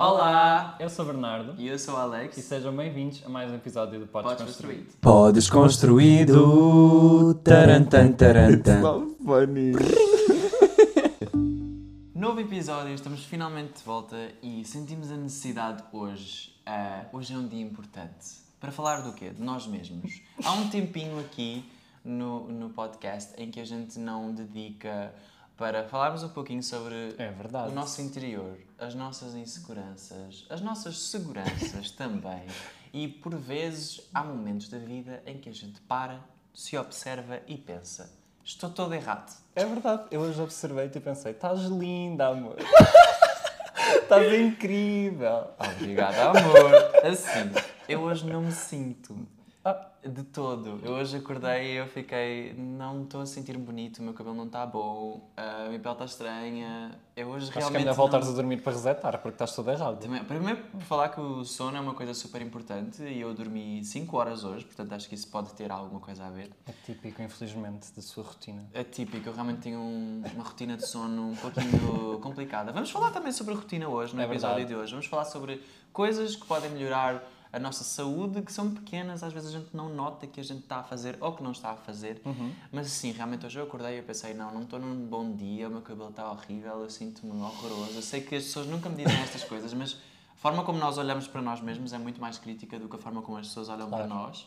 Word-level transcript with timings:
Olá! 0.00 0.76
Eu 0.78 0.88
sou 0.88 1.04
o 1.04 1.08
Bernardo 1.08 1.56
E 1.58 1.66
eu 1.66 1.76
sou 1.76 1.94
o 1.94 1.96
Alex. 1.96 2.36
e 2.36 2.40
sejam 2.40 2.72
bem-vindos 2.72 3.20
a 3.26 3.28
mais 3.28 3.50
um 3.50 3.56
episódio 3.56 3.98
do 3.98 4.06
Podes, 4.06 4.40
construir. 4.40 4.86
Podes 5.00 5.50
construído. 5.50 7.34
Tarantan, 7.42 8.12
tarantan. 8.12 8.80
Novo 12.14 12.40
episódio, 12.40 12.94
estamos 12.94 13.24
finalmente 13.24 13.78
de 13.78 13.82
volta 13.82 14.16
e 14.40 14.64
sentimos 14.64 15.10
a 15.10 15.16
necessidade 15.16 15.82
hoje, 15.92 16.54
ah, 16.64 17.06
hoje 17.12 17.34
é 17.34 17.36
um 17.36 17.48
dia 17.48 17.60
importante, 17.60 18.36
para 18.60 18.70
falar 18.70 19.00
do 19.00 19.12
quê? 19.14 19.30
De 19.30 19.42
nós 19.42 19.66
mesmos. 19.66 20.22
Há 20.44 20.52
um 20.52 20.68
tempinho 20.68 21.18
aqui 21.18 21.64
no, 22.04 22.46
no 22.46 22.70
podcast 22.70 23.32
em 23.36 23.50
que 23.50 23.58
a 23.58 23.64
gente 23.64 23.98
não 23.98 24.32
dedica 24.32 25.12
para 25.58 25.82
falarmos 25.82 26.22
um 26.22 26.28
pouquinho 26.28 26.62
sobre 26.62 27.16
É 27.18 27.34
o 27.66 27.72
nosso 27.72 28.00
interior, 28.00 28.56
as 28.78 28.94
nossas 28.94 29.34
inseguranças, 29.34 30.46
as 30.48 30.60
nossas 30.60 30.96
seguranças 30.96 31.90
também. 31.98 32.46
E 32.92 33.08
por 33.08 33.34
vezes 33.34 34.00
há 34.14 34.22
momentos 34.22 34.68
da 34.68 34.78
vida 34.78 35.20
em 35.26 35.36
que 35.36 35.48
a 35.48 35.52
gente 35.52 35.80
para, 35.80 36.20
se 36.54 36.78
observa 36.78 37.40
e 37.48 37.58
pensa: 37.58 38.08
estou 38.44 38.70
todo 38.70 38.94
errado. 38.94 39.36
É 39.54 39.66
verdade. 39.66 40.04
Eu 40.12 40.20
hoje 40.20 40.40
observei-te 40.40 40.98
e 40.98 41.00
pensei, 41.00 41.32
estás 41.32 41.62
linda, 41.62 42.28
amor. 42.28 42.56
estás 44.00 44.32
incrível. 44.32 45.50
Obrigado, 45.58 46.38
amor. 46.38 46.72
Assim, 47.04 47.52
eu 47.88 48.02
hoje 48.02 48.24
não 48.24 48.42
me 48.42 48.52
sinto 48.52 49.26
Ah, 49.70 50.08
de 50.08 50.22
todo. 50.22 50.80
Eu 50.84 50.92
hoje 50.92 51.16
acordei 51.16 51.72
e 51.72 51.76
eu 51.76 51.86
fiquei, 51.86 52.54
não 52.54 53.02
estou 53.02 53.20
a 53.20 53.26
sentir 53.26 53.58
bonito, 53.58 53.98
o 53.98 54.02
meu 54.02 54.14
cabelo 54.14 54.34
não 54.36 54.46
está 54.46 54.64
bom, 54.64 55.28
a 55.36 55.66
minha 55.68 55.78
pele 55.80 55.92
está 55.92 56.04
estranha. 56.04 56.98
Eu 57.16 57.28
hoje 57.28 57.44
acho 57.44 57.52
que 57.52 57.58
realmente 57.58 57.80
ainda 57.80 57.92
voltares 57.92 58.26
não... 58.26 58.32
a 58.32 58.36
dormir 58.36 58.62
para 58.62 58.72
resetar, 58.72 59.12
porque 59.18 59.34
estás 59.34 59.52
tudo 59.54 59.70
errado. 59.70 59.98
Também, 60.00 60.22
primeiro, 60.24 60.62
por 60.70 60.80
falar 60.82 61.08
que 61.08 61.20
o 61.20 61.44
sono 61.44 61.76
é 61.76 61.80
uma 61.80 61.94
coisa 61.94 62.14
super 62.14 62.40
importante 62.40 63.02
e 63.02 63.20
eu 63.20 63.34
dormi 63.34 63.84
5 63.84 64.16
horas 64.16 64.44
hoje, 64.44 64.64
portanto 64.64 64.92
acho 64.94 65.08
que 65.08 65.16
isso 65.16 65.28
pode 65.28 65.52
ter 65.54 65.70
alguma 65.70 66.00
coisa 66.00 66.24
a 66.26 66.30
ver. 66.30 66.50
É 66.66 66.72
típico, 66.86 67.20
infelizmente, 67.20 67.92
da 67.94 68.00
sua 68.00 68.22
rotina. 68.24 68.64
É 68.72 68.84
típico, 68.84 69.28
eu 69.28 69.32
realmente 69.34 69.60
tenho 69.62 69.80
um- 69.80 70.22
uma 70.34 70.44
rotina 70.44 70.76
de 70.76 70.86
sono 70.86 71.30
um 71.32 71.36
pouquinho 71.36 72.18
complicada. 72.22 72.72
Vamos 72.72 72.90
falar 72.90 73.10
também 73.10 73.32
sobre 73.32 73.52
a 73.52 73.56
rotina 73.56 73.88
hoje, 73.88 74.14
no 74.14 74.22
É 74.22 74.24
episódio 74.24 74.56
verdade. 74.58 74.74
de 74.74 74.80
hoje. 74.80 74.92
Vamos 74.92 75.06
falar 75.06 75.24
sobre 75.24 75.60
coisas 75.92 76.36
que 76.36 76.46
podem 76.46 76.70
melhorar 76.70 77.20
a 77.52 77.58
nossa 77.58 77.82
saúde, 77.84 78.42
que 78.42 78.52
são 78.52 78.70
pequenas, 78.74 79.22
às 79.22 79.32
vezes 79.32 79.54
a 79.54 79.58
gente 79.58 79.74
não 79.74 79.88
nota 79.88 80.26
que 80.26 80.38
a 80.40 80.42
gente 80.44 80.60
está 80.62 80.78
a 80.78 80.82
fazer 80.82 81.16
ou 81.20 81.32
que 81.32 81.42
não 81.42 81.52
está 81.52 81.70
a 81.70 81.76
fazer. 81.76 82.20
Uhum. 82.24 82.52
Mas 82.70 82.88
sim, 82.88 83.12
realmente 83.12 83.46
hoje 83.46 83.58
eu 83.58 83.64
acordei 83.64 83.94
e 83.94 83.98
eu 83.98 84.04
pensei, 84.04 84.34
não, 84.34 84.52
não 84.52 84.62
estou 84.62 84.78
num 84.78 85.06
bom 85.06 85.34
dia, 85.34 85.68
o 85.68 85.70
meu 85.70 85.80
cabelo 85.82 86.10
está 86.10 86.30
horrível, 86.30 86.82
eu 86.82 86.90
sinto-me 86.90 87.32
horroroso. 87.40 87.94
Eu 87.96 88.02
sei 88.02 88.20
que 88.20 88.34
as 88.34 88.44
pessoas 88.44 88.66
nunca 88.66 88.88
me 88.88 88.96
dizem 89.02 89.18
estas 89.22 89.44
coisas, 89.44 89.72
mas 89.72 89.96
a 90.32 90.36
forma 90.36 90.62
como 90.64 90.78
nós 90.78 90.98
olhamos 90.98 91.26
para 91.26 91.40
nós 91.42 91.60
mesmos 91.60 91.92
é 91.92 91.98
muito 91.98 92.20
mais 92.20 92.38
crítica 92.38 92.78
do 92.78 92.88
que 92.88 92.96
a 92.96 92.98
forma 92.98 93.22
como 93.22 93.38
as 93.38 93.46
pessoas 93.48 93.68
olham 93.68 93.88
para 93.88 94.06
Claro. 94.06 94.22
nós. 94.26 94.46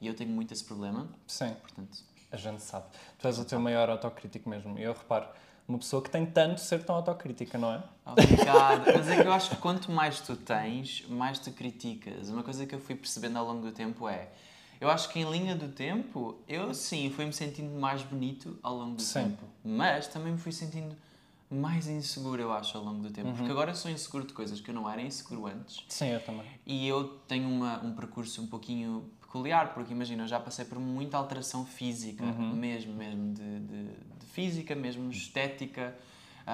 E 0.00 0.06
eu 0.06 0.14
tenho 0.14 0.30
muito 0.30 0.52
esse 0.52 0.64
problema, 0.64 1.06
Sim, 1.26 1.52
portanto, 1.60 1.98
a 2.32 2.36
gente 2.38 2.62
sabe. 2.62 2.86
Tu 3.18 3.26
és 3.26 3.38
o 3.38 3.44
teu 3.44 3.60
maior 3.60 3.90
autocrítico 3.90 4.48
mesmo. 4.48 4.78
Eu 4.78 4.92
reparo, 4.94 5.28
uma 5.70 5.78
pessoa 5.78 6.02
que 6.02 6.10
tem 6.10 6.26
tanto 6.26 6.60
ser 6.60 6.84
tão 6.84 6.96
autocrítica, 6.96 7.56
não 7.56 7.72
é? 7.72 7.82
Obrigado. 8.04 8.84
Mas 8.86 9.08
é 9.08 9.22
que 9.22 9.28
eu 9.28 9.32
acho 9.32 9.50
que 9.50 9.56
quanto 9.56 9.90
mais 9.90 10.20
tu 10.20 10.36
tens, 10.36 11.04
mais 11.08 11.38
tu 11.38 11.52
criticas. 11.52 12.28
Uma 12.28 12.42
coisa 12.42 12.66
que 12.66 12.74
eu 12.74 12.80
fui 12.80 12.94
percebendo 12.94 13.38
ao 13.38 13.46
longo 13.46 13.64
do 13.64 13.72
tempo 13.72 14.08
é. 14.08 14.28
Eu 14.80 14.90
acho 14.90 15.10
que 15.10 15.20
em 15.20 15.30
linha 15.30 15.54
do 15.54 15.68
tempo, 15.68 16.38
eu 16.48 16.74
sim 16.74 17.10
fui-me 17.10 17.32
sentindo 17.32 17.78
mais 17.78 18.02
bonito 18.02 18.58
ao 18.62 18.74
longo 18.74 18.96
do 18.96 19.02
Sim. 19.02 19.24
tempo. 19.24 19.44
Mas 19.62 20.08
também 20.08 20.32
me 20.32 20.38
fui 20.38 20.52
sentindo 20.52 20.96
mais 21.50 21.86
inseguro, 21.86 22.40
eu 22.40 22.52
acho, 22.52 22.78
ao 22.78 22.84
longo 22.84 23.02
do 23.02 23.10
tempo. 23.10 23.28
Uhum. 23.28 23.34
Porque 23.34 23.50
agora 23.50 23.72
eu 23.72 23.74
sou 23.74 23.90
inseguro 23.90 24.26
de 24.26 24.32
coisas 24.32 24.60
que 24.60 24.70
eu 24.70 24.74
não 24.74 24.88
era 24.88 25.02
inseguro 25.02 25.46
antes. 25.46 25.84
Sim, 25.88 26.08
eu 26.08 26.20
também. 26.24 26.46
E 26.66 26.88
eu 26.88 27.18
tenho 27.28 27.48
uma, 27.48 27.84
um 27.84 27.94
percurso 27.94 28.40
um 28.42 28.46
pouquinho 28.46 29.04
peculiar, 29.30 29.72
porque 29.72 29.92
imagina, 29.92 30.24
eu 30.24 30.28
já 30.28 30.40
passei 30.40 30.64
por 30.64 30.78
muita 30.80 31.16
alteração 31.16 31.64
física, 31.64 32.24
Uhum. 32.24 32.52
mesmo, 32.54 32.92
mesmo 32.92 33.32
de, 33.32 33.60
de, 33.60 33.82
de 34.18 34.26
física, 34.32 34.74
mesmo 34.74 35.08
estética. 35.10 35.94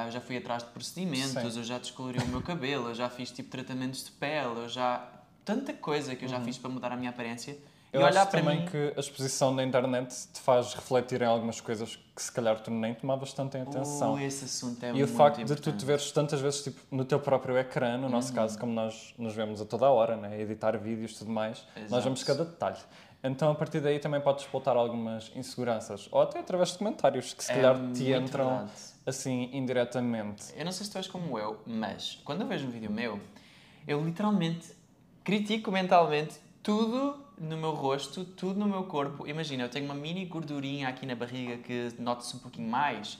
Eu 0.04 0.10
já 0.10 0.20
fui 0.20 0.36
atrás 0.36 0.62
de 0.62 0.68
procedimentos, 0.70 1.30
Sim. 1.30 1.58
eu 1.58 1.64
já 1.64 1.78
descolori 1.78 2.18
o 2.18 2.26
meu 2.28 2.42
cabelo, 2.42 2.88
eu 2.90 2.94
já 2.94 3.08
fiz 3.08 3.30
tipo 3.30 3.48
tratamentos 3.48 4.04
de 4.04 4.10
pele, 4.10 4.58
eu 4.60 4.68
já. 4.68 5.08
tanta 5.42 5.72
coisa 5.72 6.14
que 6.14 6.24
eu 6.26 6.28
já 6.28 6.38
fiz 6.40 6.58
para 6.58 6.68
mudar 6.68 6.92
a 6.92 6.96
minha 6.96 7.08
aparência. 7.10 7.56
Eu 7.92 8.00
e 8.00 8.04
olhar 8.04 8.22
acho 8.22 8.30
para 8.30 8.40
também 8.40 8.60
mim. 8.60 8.66
que 8.66 8.92
a 8.96 9.00
exposição 9.00 9.54
da 9.56 9.62
internet 9.64 10.14
te 10.32 10.40
faz 10.40 10.74
refletir 10.74 11.22
em 11.22 11.24
algumas 11.26 11.60
coisas 11.60 11.96
que 12.14 12.22
se 12.22 12.30
calhar 12.32 12.58
tu 12.60 12.70
nem 12.70 12.94
tomavas 12.94 13.32
tanto 13.32 13.56
em 13.56 13.62
atenção. 13.62 14.14
Oh, 14.14 14.18
esse 14.18 14.44
assunto 14.44 14.82
é 14.84 14.88
E 14.88 14.92
o 14.92 14.96
muito 14.96 15.12
facto 15.14 15.36
de 15.38 15.44
tu 15.44 15.52
importante. 15.52 15.76
te 15.78 15.84
veres 15.86 16.10
tantas 16.10 16.40
vezes 16.40 16.64
tipo, 16.64 16.80
no 16.90 17.04
teu 17.04 17.18
próprio 17.20 17.56
ecrã, 17.56 17.96
no 17.96 18.04
Uhum. 18.04 18.10
nosso 18.10 18.32
caso, 18.34 18.58
como 18.58 18.72
nós 18.72 19.14
nos 19.16 19.34
vemos 19.34 19.60
a 19.60 19.64
toda 19.64 19.86
a 19.86 19.90
hora, 19.90 20.16
né? 20.16 20.38
editar 20.40 20.76
vídeos 20.76 21.12
e 21.12 21.18
tudo 21.18 21.30
mais, 21.30 21.64
Exato. 21.76 21.90
nós 21.92 22.04
vemos 22.04 22.22
cada 22.24 22.44
detalhe. 22.44 22.78
Então 23.24 23.50
a 23.50 23.54
partir 23.54 23.80
daí 23.80 23.98
também 23.98 24.20
podes 24.20 24.44
explotar 24.44 24.76
algumas 24.76 25.32
inseguranças, 25.34 26.08
ou 26.12 26.20
até 26.20 26.38
através 26.40 26.70
de 26.72 26.78
comentários 26.78 27.32
que 27.32 27.42
se 27.42 27.50
É 27.50 27.54
calhar 27.56 27.78
muito 27.78 27.96
te 27.96 28.12
entram 28.12 28.48
verdade. 28.48 28.70
assim 29.06 29.48
indiretamente. 29.52 30.44
Eu 30.54 30.64
não 30.64 30.72
sei 30.72 30.84
se 30.86 30.92
tu 30.92 30.98
és 30.98 31.06
como 31.08 31.38
eu, 31.38 31.60
mas 31.66 32.20
quando 32.24 32.42
eu 32.42 32.46
vejo 32.46 32.66
um 32.66 32.70
vídeo 32.70 32.90
meu, 32.90 33.18
eu 33.88 34.04
literalmente 34.04 34.70
critico 35.24 35.70
mentalmente 35.72 36.36
tudo 36.62 37.24
no 37.38 37.56
meu 37.56 37.72
rosto, 37.72 38.24
tudo 38.24 38.58
no 38.58 38.66
meu 38.66 38.84
corpo. 38.84 39.26
Imagina, 39.26 39.64
eu 39.64 39.68
tenho 39.68 39.84
uma 39.84 39.94
mini 39.94 40.24
gordurinha 40.24 40.88
aqui 40.88 41.04
na 41.06 41.14
barriga 41.14 41.58
que 41.58 41.92
nota-se 41.98 42.34
um 42.36 42.38
pouquinho 42.38 42.68
mais. 42.68 43.18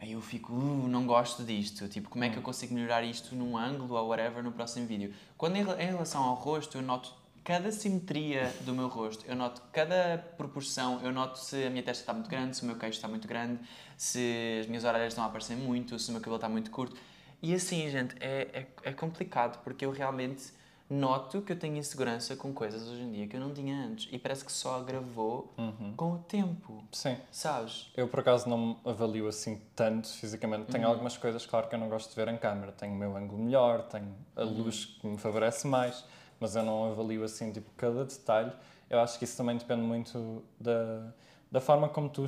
Aí 0.00 0.12
eu 0.12 0.20
fico, 0.20 0.52
uh, 0.52 0.88
não 0.88 1.06
gosto 1.06 1.42
disto. 1.42 1.88
Tipo, 1.88 2.08
como 2.08 2.24
é 2.24 2.30
que 2.30 2.36
eu 2.36 2.42
consigo 2.42 2.74
melhorar 2.74 3.02
isto 3.02 3.34
num 3.34 3.56
ângulo 3.56 3.94
ou 3.94 4.08
whatever 4.08 4.42
no 4.42 4.52
próximo 4.52 4.86
vídeo? 4.86 5.12
Quando 5.36 5.56
em 5.56 5.64
relação 5.64 6.22
ao 6.22 6.34
rosto, 6.34 6.78
eu 6.78 6.82
noto 6.82 7.12
cada 7.42 7.72
simetria 7.72 8.54
do 8.60 8.74
meu 8.74 8.88
rosto, 8.88 9.24
eu 9.26 9.34
noto 9.34 9.62
cada 9.72 10.18
proporção, 10.36 11.00
eu 11.02 11.10
noto 11.10 11.38
se 11.38 11.64
a 11.64 11.70
minha 11.70 11.82
testa 11.82 12.02
está 12.02 12.12
muito 12.12 12.28
grande, 12.28 12.54
se 12.54 12.62
o 12.62 12.66
meu 12.66 12.76
queixo 12.76 12.98
está 12.98 13.08
muito 13.08 13.26
grande, 13.26 13.58
se 13.96 14.58
as 14.60 14.66
minhas 14.66 14.84
orelhas 14.84 15.08
estão 15.08 15.24
a 15.24 15.28
aparecer 15.28 15.56
muito, 15.56 15.98
se 15.98 16.10
o 16.10 16.12
meu 16.12 16.20
cabelo 16.20 16.36
está 16.36 16.48
muito 16.48 16.70
curto. 16.70 16.94
E 17.42 17.54
assim, 17.54 17.88
gente, 17.88 18.14
é, 18.20 18.66
é, 18.82 18.90
é 18.90 18.92
complicado 18.92 19.62
porque 19.64 19.84
eu 19.84 19.90
realmente 19.90 20.52
noto 20.90 21.42
que 21.42 21.52
eu 21.52 21.58
tenho 21.58 21.76
insegurança 21.76 22.34
com 22.36 22.52
coisas 22.52 22.88
hoje 22.88 23.02
em 23.02 23.12
dia 23.12 23.26
que 23.28 23.36
eu 23.36 23.40
não 23.40 23.52
tinha 23.52 23.76
antes 23.86 24.08
e 24.10 24.18
parece 24.18 24.44
que 24.44 24.50
só 24.52 24.76
agravou 24.78 25.52
com 25.96 26.12
o 26.14 26.18
tempo, 26.20 26.82
Sim. 26.92 27.16
sabes? 27.30 27.90
Eu, 27.96 28.08
por 28.08 28.20
acaso, 28.20 28.48
não 28.48 28.58
me 28.58 28.76
avalio 28.84 29.26
assim 29.28 29.60
tanto 29.76 30.08
fisicamente. 30.08 30.66
Tenho 30.66 30.84
Uhum. 30.84 30.90
algumas 30.90 31.16
coisas, 31.16 31.44
claro, 31.44 31.68
que 31.68 31.74
eu 31.74 31.78
não 31.78 31.88
gosto 31.88 32.08
de 32.10 32.16
ver 32.16 32.28
em 32.28 32.38
câmera. 32.38 32.72
Tenho 32.72 32.92
o 32.94 32.96
meu 32.96 33.16
ângulo 33.16 33.42
melhor, 33.42 33.82
tenho 33.88 34.14
a 34.34 34.44
Uhum. 34.44 34.62
luz 34.62 34.84
que 34.86 35.06
me 35.06 35.18
favorece 35.18 35.66
mais, 35.66 36.04
mas 36.40 36.56
eu 36.56 36.62
não 36.62 36.90
avalio 36.90 37.22
assim, 37.24 37.52
tipo, 37.52 37.70
cada 37.76 38.04
detalhe. 38.04 38.52
Eu 38.88 39.00
acho 39.00 39.18
que 39.18 39.24
isso 39.24 39.36
também 39.36 39.56
depende 39.58 39.82
muito 39.82 40.42
da, 40.58 41.12
da 41.52 41.60
forma 41.60 41.88
como 41.88 42.08
tu, 42.08 42.24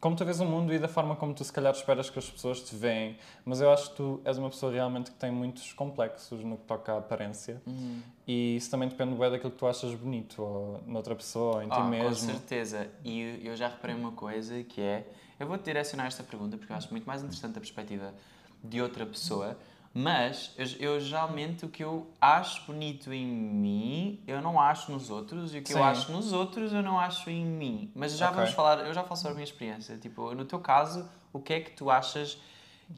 como 0.00 0.14
tu 0.14 0.24
vês 0.24 0.40
o 0.40 0.44
mundo 0.44 0.72
e 0.72 0.78
da 0.78 0.86
forma 0.88 1.16
como 1.16 1.34
tu, 1.34 1.42
se 1.42 1.52
calhar, 1.52 1.72
esperas 1.72 2.08
que 2.08 2.18
as 2.18 2.30
pessoas 2.30 2.60
te 2.60 2.74
veem. 2.76 3.16
Mas 3.44 3.60
eu 3.60 3.70
acho 3.72 3.90
que 3.90 3.96
tu 3.96 4.20
és 4.24 4.38
uma 4.38 4.48
pessoa 4.48 4.72
realmente 4.72 5.10
que 5.10 5.16
tem 5.16 5.30
muitos 5.30 5.72
complexos 5.72 6.44
no 6.44 6.56
que 6.56 6.64
toca 6.64 6.92
à 6.92 6.98
aparência. 6.98 7.60
Uhum. 7.66 8.00
E 8.26 8.56
isso 8.56 8.70
também 8.70 8.88
depende 8.88 9.14
bem 9.16 9.30
daquilo 9.30 9.50
que 9.50 9.58
tu 9.58 9.66
achas 9.66 9.92
bonito, 9.94 10.40
ou 10.42 10.80
noutra 10.86 11.16
pessoa, 11.16 11.56
ou 11.56 11.62
em 11.62 11.68
ti 11.68 11.74
Ah, 11.74 11.82
com 11.82 11.88
mesmo. 11.88 12.14
certeza. 12.30 12.88
E 13.04 13.40
eu 13.44 13.56
já 13.56 13.68
reparei 13.68 13.96
uma 13.96 14.12
coisa 14.12 14.62
que 14.62 14.80
é. 14.80 15.06
Eu 15.40 15.46
vou 15.46 15.56
direcionar 15.56 16.06
esta 16.06 16.22
pergunta 16.22 16.56
porque 16.56 16.72
eu 16.72 16.76
acho 16.76 16.90
muito 16.90 17.04
mais 17.04 17.22
interessante 17.22 17.56
a 17.58 17.60
perspectiva 17.60 18.14
de 18.62 18.80
outra 18.80 19.04
pessoa. 19.06 19.56
Mas 19.94 20.52
eu, 20.56 20.66
eu 20.78 21.00
geralmente 21.00 21.64
o 21.64 21.68
que 21.68 21.82
eu 21.82 22.06
acho 22.20 22.64
bonito 22.66 23.12
em 23.12 23.26
mim, 23.26 24.22
eu 24.26 24.40
não 24.40 24.60
acho 24.60 24.92
nos 24.92 25.10
outros, 25.10 25.54
e 25.54 25.58
o 25.58 25.62
que 25.62 25.72
eu 25.72 25.78
Sim. 25.78 25.82
acho 25.82 26.12
nos 26.12 26.32
outros, 26.32 26.72
eu 26.72 26.82
não 26.82 26.98
acho 26.98 27.28
em 27.30 27.44
mim. 27.44 27.90
Mas 27.94 28.16
já 28.16 28.26
Ok. 28.26 28.36
vamos 28.36 28.52
falar, 28.52 28.86
eu 28.86 28.94
já 28.94 29.02
falo 29.02 29.16
sobre 29.16 29.32
a 29.32 29.34
minha 29.34 29.44
experiência. 29.44 29.96
Tipo, 29.96 30.34
no 30.34 30.44
teu 30.44 30.60
caso, 30.60 31.08
o 31.32 31.40
que 31.40 31.52
é 31.54 31.60
que 31.60 31.70
tu 31.72 31.90
achas 31.90 32.38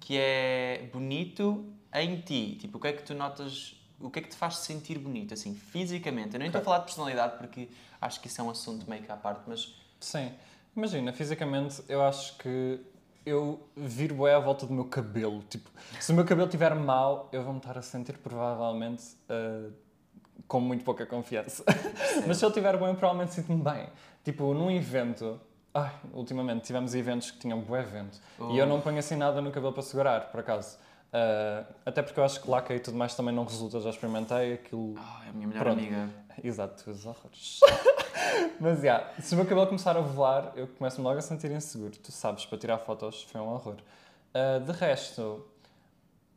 que 0.00 0.16
é 0.18 0.88
bonito 0.92 1.64
em 1.94 2.20
ti? 2.20 2.56
Tipo, 2.60 2.78
o 2.78 2.80
que 2.80 2.88
é 2.88 2.92
que 2.92 3.02
tu 3.02 3.14
notas, 3.14 3.76
o 4.00 4.10
que 4.10 4.18
é 4.18 4.22
que 4.22 4.28
te 4.28 4.36
faz 4.36 4.56
sentir 4.58 4.98
bonito, 4.98 5.32
assim, 5.32 5.54
fisicamente? 5.54 6.34
Eu 6.34 6.38
nem 6.38 6.48
estou 6.48 6.60
a 6.60 6.64
falar 6.64 6.78
de 6.78 6.84
personalidade 6.84 7.38
porque 7.38 7.68
acho 8.00 8.20
que 8.20 8.26
isso 8.26 8.40
é 8.40 8.44
um 8.44 8.50
assunto 8.50 8.88
meio 8.90 9.02
que 9.02 9.10
à 9.10 9.16
parte, 9.16 9.42
mas 9.46 9.74
Sim. 10.00 10.32
Imagina, 10.76 11.12
fisicamente, 11.12 11.82
eu 11.88 12.02
acho 12.02 12.36
que 12.38 12.80
eu 13.30 13.60
viro 13.76 14.14
bué 14.14 14.34
à 14.34 14.38
volta 14.38 14.66
do 14.66 14.72
meu 14.72 14.84
cabelo. 14.84 15.42
Tipo, 15.48 15.70
se 15.98 16.12
o 16.12 16.14
meu 16.14 16.24
cabelo 16.24 16.46
estiver 16.46 16.74
mal, 16.74 17.28
eu 17.32 17.42
vou-me 17.42 17.58
estar 17.58 17.78
a 17.78 17.82
sentir 17.82 18.18
provavelmente 18.18 19.04
ah, 19.28 19.70
com 20.46 20.60
muito 20.60 20.84
pouca 20.84 21.06
confiança. 21.06 21.64
Mas 22.26 22.38
se 22.38 22.44
eu 22.44 22.48
estiver 22.48 22.76
bem, 22.76 22.88
eu 22.88 22.94
provavelmente 22.94 23.34
sinto-me 23.34 23.62
bem. 23.62 23.88
Tipo, 24.24 24.52
num 24.54 24.70
evento... 24.70 25.40
Ai, 25.72 25.92
ultimamente 26.12 26.64
tivemos 26.64 26.96
eventos 26.96 27.30
que 27.30 27.38
tinham 27.38 27.60
bué 27.60 27.82
vento. 27.82 28.18
E 28.50 28.58
eu 28.58 28.66
não 28.66 28.80
ponho 28.80 28.98
assim 28.98 29.14
nada 29.14 29.40
no 29.40 29.52
cabelo 29.52 29.72
para 29.72 29.82
segurar, 29.84 30.30
por 30.32 30.40
acaso. 30.40 30.76
Ah, 31.12 31.64
até 31.86 32.02
porque 32.02 32.18
eu 32.18 32.24
acho 32.24 32.40
que 32.42 32.50
laca 32.50 32.74
e 32.74 32.80
tudo 32.80 32.96
mais 32.96 33.14
também 33.14 33.34
não 33.34 33.44
resulta. 33.44 33.80
Já 33.80 33.90
experimentei 33.90 34.54
aquilo... 34.54 34.94
ah, 34.98 35.22
é 35.26 35.30
a 35.30 35.32
minha 35.32 35.46
melhor 35.46 35.62
Pronto. 35.62 35.78
amiga. 35.78 36.08
Exato, 36.42 36.90
és 36.90 37.06
horrores. 37.06 37.60
Mas, 38.60 38.80
já, 38.82 39.12
se 39.20 39.34
o 39.34 39.36
meu 39.36 39.46
cabelo 39.46 39.66
começar 39.66 39.96
a 39.96 40.00
voar, 40.00 40.52
eu 40.56 40.66
começo-me 40.68 41.04
logo 41.04 41.18
a 41.18 41.22
sentir 41.22 41.50
inseguro. 41.50 41.92
Tu 41.98 42.12
sabes, 42.12 42.44
para 42.46 42.58
tirar 42.58 42.78
fotos 42.78 43.22
foi 43.24 43.40
um 43.40 43.48
horror. 43.48 43.76
Ah, 44.34 44.58
de 44.58 44.72
resto, 44.72 45.44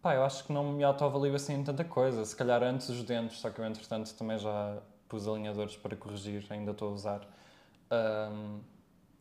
Pá, 0.01 0.15
eu 0.15 0.23
acho 0.25 0.43
que 0.43 0.51
não 0.51 0.73
me 0.73 0.83
autoavalio 0.83 1.33
assim 1.33 1.53
em 1.53 1.63
tanta 1.63 1.85
coisa. 1.85 2.25
Se 2.25 2.35
calhar 2.35 2.61
antes 2.61 2.89
os 2.89 3.03
dentes, 3.03 3.39
só 3.39 3.49
que 3.49 3.59
eu 3.59 3.65
entretanto 3.65 4.13
também 4.15 4.37
já 4.37 4.77
pus 5.07 5.25
alinhadores 5.29 5.77
para 5.77 5.95
corrigir, 5.95 6.45
ainda 6.49 6.71
estou 6.71 6.89
a 6.89 6.91
usar. 6.91 7.21
Ahm, 7.89 8.59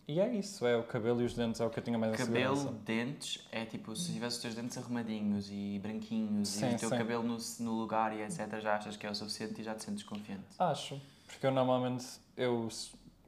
e 0.09 0.19
é 0.19 0.29
isso, 0.35 0.67
é 0.67 0.77
o 0.77 0.83
cabelo 0.83 1.23
e 1.23 1.25
os 1.25 1.35
dentes 1.35 1.61
é 1.61 1.65
o 1.65 1.71
que 1.71 1.79
eu 1.79 1.85
tinha 1.85 1.97
mais 1.97 2.17
Cabelo, 2.19 2.55
insegurança. 2.57 2.73
dentes, 2.85 3.47
é 3.53 3.65
tipo, 3.65 3.95
se 3.95 4.13
tivesse 4.13 4.37
os 4.37 4.43
teus 4.43 4.55
dentes 4.57 4.77
arrumadinhos 4.77 5.49
e 5.53 5.79
branquinhos 5.81 6.49
Sim, 6.49 6.73
e 6.73 6.75
o 6.75 6.79
teu 6.81 6.89
sim. 6.89 6.99
cabelo 6.99 7.23
no, 7.23 7.37
no 7.61 7.73
lugar 7.79 8.13
e 8.17 8.21
etc, 8.23 8.61
já 8.61 8.75
achas 8.75 8.97
que 8.97 9.07
é 9.07 9.11
o 9.11 9.15
suficiente 9.15 9.61
e 9.61 9.65
já 9.65 9.77
te 9.77 9.85
sentes 9.85 10.03
confiante. 10.03 10.43
Acho, 10.59 11.01
porque 11.33 11.47
eu 11.47 11.51
normalmente 11.51 12.07
eu 12.37 12.69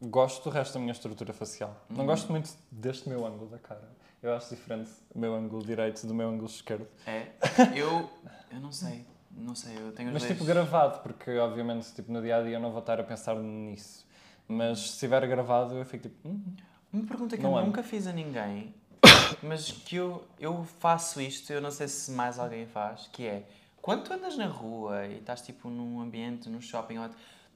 gosto 0.03 0.45
do 0.45 0.51
resto 0.51 0.75
da 0.75 0.81
minha 0.81 0.93
estrutura 0.93 1.33
facial. 1.33 1.75
Não 1.89 2.01
Uhum. 2.01 2.07
gosto 2.07 2.31
muito 2.31 2.51
deste 2.71 3.09
meu 3.09 3.25
ângulo 3.27 3.51
da 3.51 3.59
cara. 3.59 3.89
Eu 4.23 4.35
acho 4.35 4.55
diferente 4.55 4.91
o 5.15 5.19
meu 5.19 5.35
ângulo 5.35 5.65
direito 5.65 6.07
do 6.07 6.15
meu 6.15 6.29
ângulo 6.29 6.47
esquerdo. 6.47 6.87
É, 7.07 7.29
eu, 7.75 8.11
eu 8.51 8.61
não 8.61 8.73
sei, 8.73 9.05
não 9.31 9.55
sei, 9.55 9.77
eu 9.77 9.93
tenho 9.93 10.13
Mas 10.13 10.23
dois. 10.23 10.33
tipo 10.33 10.45
gravado, 10.45 11.01
porque 11.01 11.37
obviamente 11.39 11.93
tipo, 11.95 12.11
no 12.13 12.21
dia 12.23 12.37
a 12.39 12.43
dia 12.43 12.53
eu 12.57 12.61
não 12.61 12.71
vou 12.71 12.81
estar 12.81 12.99
a 13.01 13.05
pensar 13.05 13.35
nisso. 13.37 14.07
Mas 14.47 14.79
se 14.81 14.87
estiver 14.95 15.27
gravado 15.27 15.75
eu 15.75 15.85
fico 15.85 16.09
tipo. 16.09 16.29
"Hum, 16.29 16.43
Uma 16.93 17.07
pergunta 17.07 17.37
que 17.37 17.43
Não 17.43 17.51
eu 17.53 17.57
amo. 17.59 17.67
nunca 17.67 17.83
fiz 17.83 18.07
a 18.07 18.13
ninguém, 18.13 18.75
mas 19.43 19.71
que 19.73 19.97
eu, 19.97 20.25
eu 20.39 20.65
faço 20.79 21.21
isto, 21.21 21.53
eu 21.53 21.61
não 21.61 21.71
sei 21.71 21.89
se 21.89 22.11
mais 22.13 22.39
alguém 22.39 22.67
faz, 22.67 23.09
que 23.13 23.27
é, 23.27 23.45
quando 23.83 24.05
tu 24.05 24.13
andas 24.13 24.37
na 24.37 24.47
rua 24.47 25.07
e 25.07 25.19
estás 25.19 25.41
tipo 25.43 25.69
num 25.69 26.01
ambiente, 26.01 26.49
num 26.49 26.61
shopping, 26.61 26.99
ou- 26.99 27.11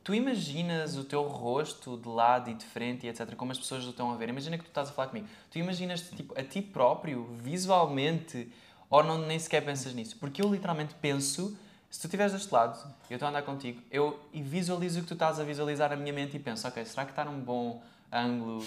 tu 0.08 0.14
imaginas 0.14 0.96
o 0.96 1.04
teu 1.04 1.22
rosto 1.24 1.98
de 1.98 2.08
lado 2.08 2.48
e 2.48 2.54
de 2.54 2.64
frente 2.64 3.04
e 3.04 3.10
etc, 3.10 3.34
como 3.36 3.52
as 3.52 3.58
pessoas 3.58 3.84
o 3.84 3.90
estão 3.90 4.10
a 4.10 4.16
ver, 4.16 4.30
imagina 4.30 4.56
que 4.56 4.64
tu 4.64 4.68
estás 4.68 4.88
a 4.88 4.92
falar 4.92 5.08
comigo, 5.08 5.26
tu 5.50 5.58
imaginas 5.58 6.00
tipo 6.00 6.32
a 6.34 6.42
ti 6.42 6.62
próprio, 6.62 7.28
visualmente, 7.42 8.50
ou 8.88 9.04
não, 9.04 9.18
nem 9.18 9.38
sequer 9.38 9.62
pensas 9.62 9.92
nisso, 9.92 10.16
porque 10.18 10.40
eu 10.40 10.50
literalmente 10.50 10.94
penso, 10.94 11.54
se 11.90 12.00
tu 12.00 12.06
estiveres 12.06 12.32
deste 12.32 12.50
lado, 12.50 12.78
eu 13.10 13.16
estou 13.16 13.26
a 13.26 13.28
andar 13.28 13.42
contigo, 13.42 13.82
eu 13.90 14.18
e 14.32 14.40
visualizo 14.40 15.00
o 15.00 15.02
que 15.02 15.08
tu 15.08 15.12
estás 15.12 15.38
a 15.38 15.44
visualizar 15.44 15.90
na 15.90 15.96
minha 15.96 16.14
mente 16.14 16.38
e 16.38 16.40
penso, 16.40 16.66
ok, 16.66 16.82
será 16.86 17.04
que 17.04 17.12
está 17.12 17.26
num 17.26 17.40
bom 17.40 17.82
ângulo? 18.10 18.64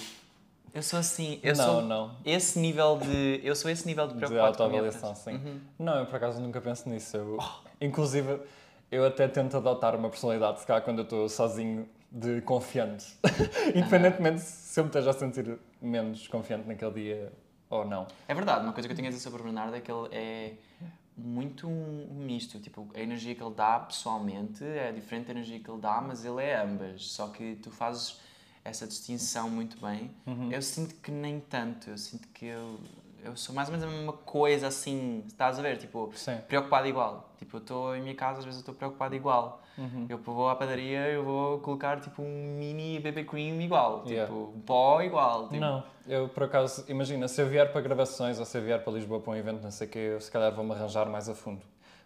Eu 0.72 0.84
sou 0.84 1.00
assim, 1.00 1.40
eu 1.42 1.56
não, 1.56 1.66
sou 1.66 1.82
não. 1.82 2.16
esse 2.24 2.60
nível 2.60 3.00
de. 3.00 3.42
Eu 3.44 3.56
sou 3.56 3.72
esse 3.72 3.88
nível 3.88 4.08
de 4.08 4.14
De 4.14 4.26
a 4.26 4.30
minha 4.30 4.44
autoavaliação, 4.44 5.16
sim. 5.16 5.34
Uhum. 5.34 5.60
Não, 5.80 5.98
eu 5.98 6.06
por 6.06 6.18
acaso 6.18 6.40
nunca 6.40 6.62
penso 6.62 6.88
nisso. 6.88 7.18
Eu, 7.18 7.40
Inclusive, 7.82 8.40
eu 8.92 9.06
até 9.06 9.28
tento 9.28 9.56
adotar 9.56 9.96
uma 9.96 10.10
personalidade, 10.10 10.60
se 10.60 10.68
calhar 10.68 10.84
quando 10.84 11.00
eu 11.00 11.04
estou 11.04 11.30
sozinho, 11.30 11.88
de 12.12 12.42
confiante. 12.42 13.18
Independentemente 13.74 14.42
se 14.42 14.78
eu 14.80 14.84
me 14.84 14.90
esteja 14.90 15.12
a 15.12 15.14
sentir 15.14 15.58
menos 15.82 16.28
confiante 16.28 16.68
naquele 16.68 16.92
dia 16.92 17.34
ou 17.70 17.86
não. 17.86 18.06
É 18.28 18.34
verdade, 18.34 18.66
uma 18.66 18.74
coisa 18.74 18.88
que 18.88 18.92
eu 18.92 18.96
tenho 18.96 19.08
a 19.08 19.12
dizer 19.12 19.24
sobre 19.24 19.40
o 19.40 19.44
Bernardo 19.46 19.76
é 19.76 19.80
que 19.80 19.90
ele 19.90 20.10
é 20.12 20.54
muito 21.18 21.68
um 21.68 22.08
misto. 22.26 22.60
Tipo, 22.60 22.90
a 22.94 23.00
energia 23.00 23.34
que 23.34 23.42
ele 23.42 23.54
dá 23.56 23.80
pessoalmente 23.80 24.64
é 24.64 24.92
diferente 24.92 25.28
da 25.28 25.32
energia 25.32 25.60
que 25.60 25.72
ele 25.72 25.80
dá, 25.80 26.02
mas 26.02 26.26
ele 26.26 26.42
é 26.42 26.62
ambas. 26.62 27.08
Só 27.08 27.30
que 27.30 27.56
tu 27.56 27.72
fazes 27.72 28.20
essa 28.64 28.86
distinção 28.86 29.50
muito 29.50 29.80
bem. 29.80 30.12
Uhum. 30.28 30.52
Eu 30.52 30.62
sinto 30.62 30.96
que 30.96 31.12
nem 31.12 31.40
tanto. 31.40 31.90
Eu 31.90 31.98
sinto 31.98 32.28
que 32.30 32.46
eu, 32.46 32.80
eu 33.24 33.36
sou 33.36 33.54
mais 33.54 33.68
ou 33.70 33.76
menos 33.78 33.88
a 33.88 33.96
mesma 33.96 34.14
coisa 34.14 34.68
assim. 34.68 35.24
Estás 35.28 35.60
a 35.60 35.62
ver? 35.62 35.78
Tipo, 35.78 36.12
Sim. 36.16 36.38
preocupado 36.48 36.88
igual. 36.88 37.30
Tipo, 37.38 37.58
eu 37.58 37.62
estou 37.62 37.96
em 37.96 38.02
minha 38.02 38.16
casa, 38.16 38.40
às 38.40 38.46
vezes 38.46 38.60
eu 38.60 38.62
estou 38.62 38.76
preocupado 38.76 39.16
igual. 39.16 39.62
Uhum. 39.78 40.06
Eu 40.10 40.18
vou 40.18 40.50
à 40.50 40.56
padaria, 40.56 41.08
eu 41.08 41.24
vou 41.24 41.60
colocar 41.60 42.00
tipo 42.02 42.22
um 42.22 42.56
mini 42.60 43.00
BB 43.00 43.24
cream 43.24 43.62
igual, 43.62 44.00
tipo 44.04 44.10
Yeah. 44.12 44.34
pó 44.66 45.02
igual. 45.02 45.48
Tipo, 45.48 45.60
Não, 45.60 45.84
eu 46.08 46.28
por 46.30 46.44
acaso, 46.44 46.84
imagina, 46.88 47.28
se 47.28 47.42
eu 47.42 47.48
vier 47.48 47.72
para 47.72 47.82
gravações 47.82 48.38
ou 48.38 48.46
se 48.46 48.58
eu 48.58 48.62
vier 48.62 48.84
para 48.84 48.94
Lisboa 48.94 49.20
para 49.22 49.32
um 49.32 49.36
evento, 49.36 49.64
não 49.64 49.72
sei 49.72 49.88
o 49.88 49.90
quê, 49.90 50.00
eu 50.14 50.22
se 50.22 50.30
calhar 50.30 50.54
vou-me 50.54 50.72
arranjar 50.74 51.06
mais 51.10 51.30
a 51.30 51.34
fundo. 51.36 51.62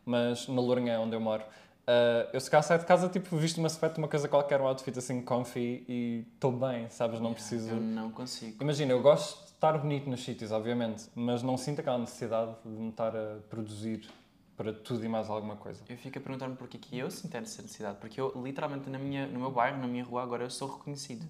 Mas 0.06 0.47
na 0.47 0.61
Lourinhã, 0.61 1.00
onde 1.00 1.15
eu 1.15 1.19
moro, 1.19 1.44
ah, 1.88 2.27
eu 2.33 2.39
se 2.39 2.50
calhar 2.50 2.63
saio 2.63 2.79
de 2.79 2.85
casa, 2.85 3.09
tipo, 3.09 3.35
visto 3.38 3.57
uma 3.57 3.68
aspecto, 3.68 3.97
uma 3.97 4.07
coisa 4.07 4.27
qualquer, 4.27 4.61
um 4.61 4.68
outfit 4.68 4.97
assim 4.97 5.21
comfy 5.21 5.83
e 5.88 6.25
estou 6.35 6.51
bem, 6.51 6.89
sabes? 6.89 7.19
Não 7.19 7.31
Yeah, 7.31 7.33
preciso. 7.35 7.69
Eu 7.71 7.75
não 7.81 8.11
consigo. 8.11 8.63
Imagina, 8.63 8.91
eu 8.91 9.01
gosto 9.01 9.44
estar 9.56 9.78
bonito 9.78 10.10
nos 10.10 10.24
sítios, 10.24 10.52
obviamente, 10.52 11.06
mas 11.16 11.42
não 11.42 11.57
sinto 11.57 11.80
aquela 11.81 11.98
necessidade 11.98 12.56
de 12.63 12.69
me 12.69 12.90
estar 12.90 13.16
a 13.16 13.38
produzir 13.50 14.07
para 14.56 14.72
tudo 14.72 15.04
e 15.04 15.10
mais 15.10 15.30
alguma 15.30 15.56
coisa. 15.56 15.84
Eu 15.90 15.98
fico 15.98 16.18
a 16.18 16.22
perguntar-me 16.22 16.56
porque 16.56 16.78
que 16.78 16.98
eu 16.98 17.12
sinto 17.12 17.36
essa 17.36 17.62
necessidade. 17.62 17.98
Porque 18.00 18.19
eu, 18.22 18.31
literalmente, 18.42 18.90
na 18.90 18.98
minha, 18.98 19.28
no 19.28 19.40
meu 19.40 19.52
bairro, 19.52 19.78
na 19.80 19.88
minha 19.88 20.04
rua, 20.04 20.24
agora 20.24 20.44
eu 20.44 20.50
sou 20.50 20.69
reconhecido. 20.78 21.25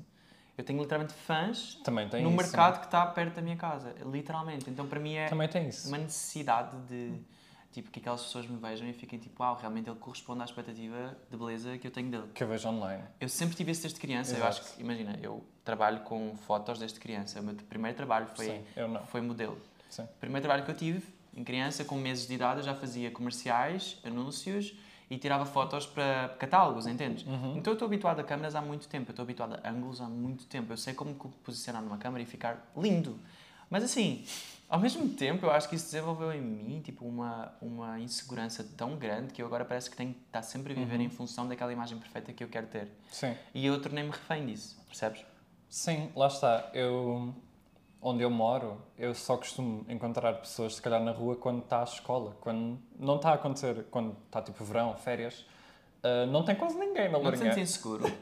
Eu 0.57 0.63
tenho 0.63 0.79
literalmente 0.81 1.13
fãs 1.13 1.75
Também 1.83 2.07
tem 2.07 2.23
no 2.23 2.29
isso. 2.29 2.37
mercado 2.37 2.79
que 2.79 2.85
está 2.85 3.05
perto 3.07 3.35
da 3.35 3.41
minha 3.41 3.57
casa. 3.57 3.93
Literalmente. 4.05 4.69
Então, 4.69 4.87
para 4.87 4.99
mim, 4.99 5.15
é 5.15 5.27
Também 5.27 5.49
tem 5.49 5.67
isso. 5.67 5.87
uma 5.87 5.97
necessidade 5.97 6.77
de. 6.87 7.13
Tipo, 7.71 7.91
que 7.91 7.99
aquelas 7.99 8.21
pessoas 8.23 8.47
me 8.47 8.55
vejam 8.57 8.87
e 8.87 8.93
fiquem 8.93 9.19
tipo, 9.19 9.43
uau, 9.43 9.57
realmente 9.59 9.89
ele 9.89 9.99
corresponde 9.99 10.41
à 10.41 10.45
expectativa 10.45 11.17
de 11.29 11.35
beleza 11.35 11.77
que 11.77 11.85
eu 11.85 11.91
tenho 11.91 12.09
dele. 12.09 12.27
Que 12.33 12.41
eu 12.41 12.47
vejo 12.47 12.69
online. 12.69 13.03
Eu 13.19 13.27
sempre 13.27 13.53
tive 13.53 13.71
isso 13.71 13.81
desde 13.81 13.99
criança. 13.99 14.31
Eu 14.31 14.37
Exato. 14.37 14.61
acho 14.61 14.75
que, 14.75 14.81
imagina, 14.81 15.19
eu 15.21 15.43
trabalho 15.65 15.99
com 16.01 16.35
fotos 16.45 16.79
desde 16.79 16.99
criança. 16.99 17.39
O 17.41 17.43
meu 17.43 17.55
primeiro 17.55 17.97
trabalho 17.97 18.27
foi, 18.35 18.45
Sim, 18.45 18.63
foi 19.07 19.19
modelo. 19.21 19.57
Sim. 19.89 20.03
O 20.03 20.19
primeiro 20.19 20.43
trabalho 20.43 20.63
que 20.63 20.71
eu 20.71 20.75
tive, 20.75 21.03
em 21.35 21.43
criança, 21.43 21.83
com 21.83 21.95
meses 21.97 22.27
de 22.27 22.35
idade, 22.35 22.59
eu 22.59 22.63
já 22.65 22.75
fazia 22.75 23.09
comerciais, 23.11 23.97
anúncios 24.05 24.73
e 25.09 25.17
tirava 25.17 25.45
fotos 25.45 25.85
para 25.85 26.29
catálogos, 26.39 26.87
entendes? 26.87 27.25
Uhum. 27.25 27.57
Então 27.57 27.71
eu 27.71 27.75
estou 27.75 27.85
habituado 27.87 28.19
a 28.19 28.23
câmeras 28.23 28.55
há 28.55 28.61
muito 28.61 28.87
tempo, 28.87 29.09
eu 29.09 29.13
estou 29.13 29.23
habituado 29.23 29.59
a 29.61 29.69
ângulos 29.69 29.99
há 30.01 30.05
muito 30.07 30.45
tempo. 30.45 30.71
Eu 30.71 30.77
sei 30.77 30.93
como 30.93 31.13
co- 31.15 31.29
posicionar 31.43 31.81
numa 31.81 31.97
câmera 31.97 32.23
e 32.23 32.25
ficar 32.25 32.71
lindo. 32.77 33.19
Mas 33.69 33.83
assim, 33.83 34.23
ao 34.69 34.79
mesmo 34.79 35.09
tempo, 35.09 35.45
eu 35.45 35.51
acho 35.51 35.67
que 35.67 35.75
isso 35.75 35.85
desenvolveu 35.85 36.31
em 36.31 36.41
mim 36.41 36.81
tipo 36.81 37.05
uma, 37.05 37.51
uma 37.61 37.99
insegurança 37.99 38.63
tão 38.77 38.95
grande 38.95 39.33
que 39.33 39.41
eu 39.41 39.45
agora 39.47 39.65
parece 39.65 39.89
que 39.89 39.95
tenho 39.97 40.13
que 40.13 40.19
estar 40.27 40.41
sempre 40.43 40.73
a 40.73 40.75
viver 40.75 40.95
Uhum. 40.97 41.01
em 41.01 41.09
função 41.09 41.47
daquela 41.47 41.73
imagem 41.73 41.97
perfeita 41.97 42.31
que 42.33 42.43
eu 42.43 42.47
quero 42.47 42.67
ter. 42.67 42.87
Sim. 43.11 43.35
E 43.53 43.65
eu 43.65 43.79
tornei-me 43.81 44.09
refém 44.11 44.45
disso, 44.45 44.77
percebes? 44.87 45.23
Sim, 45.75 46.09
lá 46.15 46.27
está. 46.27 46.69
Eu, 46.73 47.35
onde 48.01 48.23
eu 48.23 48.29
moro, 48.29 48.77
eu 48.97 49.13
só 49.13 49.35
costumo 49.35 49.85
encontrar 49.89 50.35
pessoas, 50.35 50.75
se 50.75 50.81
calhar, 50.81 51.03
na 51.03 51.11
rua 51.11 51.35
quando 51.35 51.63
está 51.63 51.81
a 51.81 51.83
escola. 51.83 52.33
Quando 52.39 52.79
não 52.97 53.17
está 53.17 53.31
a 53.31 53.33
acontecer, 53.33 53.85
quando 53.91 54.15
está 54.25 54.41
tipo 54.41 54.63
verão, 54.63 54.95
férias, 54.95 55.45
ah, 56.01 56.25
não 56.27 56.45
tem 56.45 56.55
quase 56.55 56.79
ninguém 56.79 57.11
na 57.11 57.19
Não 57.19 57.29
te 57.29 57.37
sentes 57.39 57.41
Lourinhã. 57.41 57.61
inseguro 57.61 58.17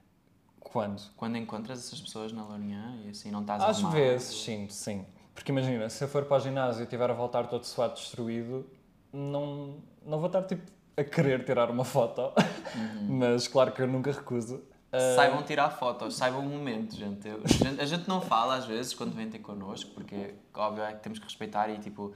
Quando? 0.60 1.02
quando 1.16 1.38
encontras 1.38 1.78
essas 1.78 1.98
pessoas 1.98 2.30
na 2.30 2.44
Lourinhã 2.44 3.00
e 3.06 3.08
assim 3.08 3.30
não 3.30 3.40
estás 3.40 3.62
Às 3.62 3.80
vezes, 3.90 4.42
sim, 4.42 4.68
sim. 4.68 5.06
Porque 5.34 5.50
imagina, 5.50 5.88
se 5.88 6.04
eu 6.04 6.08
for 6.08 6.26
para 6.26 6.36
o 6.36 6.40
ginásio 6.40 6.82
e 6.82 6.84
estiver 6.84 7.10
a 7.10 7.14
voltar 7.14 7.46
todo 7.46 7.64
suado, 7.64 7.94
destruído, 7.94 8.70
não, 9.10 9.78
não 10.04 10.18
vou 10.18 10.26
estar 10.26 10.42
tipo 10.42 10.70
a 10.94 11.02
querer 11.02 11.42
tirar 11.46 11.70
uma 11.70 11.86
foto. 11.86 12.34
Mas 13.08 13.48
claro 13.48 13.72
que 13.72 13.80
eu 13.80 13.86
nunca 13.86 14.12
recuso. 14.12 14.62
Saibam 15.16 15.42
tirar 15.42 15.70
fotos, 15.70 16.16
saibam 16.16 16.40
o 16.40 16.48
momento, 16.48 16.96
gente. 16.96 17.28
Eu- 17.28 17.42
a 17.78 17.84
gente. 17.84 18.08
Não 18.08 18.20
fala 18.22 18.56
às 18.56 18.64
vezes 18.64 18.94
quando 18.94 19.14
vêm 19.14 19.28
ter 19.28 19.38
connosco, 19.40 19.90
porque 19.90 20.34
óbvio 20.54 20.82
é 20.82 20.92
que 20.92 21.02
temos 21.02 21.18
que 21.18 21.24
respeitar 21.26 21.68
e 21.68 21.78
tipo 21.78 22.14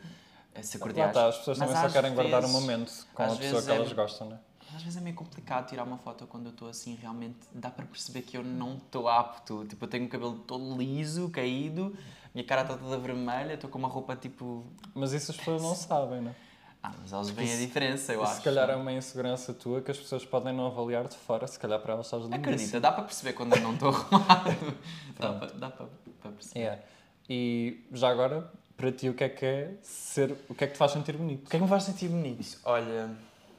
ser 0.62 0.78
cordiais. 0.78 1.10
está, 1.10 1.26
as 1.28 1.38
pessoas 1.38 1.58
Mas 1.58 1.68
também 1.68 1.82
só 1.88 1.92
querem 1.92 2.14
guardar 2.14 2.38
um 2.40 2.46
vezes- 2.46 2.60
momento 2.60 3.06
com 3.12 3.22
a 3.22 3.26
pessoa 3.26 3.38
vezes 3.50 3.64
que 3.66 3.70
é- 3.72 3.76
elas 3.76 3.92
gostam, 3.92 4.28
né? 4.30 4.38
Às 4.74 4.82
vezes 4.82 4.96
é 4.96 5.02
meio 5.02 5.14
complicado 5.14 5.68
tirar 5.68 5.84
uma 5.84 5.98
foto 5.98 6.26
quando 6.26 6.46
eu 6.46 6.52
estou 6.52 6.66
assim, 6.66 6.94
realmente 6.94 7.36
dá 7.52 7.68
para 7.70 7.84
perceber 7.84 8.22
que 8.22 8.38
eu 8.38 8.42
não 8.42 8.76
estou 8.76 9.06
apto. 9.06 9.66
Tipo, 9.68 9.84
eu 9.84 9.88
tenho 9.88 10.06
o 10.06 10.08
cabelo 10.08 10.38
todo 10.38 10.74
liso, 10.78 11.28
caído, 11.28 11.94
minha 12.34 12.46
cara 12.46 12.62
está 12.62 12.74
toda 12.78 12.96
vermelha, 12.96 13.52
estou 13.52 13.68
com 13.68 13.78
uma 13.78 13.88
roupa 13.88 14.16
tipo. 14.16 14.64
Mas 14.94 15.12
isso 15.12 15.30
as 15.30 15.36
pessoas 15.36 15.60
não 15.60 15.74
sabem, 15.74 16.22
né? 16.22 16.34
Ah, 16.82 16.90
mas 17.00 17.12
elas 17.12 17.30
veem 17.30 17.52
a 17.52 17.56
diferença, 17.56 18.12
eu 18.12 18.20
E 18.20 18.24
acho. 18.24 18.34
se 18.36 18.40
calhar 18.42 18.68
é 18.68 18.74
uma 18.74 18.92
insegurança 18.92 19.54
tua 19.54 19.80
que 19.80 19.90
as 19.92 19.98
pessoas 19.98 20.24
podem 20.24 20.52
não 20.52 20.66
avaliar 20.66 21.06
de 21.06 21.16
fora, 21.16 21.46
se 21.46 21.56
calhar 21.58 21.78
para 21.80 21.92
elas 21.94 22.06
estás 22.06 22.22
lindíssimo. 22.24 22.44
Acredita, 22.50 22.80
dá 22.80 22.90
para 22.90 23.04
perceber 23.04 23.32
quando 23.34 23.54
eu 23.54 23.60
não 23.62 23.74
estou 23.74 23.90
arrumado. 23.94 24.74
dá 25.18 25.32
para, 25.32 25.46
dá 25.52 25.70
para, 25.70 25.86
para 26.20 26.32
perceber. 26.32 26.60
É. 26.66 26.82
E 27.30 27.86
já 27.92 28.08
agora, 28.10 28.50
para 28.76 28.90
ti, 28.90 29.08
o 29.08 29.14
que 29.14 29.22
é 29.22 29.28
que 29.28 29.46
é 29.46 29.74
ser. 29.80 30.36
O 30.48 30.54
que 30.56 30.64
é 30.64 30.66
que 30.66 30.72
te 30.72 30.78
faz 30.78 30.90
sentir 30.90 31.16
bonito? 31.16 31.46
O 31.46 31.50
que 31.50 31.54
é 31.56 31.58
que 31.58 31.62
me 31.62 31.68
faz 31.70 31.84
sentir 31.84 32.08
bonito? 32.08 32.58
Olha. 32.64 33.10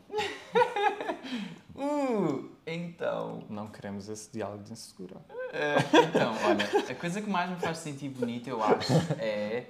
uh, 1.75 2.50
então. 2.68 3.44
Não 3.50 3.68
queremos 3.68 4.10
esse 4.10 4.30
diálogo 4.32 4.63
de 4.63 4.74
insegura. 4.74 5.15
eh, 5.53 5.75
então, 6.10 6.34
olha, 6.44 6.92
a 6.92 6.96
coisa 6.96 7.22
que 7.22 7.30
mais 7.30 7.50
me 7.50 7.56
faz 7.58 7.77
sentir 7.77 8.10
bonito, 8.10 8.48
eu 8.50 8.62
acho, 8.63 8.92
é 9.20 9.65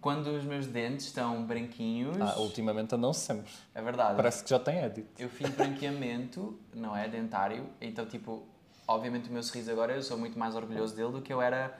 quando 0.00 0.28
os 0.28 0.44
meus 0.44 0.66
dentes 0.66 1.06
estão 1.06 1.44
branquinhos. 1.44 2.16
Ah, 2.20 2.38
ultimamente 2.38 2.94
andam 2.94 3.12
sempre. 3.12 3.50
É 3.74 3.82
verdade. 3.82 4.16
Parece 4.16 4.42
que 4.44 4.50
já 4.50 4.58
tem 4.58 4.82
edit. 4.82 5.06
Eu 5.18 5.28
fiz 5.28 5.48
branqueamento, 5.50 6.58
não 6.74 6.96
é? 6.96 7.08
Dentário. 7.08 7.66
Então, 7.80 8.06
tipo, 8.06 8.46
obviamente 8.86 9.28
o 9.28 9.32
meu 9.32 9.42
sorriso 9.42 9.70
agora, 9.70 9.94
eu 9.94 10.02
sou 10.02 10.18
muito 10.18 10.38
mais 10.38 10.54
orgulhoso 10.54 10.94
dele 10.96 11.12
do 11.12 11.22
que 11.22 11.32
eu 11.32 11.40
era 11.40 11.78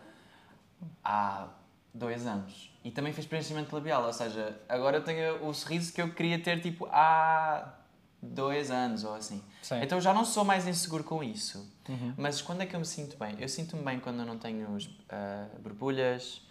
há 1.05 1.49
dois 1.93 2.27
anos. 2.27 2.71
E 2.85 2.91
também 2.91 3.13
fiz 3.13 3.27
preenchimento 3.27 3.75
labial, 3.75 4.05
ou 4.05 4.13
seja, 4.13 4.59
agora 4.69 4.99
eu 4.99 5.05
tenho 5.05 5.47
o 5.47 5.53
sorriso 5.53 5.93
que 5.93 6.01
eu 6.01 6.13
queria 6.13 6.39
ter, 6.43 6.61
tipo, 6.61 6.87
há 6.91 7.75
dois 8.23 8.71
anos 8.71 9.05
ou 9.05 9.15
assim. 9.15 9.43
Sim. 9.63 9.81
Então 9.83 9.99
eu 9.99 10.03
já 10.03 10.13
não 10.13 10.25
sou 10.25 10.45
mais 10.45 10.67
inseguro 10.67 11.05
com 11.05 11.23
isso. 11.23 11.71
Uhum. 11.89 12.15
Mas 12.17 12.41
quando 12.41 12.63
é 12.63 12.67
que 12.67 12.75
eu 12.75 12.81
me 12.81 12.87
sinto 12.87 13.17
bem? 13.19 13.37
Eu 13.39 13.49
sinto-me 13.49 13.83
bem 13.83 13.99
quando 13.99 14.21
eu 14.21 14.27
não 14.27 14.39
tenho 14.39 14.77
ah, 15.09 15.47
borbulhas, 15.61 16.43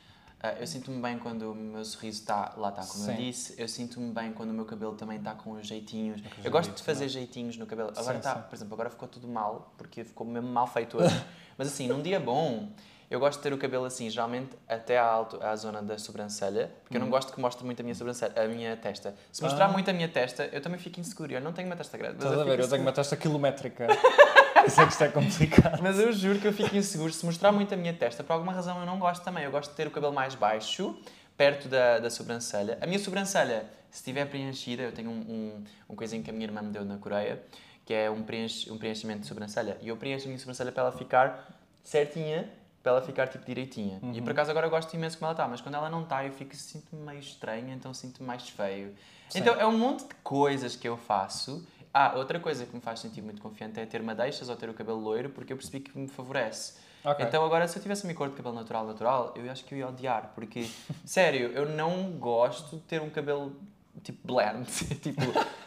eu 0.59 0.65
sinto-me 0.67 1.01
bem 1.01 1.19
quando 1.19 1.51
o 1.51 1.55
meu 1.55 1.83
sorriso 1.83 2.21
está, 2.21 2.53
lá 2.55 2.69
está, 2.69 2.81
como 2.85 3.03
Sim. 3.03 3.11
eu 3.11 3.17
disse. 3.17 3.55
Eu 3.57 3.67
sinto-me 3.67 4.11
bem 4.11 4.31
quando 4.31 4.51
o 4.51 4.53
meu 4.53 4.65
cabelo 4.65 4.93
também 4.95 5.17
está 5.17 5.33
com 5.33 5.51
os 5.51 5.67
jeitinhos. 5.67 6.21
Eu 6.43 6.49
gosto 6.49 6.73
de 6.73 6.81
fazer 6.81 7.09
jeitinhos 7.09 7.57
no 7.57 7.65
cabelo. 7.65 7.91
Agora 7.95 8.17
está, 8.17 8.35
por 8.35 8.55
exemplo, 8.55 8.73
agora 8.73 8.89
ficou 8.89 9.07
tudo 9.07 9.27
mal, 9.27 9.73
porque 9.77 10.03
ficou 10.03 10.25
mesmo 10.25 10.49
mal 10.49 10.65
feito 10.67 10.97
hoje. 10.97 11.13
Mas 11.57 11.67
assim, 11.67 11.87
num 11.89 12.01
dia 12.01 12.19
bom, 12.21 12.69
eu 13.09 13.19
gosto 13.19 13.39
de 13.39 13.43
ter 13.43 13.51
o 13.53 13.57
cabelo 13.57 13.83
assim, 13.83 14.09
geralmente 14.09 14.51
até 14.67 14.97
à, 14.97 15.03
alto, 15.05 15.43
à 15.43 15.53
zona 15.57 15.81
da 15.81 15.97
sobrancelha, 15.97 16.71
porque 16.83 16.95
eu 16.95 17.01
não 17.01 17.09
gosto 17.09 17.33
que 17.33 17.41
mostre 17.41 17.65
muito 17.65 17.81
a 17.81 17.83
minha 17.83 17.95
sobrancelha, 17.95 18.33
a 18.41 18.47
minha 18.47 18.77
testa. 18.77 19.15
Se 19.31 19.43
mostrar 19.43 19.65
Hum. 19.65 19.69
Ah. 19.71 19.73
muito 19.73 19.89
a 19.89 19.93
minha 19.93 20.07
testa, 20.07 20.45
eu 20.53 20.61
também 20.61 20.79
fico 20.79 20.99
inseguro. 21.01 21.33
Eu 21.33 21.41
não 21.41 21.51
tenho 21.51 21.67
uma 21.67 21.75
testa 21.75 21.97
grande. 21.97 22.15
Estás 22.17 22.39
a 22.39 22.43
ver? 22.45 22.59
Eu 22.59 22.69
tenho 22.69 22.81
uma 22.81 22.93
testa 22.93 23.17
quilométrica. 23.17 23.87
Isso 24.69 24.81
é 24.81 24.87
que 24.87 25.03
é 25.03 25.07
complicado. 25.07 25.79
Mas 25.81 25.99
eu 25.99 26.11
juro 26.13 26.39
que 26.39 26.47
eu 26.47 26.53
fico 26.53 26.75
inseguro. 26.75 27.11
Se 27.11 27.25
mostrar 27.25 27.51
muito 27.51 27.73
a 27.73 27.77
minha 27.77 27.93
testa, 27.93 28.23
por 28.23 28.33
alguma 28.33 28.53
razão 28.53 28.79
eu 28.79 28.85
não 28.85 28.99
gosto 28.99 29.23
também. 29.23 29.43
Eu 29.43 29.51
gosto 29.51 29.71
de 29.71 29.75
ter 29.75 29.87
o 29.87 29.91
cabelo 29.91 30.13
mais 30.13 30.35
baixo, 30.35 30.95
perto 31.35 31.67
da, 31.67 31.99
da 31.99 32.09
sobrancelha. 32.09 32.77
A 32.81 32.85
minha 32.85 32.99
sobrancelha, 32.99 33.65
se 33.89 33.99
estiver 33.99 34.25
preenchida, 34.25 34.83
eu 34.83 34.91
tenho 34.91 35.09
um, 35.09 35.13
um, 35.13 35.63
um 35.89 35.95
coisinho 35.95 36.23
que 36.23 36.29
a 36.29 36.33
minha 36.33 36.45
irmã 36.45 36.61
me 36.61 36.71
deu 36.71 36.85
na 36.85 36.97
Coreia, 36.97 37.41
que 37.85 37.93
é 37.93 38.09
um, 38.09 38.23
preenche, 38.23 38.71
um 38.71 38.77
preenchimento 38.77 39.21
de 39.21 39.27
sobrancelha. 39.27 39.77
E 39.81 39.87
eu 39.87 39.97
preencho 39.97 40.25
a 40.25 40.27
minha 40.27 40.39
sobrancelha 40.39 40.71
para 40.71 40.83
ela 40.83 40.91
ficar 40.91 41.49
certinha, 41.83 42.49
para 42.83 42.93
ela 42.93 43.01
ficar 43.01 43.27
tipo 43.27 43.45
direitinha. 43.45 43.99
E 44.13 44.21
por 44.21 44.31
acaso 44.31 44.51
agora 44.51 44.67
eu 44.67 44.69
gosto 44.69 44.93
imenso 44.93 45.17
como 45.17 45.27
ela 45.27 45.33
está, 45.33 45.47
mas 45.47 45.61
quando 45.61 45.75
ela 45.75 45.89
não 45.89 46.03
está 46.03 46.25
eu 46.25 46.31
fico 46.31 46.55
sinto-me 46.55 47.01
meio 47.01 47.19
estranha, 47.19 47.73
então 47.73 47.93
sinto-me 47.93 48.27
mais 48.27 48.47
feio. 48.49 48.93
Sim. 49.29 49.39
Então 49.39 49.55
é 49.55 49.65
um 49.65 49.77
monte 49.77 50.07
de 50.07 50.15
coisas 50.23 50.75
que 50.75 50.87
eu 50.87 50.97
faço. 50.97 51.65
Ah, 51.93 52.13
outra 52.15 52.39
coisa 52.39 52.65
que 52.65 52.75
me 52.75 52.81
faz 52.81 52.99
sentir 52.99 53.21
muito 53.21 53.41
confiante 53.41 53.79
é 53.79 53.85
ter 53.85 54.01
madeixas 54.03 54.47
ou 54.47 54.55
ter 54.55 54.69
o 54.69 54.73
cabelo 54.73 54.99
loiro, 54.99 55.29
porque 55.29 55.51
eu 55.51 55.57
percebi 55.57 55.79
que 55.79 55.97
me 55.97 56.07
favorece. 56.07 56.75
Ok. 57.03 57.25
Então 57.25 57.43
agora, 57.43 57.67
se 57.67 57.77
eu 57.77 57.81
tivesse 57.81 58.09
a 58.09 58.13
cor 58.13 58.29
de 58.29 58.35
cabelo 58.35 58.53
natural, 58.53 58.85
natural, 58.85 59.33
eu 59.35 59.49
acho 59.51 59.63
que 59.65 59.73
eu 59.73 59.79
ia 59.79 59.87
odiar, 59.87 60.31
porque, 60.35 60.69
sério, 61.03 61.51
eu 61.53 61.67
não 61.67 62.11
gosto 62.11 62.75
de 62.75 62.81
ter 62.83 63.01
um 63.01 63.09
cabelo, 63.09 63.55
tipo, 64.03 64.19
bland. 64.27 64.65
tipo, 65.01 65.21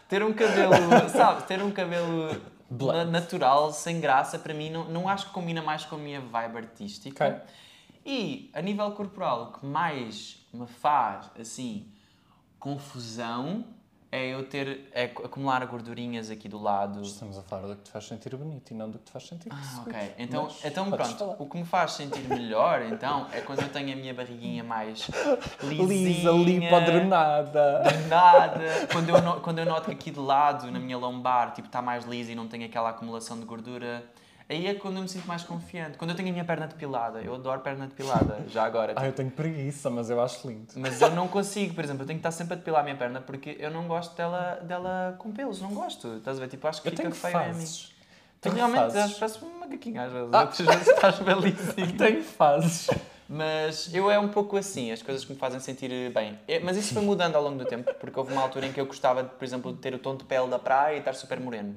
ter 0.08 0.22
um 0.22 0.32
cabelo, 0.32 0.74
sabe, 1.10 1.42
ter 1.44 1.60
um 1.60 1.72
cabelo 1.72 2.40
natural, 3.10 3.72
sem 3.72 4.00
graça, 4.00 4.38
para 4.38 4.54
mim, 4.54 4.70
não, 4.70 4.84
não 4.84 5.08
acho 5.08 5.26
que 5.26 5.32
combina 5.32 5.60
mais 5.60 5.84
com 5.84 5.96
a 5.96 5.98
minha 5.98 6.20
vibe 6.20 6.58
artística. 6.58 7.26
Ok. 7.26 7.40
E, 8.04 8.50
a 8.52 8.60
nível 8.60 8.90
corporal, 8.92 9.44
o 9.44 9.58
que 9.58 9.66
mais 9.66 10.44
me 10.52 10.66
faz, 10.66 11.30
assim, 11.38 11.88
confusão 12.58 13.64
é 14.14 14.26
eu 14.34 14.44
ter, 14.44 14.90
é 14.92 15.04
acumular 15.04 15.64
gordurinhas 15.66 16.30
aqui 16.30 16.46
do 16.46 16.60
lado. 16.62 17.00
Estamos 17.00 17.38
a 17.38 17.42
falar 17.42 17.66
do 17.68 17.76
que 17.76 17.84
te 17.84 17.90
faz 17.90 18.04
sentir 18.06 18.36
bonito 18.36 18.70
e 18.70 18.74
não 18.74 18.90
do 18.90 18.98
que 18.98 19.04
te 19.06 19.10
faz 19.10 19.26
sentir 19.26 19.48
Ah, 19.50 19.82
ok. 19.86 20.14
Então, 20.18 20.42
Mas 20.44 20.64
então 20.66 20.90
pronto, 20.90 21.16
falar. 21.16 21.36
o 21.38 21.46
que 21.46 21.56
me 21.56 21.64
faz 21.64 21.92
sentir 21.92 22.20
melhor, 22.28 22.82
então, 22.82 23.26
é 23.32 23.40
quando 23.40 23.62
eu 23.62 23.68
tenho 23.70 23.90
a 23.92 23.96
minha 23.96 24.12
barriguinha 24.12 24.62
mais 24.62 25.08
lisinha. 25.64 25.86
Lisa, 25.86 26.30
lipodrenada. 26.30 27.82
Nada. 28.08 28.86
Quando 28.92 29.08
eu, 29.08 29.22
no- 29.22 29.40
quando 29.40 29.58
eu 29.60 29.64
noto 29.66 29.86
que 29.86 29.92
aqui 29.92 30.10
de 30.10 30.20
lado, 30.20 30.70
na 30.70 30.78
minha 30.78 30.98
lombar, 30.98 31.52
tipo, 31.54 31.68
está 31.68 31.80
mais 31.80 32.04
lisa 32.04 32.32
e 32.32 32.34
não 32.34 32.46
tem 32.46 32.64
aquela 32.64 32.90
acumulação 32.90 33.38
de 33.40 33.46
gordura, 33.46 34.04
aí 34.48 34.66
é 34.66 34.74
quando 34.74 34.96
eu 34.96 35.02
me 35.02 35.08
sinto 35.08 35.26
mais 35.26 35.42
confiante. 35.42 35.96
Quando 35.98 36.10
eu 36.10 36.16
tenho 36.16 36.28
a 36.28 36.32
minha 36.32 36.44
perna 36.44 36.66
depilada, 36.66 37.20
eu 37.20 37.34
adoro 37.34 37.60
perna 37.60 37.86
depilada, 37.86 38.38
já 38.48 38.64
agora. 38.64 38.92
Ah, 38.98 39.06
eu 39.06 39.12
tenho 39.12 39.30
preguiça, 39.30 39.88
mas 39.90 40.10
eu 40.10 40.20
acho 40.22 40.46
lindo. 40.48 40.68
Mas 40.76 41.00
eu 41.00 41.10
não 41.10 41.26
consigo, 41.28 41.74
por 41.74 41.82
exemplo, 41.84 42.02
eu 42.02 42.06
tenho 42.06 42.18
que 42.18 42.26
estar 42.26 42.30
sempre 42.36 42.54
a 42.54 42.56
depilar 42.56 42.80
a 42.80 42.84
minha 42.84 42.96
perna 42.96 43.20
porque 43.20 43.56
eu 43.58 43.70
não 43.70 43.86
gosto 43.88 44.16
dela, 44.16 44.60
dela 44.62 45.14
com 45.18 45.32
pelos, 45.32 45.60
não 45.60 45.72
gosto. 45.74 46.16
Estás 46.16 46.36
a 46.36 46.40
ver? 46.40 46.48
Tipo, 46.48 46.66
acho 46.68 46.82
que 46.82 46.88
Eu 46.88 46.92
fica 46.96 47.10
feio 47.10 47.36
a 47.38 47.48
mim. 47.52 47.64
Tenho 48.40 48.54
realmente 48.56 48.92
fases. 48.92 49.18
parece 49.18 49.44
um 49.44 49.60
macaquinho 49.60 50.00
às 50.02 50.12
vezes, 50.12 50.28
Ah. 50.32 50.40
outras 50.40 50.66
vezes 50.66 50.88
estás 50.88 51.18
belíssimo. 51.20 51.92
Tenho 51.96 52.22
fases. 52.24 52.90
Mas 53.28 53.94
eu 53.94 54.10
é 54.10 54.18
um 54.18 54.28
pouco 54.28 54.56
assim, 54.58 54.90
as 54.92 55.00
coisas 55.00 55.24
que 55.24 55.32
me 55.32 55.38
fazem 55.38 55.58
sentir 55.60 56.12
bem. 56.12 56.38
É- 56.46 56.58
Mas 56.60 56.76
isso 56.76 56.92
foi 56.92 57.02
mudando 57.02 57.34
ao 57.36 57.42
longo 57.42 57.56
do 57.56 57.64
tempo, 57.64 57.94
porque 57.94 58.18
houve 58.18 58.32
uma 58.32 58.42
altura 58.42 58.66
em 58.66 58.72
que 58.72 58.80
eu 58.80 58.84
gostava, 58.84 59.24
por 59.24 59.42
exemplo, 59.44 59.72
de 59.72 59.78
ter 59.78 59.94
o 59.94 59.98
tom 59.98 60.16
de 60.16 60.24
pele 60.24 60.48
da 60.48 60.58
praia 60.58 60.96
e 60.96 60.98
estar 60.98 61.14
super 61.14 61.40
moreno. 61.40 61.76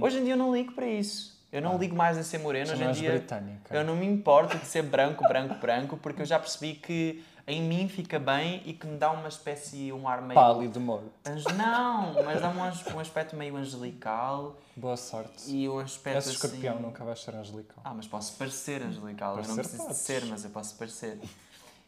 Hoje 0.00 0.18
em 0.18 0.24
dia 0.24 0.34
eu 0.34 0.36
não 0.38 0.54
ligo 0.54 0.72
para 0.74 0.86
isso. 0.86 1.35
Eu 1.52 1.62
não 1.62 1.78
ligo 1.78 1.94
mais 1.94 2.18
em 2.18 2.22
ser 2.22 2.38
moreno. 2.38 2.72
Hoje 2.72 2.84
em 2.84 2.92
dia 2.92 3.10
britânica. 3.10 3.74
eu 3.74 3.84
não 3.84 3.96
me 3.96 4.06
importo 4.06 4.58
de 4.58 4.66
ser 4.66 4.82
branco, 4.82 5.22
branco, 5.28 5.54
branco, 5.54 5.96
porque 5.96 6.22
eu 6.22 6.26
já 6.26 6.38
percebi 6.38 6.74
que 6.74 7.24
em 7.46 7.62
mim 7.62 7.88
fica 7.88 8.18
bem 8.18 8.60
e 8.66 8.72
que 8.72 8.86
me 8.86 8.98
dá 8.98 9.12
uma 9.12 9.28
espécie, 9.28 9.92
um 9.92 10.08
ar 10.08 10.20
meio... 10.20 10.34
Pálido 10.34 10.80
morto. 10.80 11.08
Não, 11.56 12.12
mas 12.24 12.40
dá-me 12.40 12.58
um, 12.58 12.96
um 12.96 13.00
aspecto 13.00 13.36
meio 13.36 13.56
angelical 13.56 14.58
Boa 14.76 14.96
sorte. 14.96 15.48
e 15.48 15.68
um 15.68 15.78
aspecto 15.78 16.18
Esse 16.18 16.30
escorpião 16.30 16.74
assim... 16.74 16.82
nunca 16.82 17.04
vais 17.04 17.22
ser 17.22 17.36
angelical. 17.36 17.78
Ah, 17.84 17.94
mas 17.94 18.08
posso 18.08 18.36
parecer 18.36 18.82
angelical. 18.82 19.38
eu 19.38 19.46
não 19.46 19.54
preciso 19.54 19.82
podes. 19.84 19.96
de 19.96 20.02
ser, 20.02 20.24
mas 20.26 20.42
eu 20.44 20.50
posso 20.50 20.74
parecer. 20.74 21.20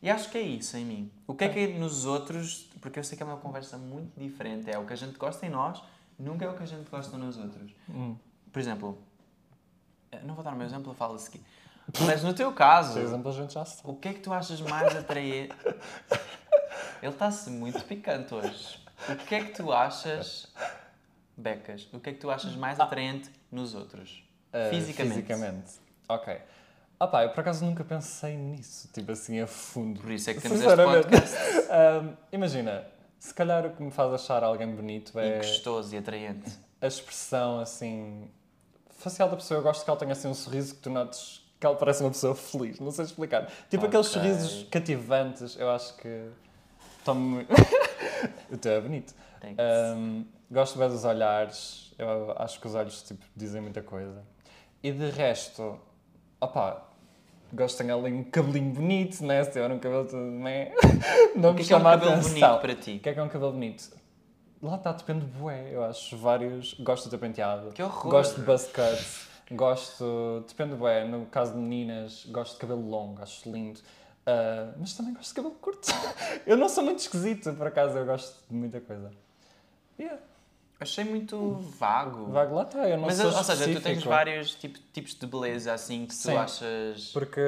E 0.01 0.09
acho 0.09 0.31
que 0.31 0.39
é 0.39 0.43
isso 0.43 0.77
em 0.77 0.85
mim. 0.85 1.11
O 1.27 1.35
que 1.35 1.43
é 1.43 1.49
que 1.49 1.59
é 1.59 1.67
nos 1.77 2.05
outros, 2.05 2.71
porque 2.81 3.01
eu 3.01 3.05
sei 3.05 3.17
que 3.17 3.25
é 3.25 3.27
uma 3.27 3.39
conversa 3.39 3.77
muito 3.77 4.19
diferente, 4.19 4.71
é 4.71 4.79
o 4.79 4.87
que 4.87 4.93
a 4.93 4.97
gente 4.97 5.19
gosta 5.19 5.45
em 5.45 5.51
nós, 5.51 5.83
nunca 6.17 6.45
é 6.45 6.49
o 6.49 6.55
que 6.55 6.63
a 6.63 6.67
gente 6.67 6.89
gosta 6.89 7.19
nos 7.19 7.37
outros. 7.37 7.73
Hum. 7.89 8.15
Por 8.53 8.61
exemplo, 8.61 8.97
não 10.25 10.35
vou 10.35 10.45
dar 10.45 10.53
o 10.53 10.57
meu 10.57 10.67
exemplo, 10.67 10.91
eu 10.91 10.95
falo 10.95 11.15
a 11.15 11.19
seguir. 11.19 11.43
Mas 12.01 12.23
no 12.23 12.35
teu 12.35 12.53
caso, 12.53 12.99
exemplo, 12.99 13.31
a 13.31 13.35
gente 13.35 13.55
já 13.55 13.65
sabe. 13.65 13.89
o 13.91 13.95
que 13.95 14.09
é 14.09 14.13
que 14.13 14.21
tu 14.21 14.33
achas 14.33 14.61
mais 14.61 14.95
atraente? 14.95 15.55
Ele 17.03 17.13
está-se 17.13 17.51
muito 17.51 17.83
picante 17.85 18.35
hoje. 18.35 18.79
O 19.09 19.17
que 19.17 19.35
é 19.35 19.45
que 19.45 19.53
tu 19.53 19.73
achas, 19.73 20.53
Becas, 21.37 21.89
o 21.93 22.01
que 22.01 22.11
é 22.11 22.13
que 22.13 22.19
tu 22.19 22.31
achas 22.31 22.55
mais 22.57 22.79
atraente 22.81 23.31
nos 23.51 23.75
outros? 23.75 24.23
Uh, 24.53 24.71
Fisicamente. 24.71 25.15
Fisicamente. 25.15 25.73
Ok. 26.09 26.37
Ah 27.01 27.07
pá, 27.07 27.23
eu 27.23 27.31
por 27.31 27.41
acaso 27.41 27.65
nunca 27.65 27.85
pensei 27.85 28.37
nisso, 28.37 28.89
tipo 28.93 29.13
assim, 29.13 29.41
a 29.41 29.47
fundo. 29.47 30.01
Por 30.01 30.11
isso 30.11 30.29
é 30.31 30.35
que 30.35 30.41
temos 30.41 30.61
este 30.61 30.77
podcast. 30.77 31.37
Imagina, 32.33 32.85
se 33.21 33.33
calhar 33.33 33.65
o 33.65 33.71
que 33.71 33.83
me 33.83 33.91
faz 33.93 34.13
achar 34.13 34.43
alguém 34.43 34.75
bonito 34.75 35.13
E 35.19 35.21
é 35.21 35.37
gostoso 35.37 35.95
e 35.95 35.99
atraente. 35.99 36.51
a 36.81 36.87
expressão 36.87 37.61
assim 37.61 38.29
facial 38.99 39.29
da 39.31 39.37
pessoa. 39.37 39.59
Eu 39.59 39.63
gosto 39.63 39.83
que 39.85 39.91
ela 39.91 39.99
tenha 39.99 40.13
assim 40.13 40.29
um 40.29 40.35
sorriso 40.35 40.75
que 40.75 40.81
tu 40.83 40.91
notes 40.91 41.43
que 41.59 41.67
ela 41.67 41.75
parece 41.75 42.03
uma 42.03 42.11
pessoa 42.11 42.35
feliz. 42.35 42.79
Não 42.79 42.91
sei 42.93 43.05
explicar. 43.05 43.51
Tipo 43.69 43.87
aqueles 43.87 44.07
Ok. 44.09 44.21
sorrisos 44.21 44.67
cativantes, 44.71 45.57
eu 45.59 45.71
acho 45.71 45.97
que 45.97 46.29
muito. 47.15 47.49
o 48.53 48.57
teu 48.57 48.73
é 48.73 48.81
bonito. 48.81 49.15
Ahm, 49.57 50.25
gosto 50.51 50.79
bem 50.79 50.89
dos 50.89 51.05
olhares. 51.05 51.93
Eu 51.99 52.35
acho 52.39 52.61
que 52.61 52.67
os 52.67 52.75
olhos 52.75 53.03
tipo, 53.03 53.25
dizem 53.35 53.61
muita 53.61 53.83
coisa. 53.83 54.23
E 54.83 54.93
de 54.93 55.11
resto, 55.11 55.81
opá, 56.41 56.83
gosto 57.53 57.79
de 57.79 57.85
ter 57.89 57.93
ali 57.93 58.13
um 58.13 58.23
cabelinho 58.25 58.73
bonito, 58.73 59.25
né? 59.25 59.43
Se 59.45 59.53
tiver 59.53 59.71
um 59.71 59.79
cabelo 59.79 60.05
todo 60.05 60.17
meh, 60.21 60.73
não 61.35 61.51
o 61.51 61.55
me 61.55 61.63
é 61.63 61.65
que 61.65 61.73
é 61.73 61.77
um 61.77 61.79
chama 61.79 61.91
a 61.91 61.93
cabelo 61.95 62.13
atenção. 62.13 62.31
bonito 62.41 62.61
para 62.61 62.75
ti? 62.75 62.97
O 62.97 63.01
que 63.01 63.09
é 63.09 63.15
que 63.15 63.19
é 63.21 63.23
um 63.23 63.29
cabelo 63.29 63.53
bonito? 63.53 63.91
Lá 64.61 64.77
está, 64.77 64.93
depende 64.93 65.25
bué. 65.25 65.73
Eu 65.73 65.85
acho 65.85 66.17
vários. 66.17 66.75
Gosto 66.75 67.05
de 67.05 67.11
ter 67.11 67.19
penteado. 67.19 67.71
Que 67.73 67.83
horror. 67.83 68.11
Gosto 68.11 68.41
de 68.41 68.43
buzz 68.43 68.67
cut. 68.67 69.55
Gosto. 69.55 70.45
Depende 70.49 70.75
bué. 70.75 71.05
No 71.05 71.27
caso 71.27 71.53
de 71.53 71.59
meninas, 71.59 72.27
gosto 72.27 72.55
de 72.55 72.61
cabelo 72.61 72.89
longo. 72.89 73.23
Acho 73.23 73.51
lindo. 73.51 73.81
Ah, 74.29 74.75
mas 74.77 74.93
também 74.95 75.15
gosto 75.15 75.29
de 75.29 75.35
cabelo 75.35 75.55
curto. 75.55 75.89
eu 76.47 76.57
não 76.57 76.69
sou 76.69 76.85
muito 76.85 76.99
esquisito, 76.99 77.55
por 77.55 77.67
acaso. 77.67 77.97
Eu 77.97 78.05
gosto 78.05 78.37
de 78.49 78.55
muita 78.55 78.81
coisa. 78.81 79.11
Yeah. 79.99 80.21
Achei 80.81 81.03
muito 81.03 81.55
vago. 81.79 82.27
Vago 82.27 82.55
lá 82.55 82.63
está. 82.63 82.89
Eu 82.89 82.99
não 82.99 83.07
Mas, 83.07 83.17
sou 83.17 83.27
ou 83.27 83.33
seja, 83.33 83.65
tu 83.65 83.67
tens 83.67 83.77
específico. 83.77 84.09
vários 84.11 84.55
tipo, 84.55 84.79
tipos 84.93 85.15
de 85.15 85.27
beleza 85.27 85.73
assim 85.73 86.07
que 86.07 86.15
tu 86.15 86.21
Sim. 86.21 86.37
achas. 86.37 87.11
Porque 87.13 87.41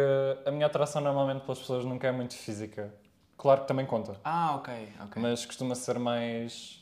a 0.44 0.50
minha 0.50 0.66
atração 0.66 1.00
normalmente 1.02 1.42
pelas 1.42 1.58
pessoas 1.58 1.84
nunca 1.84 2.08
é 2.08 2.12
muito 2.12 2.34
física. 2.34 2.92
Claro 3.36 3.60
que 3.60 3.68
também 3.68 3.86
conta. 3.86 4.16
Ah, 4.24 4.56
ok, 4.56 4.92
ok. 5.04 5.22
Mas 5.22 5.46
costuma 5.46 5.74
ser 5.74 5.98
mais 5.98 6.79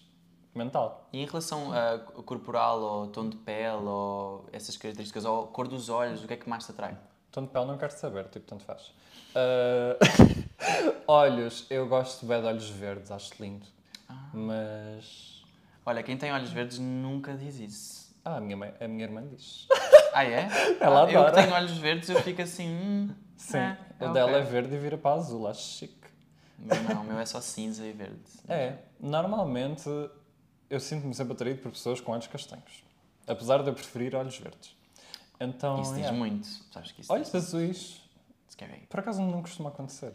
mental. 0.55 1.09
E 1.13 1.23
em 1.23 1.27
relação 1.27 1.73
a 1.73 1.99
corporal, 2.23 2.81
ou 2.81 3.07
tom 3.09 3.29
de 3.29 3.37
pele, 3.37 3.85
ou 3.85 4.47
essas 4.53 4.77
características, 4.77 5.25
ou 5.25 5.47
cor 5.49 5.69
dos 5.69 5.89
olhos, 5.89 6.23
o 6.25 6.27
que 6.27 6.35
é 6.35 6.37
que 6.37 6.49
mais 6.49 6.65
te 6.65 6.71
atrai? 6.73 6.97
Tom 7.31 7.43
de 7.43 7.49
pele 7.49 7.67
não 7.67 7.79
quero 7.79 7.93
saber, 7.93 8.25
tipo, 8.29 8.47
tanto 8.47 8.65
faz. 8.65 8.93
Ah, 9.35 9.97
olhos, 11.07 11.67
eu 11.71 11.87
gosto 11.87 12.27
bem 12.27 12.41
de 12.41 12.47
olhos 12.47 12.69
verdes, 12.71 13.11
acho 13.11 13.33
lindo. 13.41 13.67
Ah. 14.09 14.15
Mas. 14.33 15.43
Olha, 15.85 16.03
quem 16.03 16.17
tem 16.17 16.33
olhos 16.33 16.51
verdes 16.51 16.79
nunca 16.79 17.35
diz 17.35 17.59
isso. 17.59 18.17
Ah, 18.25 18.37
a 18.37 18.41
minha, 18.41 18.57
mãe, 18.57 18.75
a 18.81 18.89
minha 18.89 19.05
irmã 19.05 19.27
diz. 19.27 19.67
Ah, 20.13 20.25
é? 20.25 20.49
Ela 20.81 21.01
Ah, 21.01 21.05
eu 21.05 21.09
que 21.09 21.17
adora. 21.17 21.33
tenho 21.33 21.55
olhos 21.55 21.77
verdes, 21.79 22.09
eu 22.09 22.21
fico 22.23 22.43
assim. 22.43 22.69
Hum, 22.69 23.15
Sim, 23.37 23.59
é, 23.59 23.77
o 24.01 24.13
dela 24.13 24.33
é 24.39 24.43
verde 24.43 24.75
e 24.75 24.79
vira 24.79 24.99
para 24.99 25.15
azul, 25.17 25.47
acho 25.47 25.63
chique. 25.63 25.95
Não, 26.59 27.03
o 27.03 27.05
meu 27.05 27.19
é 27.19 27.25
só 27.25 27.41
cinza 27.41 27.87
e 27.87 27.93
verde. 27.93 28.19
É, 28.49 28.79
normalmente 28.99 29.89
eu 30.71 30.81
sinto-me 30.81 31.15
sempre 31.15 31.33
atraído 31.33 31.61
por 31.63 31.73
pessoas 31.73 32.01
com 32.01 32.13
olhos 32.13 32.27
castanhos. 32.27 32.85
Apesar 33.27 33.63
de 33.63 33.69
eu 33.71 33.75
preferir 33.75 34.15
olhos 34.15 34.39
verdes. 34.39 34.77
Então, 35.41 35.81
Isso 35.81 35.91
diz 35.93 36.01
yeah. 36.01 36.19
muito, 36.19 36.49
sabes 36.73 36.91
que 36.91 37.01
isso 37.01 37.13
Olhos 37.13 37.27
diz 37.31 37.35
azuis, 37.37 38.01
Scary. 38.51 38.87
por 38.89 38.99
acaso 39.01 39.23
não 39.23 39.41
costuma 39.41 39.69
acontecer. 39.71 40.13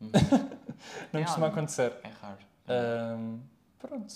Uhum. 0.00 0.10
Não 1.12 1.20
É 1.20 1.24
costuma 1.24 1.48
acontecer. 1.48 1.92
É 2.04 2.08
raro. 2.08 2.38
Ahm, 2.68 3.38
pronto. 3.78 4.14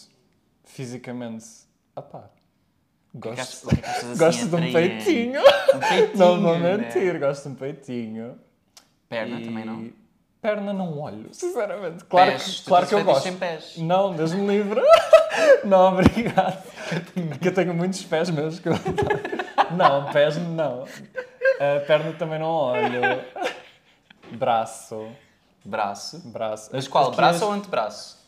Fisicamente, 0.65 1.45
ah 1.95 2.01
pá. 2.03 2.31
Que 3.13 3.21
que 3.21 3.29
Gosto, 3.29 3.69
que 3.69 3.85
assim 3.85 4.17
gosto 4.17 4.49
de 4.49 4.55
um 4.57 4.73
peitinho. 4.73 5.41
Um 5.41 5.79
peitinho, 5.81 6.17
Não 6.19 6.41
vou 6.41 6.59
né? 6.59 6.77
mentir, 6.79 7.19
gosto 7.21 7.43
de 7.43 7.49
um 7.51 7.55
peitinho. 7.55 8.41
Perna 9.09 9.41
E 9.41 9.45
também 9.45 9.65
não? 9.65 9.93
Perna 10.45 10.75
não 10.75 10.99
olho, 11.01 11.31
sinceramente. 11.33 12.05
Claro 12.05 12.33
Pés. 12.33 12.61
que, 12.61 12.65
claro 12.67 12.87
que 12.87 12.95
eu 12.95 13.03
gosto. 13.03 13.33
pés. 13.33 13.79
Não, 13.79 14.13
Deus 14.15 14.35
me 14.35 14.47
livre. 14.47 14.83
não, 15.65 15.95
obrigado. 15.95 16.63
Porque 17.31 17.49
eu 17.49 17.55
tenho 17.55 17.73
muitos 17.73 18.05
pés 18.05 18.29
meus 18.29 18.59
que 18.59 18.69
eu 18.69 18.75
adoro. 18.75 19.45
Não, 19.75 20.13
pés 20.13 20.37
não. 20.37 20.85
A 21.59 21.81
perna 21.87 22.13
também 22.13 22.39
não 22.39 22.49
olho. 22.49 23.01
Braço. 24.33 25.09
Braço. 25.65 26.21
Braço. 26.29 26.71
Mas 26.73 26.87
qual? 26.87 27.11
Braço 27.11 27.45
ou 27.47 27.53
antebraço? 27.53 28.19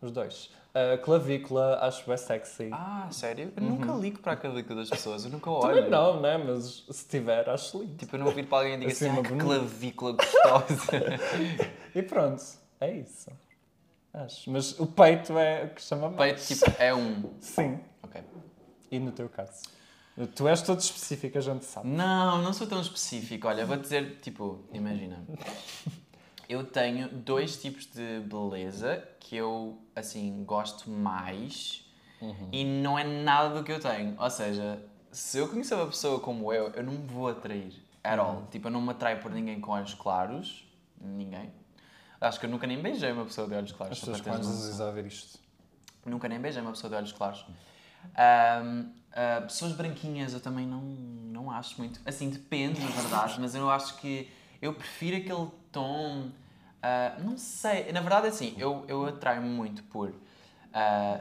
Os 0.00 0.10
dois. 0.12 0.50
A 0.94 0.98
clavícula, 0.98 1.78
acho 1.80 2.06
bem 2.06 2.16
sexy. 2.16 2.70
Ah, 2.72 3.08
sério? 3.10 3.52
Eu 3.56 3.62
nunca 3.62 3.92
ligo 3.92 4.20
para 4.20 4.32
a 4.32 4.36
clavícula 4.36 4.80
das 4.80 4.90
pessoas, 4.90 5.24
eu 5.24 5.30
nunca 5.30 5.50
olho. 5.50 5.62
Uhum. 5.62 5.74
Também 5.74 5.90
não, 5.90 6.20
né? 6.20 6.38
Mas 6.38 6.84
se 6.90 7.08
tiver, 7.08 7.48
acho 7.48 7.78
lindo. 7.80 7.96
Tipo, 7.96 8.16
eu 8.16 8.20
não 8.20 8.26
ouvir 8.26 8.46
para 8.46 8.58
alguém 8.58 8.74
e 8.74 8.78
diga 8.78 8.92
Assim, 8.92 9.06
assim, 9.06 9.12
uma 9.14 9.20
ah, 9.20 9.22
que 9.24 9.28
bonita." 9.30 9.44
clavícula 9.46 10.12
gostosa. 10.12 10.92
E 11.94 12.02
pronto, 12.02 12.42
é 12.80 12.92
isso. 12.92 13.30
Acho. 14.12 14.50
Mas 14.50 14.78
o 14.78 14.86
peito 14.86 15.36
é 15.36 15.64
o 15.64 15.74
que 15.74 15.82
chama 15.82 16.10
mais. 16.10 16.46
Peito, 16.46 16.60
tipo, 16.60 16.82
é 16.82 16.94
um. 16.94 17.30
Sim. 17.40 17.80
Ok. 18.02 18.22
E 18.90 18.98
no 19.00 19.10
teu 19.10 19.28
caso? 19.28 19.62
Tu 20.34 20.48
és 20.48 20.62
todo 20.62 20.80
específico, 20.80 21.38
a 21.38 21.40
gente 21.40 21.64
sabe. 21.64 21.88
Não, 21.88 22.42
não 22.42 22.52
sou 22.52 22.66
tão 22.66 22.80
específico. 22.80 23.46
Olha, 23.46 23.64
vou 23.64 23.76
dizer, 23.76 24.18
tipo, 24.20 24.64
imagina. 24.72 25.24
Eu 26.48 26.64
tenho 26.64 27.08
dois 27.08 27.60
tipos 27.60 27.86
de 27.86 28.20
beleza 28.20 29.06
que 29.20 29.36
eu, 29.36 29.78
assim, 29.94 30.44
gosto 30.44 30.90
mais 30.90 31.84
e 32.50 32.64
não 32.64 32.98
é 32.98 33.04
nada 33.04 33.54
do 33.54 33.62
que 33.62 33.70
eu 33.70 33.78
tenho. 33.78 34.16
Ou 34.18 34.30
seja, 34.30 34.82
se 35.12 35.38
eu 35.38 35.48
conhecer 35.48 35.74
uma 35.74 35.86
pessoa 35.86 36.18
como 36.20 36.52
eu, 36.52 36.68
eu 36.70 36.82
não 36.82 36.92
me 36.92 37.06
vou 37.06 37.28
atrair 37.28 37.72
at 38.02 38.18
all. 38.18 38.46
Tipo, 38.50 38.68
eu 38.68 38.70
não 38.70 38.80
me 38.80 38.90
atraio 38.90 39.20
por 39.20 39.30
ninguém 39.30 39.60
com 39.60 39.72
olhos 39.72 39.94
claros. 39.94 40.66
Ninguém. 41.00 41.52
Acho 42.20 42.40
que 42.40 42.46
eu 42.46 42.50
nunca 42.50 42.66
nem 42.66 42.80
beijei 42.80 43.12
uma 43.12 43.24
pessoa 43.24 43.46
de 43.46 43.54
olhos 43.54 43.72
claros. 43.72 43.92
As 43.92 44.00
pessoas 44.00 44.38
noção. 44.38 44.68
dizem 44.68 44.84
a 44.84 44.88
ouvir 44.88 45.06
isto. 45.06 45.38
Nunca 46.04 46.28
nem 46.28 46.40
beijei 46.40 46.62
uma 46.62 46.72
pessoa 46.72 46.90
de 46.90 46.96
olhos 46.96 47.12
claros. 47.12 47.44
Ahm, 48.16 48.90
ah, 49.12 49.42
pessoas 49.42 49.72
branquinhas 49.72 50.32
eu 50.32 50.40
também 50.40 50.66
não, 50.66 50.80
não 50.80 51.50
acho 51.50 51.78
muito. 51.78 52.00
Assim, 52.04 52.30
depende, 52.30 52.80
na 52.80 52.88
verdade, 52.88 53.40
mas 53.40 53.54
eu 53.54 53.70
acho 53.70 53.96
que 53.98 54.30
eu 54.60 54.72
prefiro 54.74 55.16
aquele 55.16 55.48
tom. 55.72 56.30
ah, 56.82 57.16
não 57.22 57.36
sei, 57.36 57.92
na 57.92 58.00
verdade 58.00 58.26
é 58.26 58.30
assim, 58.30 58.54
eu, 58.58 58.84
eu 58.88 59.06
atraio-me 59.06 59.48
muito 59.48 59.82
por. 59.84 60.14
ah, 60.72 61.20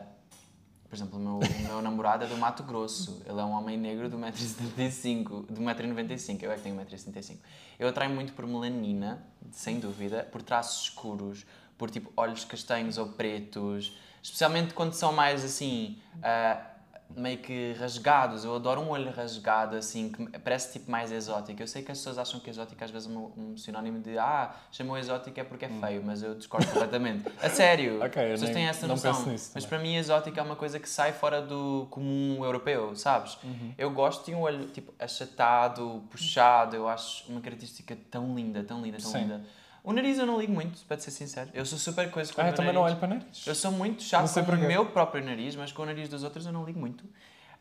por 0.87 0.95
exemplo, 0.95 1.19
o 1.19 1.21
meu, 1.21 1.39
o 1.39 1.63
meu 1.63 1.81
namorado 1.81 2.23
é 2.23 2.27
do 2.27 2.37
Mato 2.37 2.63
Grosso. 2.63 3.21
Ele 3.25 3.39
é 3.39 3.43
um 3.43 3.51
homem 3.51 3.77
negro 3.77 4.09
de 4.09 4.15
1,75m, 4.15 5.45
de 5.51 5.61
1,95m. 5.61 6.43
Eu 6.43 6.51
é 6.51 6.55
que 6.55 6.61
tenho 6.61 6.77
1,75m. 6.77 7.37
Eu 7.77 7.89
atraio 7.89 8.09
muito 8.11 8.31
por 8.31 8.47
melanina, 8.47 9.21
sem 9.51 9.79
dúvida, 9.81 10.23
por 10.31 10.41
traços 10.41 10.83
escuros, 10.83 11.45
por 11.77 11.89
tipo 11.89 12.11
olhos 12.15 12.45
castanhos 12.45 12.97
ou 12.97 13.09
pretos, 13.09 13.97
especialmente 14.23 14.73
quando 14.73 14.93
são 14.93 15.11
mais 15.11 15.43
assim, 15.43 16.01
ah, 16.23 16.76
meio 17.15 17.37
que 17.37 17.73
rasgados. 17.79 18.43
Eu 18.45 18.55
adoro 18.55 18.81
um 18.81 18.89
olho 18.89 19.11
rasgado, 19.11 19.75
assim, 19.75 20.09
que 20.09 20.39
parece 20.39 20.73
tipo 20.73 20.89
mais 20.91 21.11
exótico. 21.11 21.61
Eu 21.61 21.67
sei 21.67 21.81
que 21.81 21.91
as 21.91 21.97
pessoas 21.97 22.17
acham 22.17 22.39
que 22.39 22.49
exótico 22.49 22.83
às 22.83 22.91
vezes 22.91 23.07
é 23.09 23.11
um, 23.11 23.31
um 23.35 23.57
sinónimo 23.57 23.99
de 23.99 24.17
ah, 24.17 24.53
chamou 24.71 24.97
exótico 24.97 25.39
é 25.39 25.43
porque 25.43 25.65
é 25.65 25.69
feio, 25.69 26.03
mas 26.05 26.21
eu 26.21 26.35
discordo 26.35 26.67
completamente. 26.67 27.25
A 27.41 27.49
sério, 27.49 28.01
Ok, 28.05 28.21
eu 28.21 28.33
as 28.33 28.39
pessoas 28.39 28.41
nem- 28.41 28.53
têm 28.53 28.67
essa 28.67 28.87
noção. 28.87 29.25
nisso 29.25 29.51
mas 29.55 29.65
para 29.65 29.79
mim, 29.79 29.95
exótico 29.95 30.39
é 30.39 30.43
uma 30.43 30.55
coisa 30.55 30.79
que 30.79 30.89
sai 30.89 31.13
fora 31.13 31.41
do 31.41 31.87
comum 31.89 32.43
europeu, 32.43 32.95
sabes? 32.95 33.37
Uhum. 33.43 33.73
Eu 33.77 33.91
gosto 33.91 34.25
de 34.25 34.35
um 34.35 34.41
olho 34.41 34.67
tipo 34.67 34.93
achatado, 34.99 36.03
puxado. 36.09 36.75
Eu 36.75 36.87
acho 36.87 37.29
uma 37.31 37.41
característica 37.41 37.97
tão 38.11 38.35
linda, 38.35 38.63
tão 38.63 38.81
linda, 38.81 38.97
tão 38.97 39.11
Sim. 39.11 39.19
linda. 39.19 39.41
O 39.87 39.93
nariz 39.93 40.19
eu 40.19 40.25
não 40.25 40.37
ligo 40.37 40.51
muito, 40.51 40.83
para 40.85 40.99
ser 40.99 41.11
sincero. 41.11 41.49
Eu 41.53 41.65
sou 41.65 41.79
super 41.79 42.11
coisa 42.11 42.33
com 42.33 42.41
o 42.41 42.43
Ah, 42.43 42.47
eu 42.47 42.49
meu 42.49 42.57
também 42.57 42.73
não 42.73 42.81
olho 42.81 42.95
nariz. 42.95 42.99
para 42.99 43.07
nariz. 43.07 43.47
Eu 43.47 43.55
sou 43.55 43.71
muito 43.71 44.03
chato 44.03 44.33
com 44.45 44.51
o 44.51 44.57
meu 44.57 44.85
próprio 44.87 45.23
nariz, 45.23 45.55
mas 45.55 45.71
com 45.71 45.83
o 45.83 45.85
nariz 45.85 46.09
dos 46.09 46.23
outros 46.23 46.45
eu 46.45 46.51
não 46.51 46.65
ligo 46.65 46.77
muito. 46.77 47.05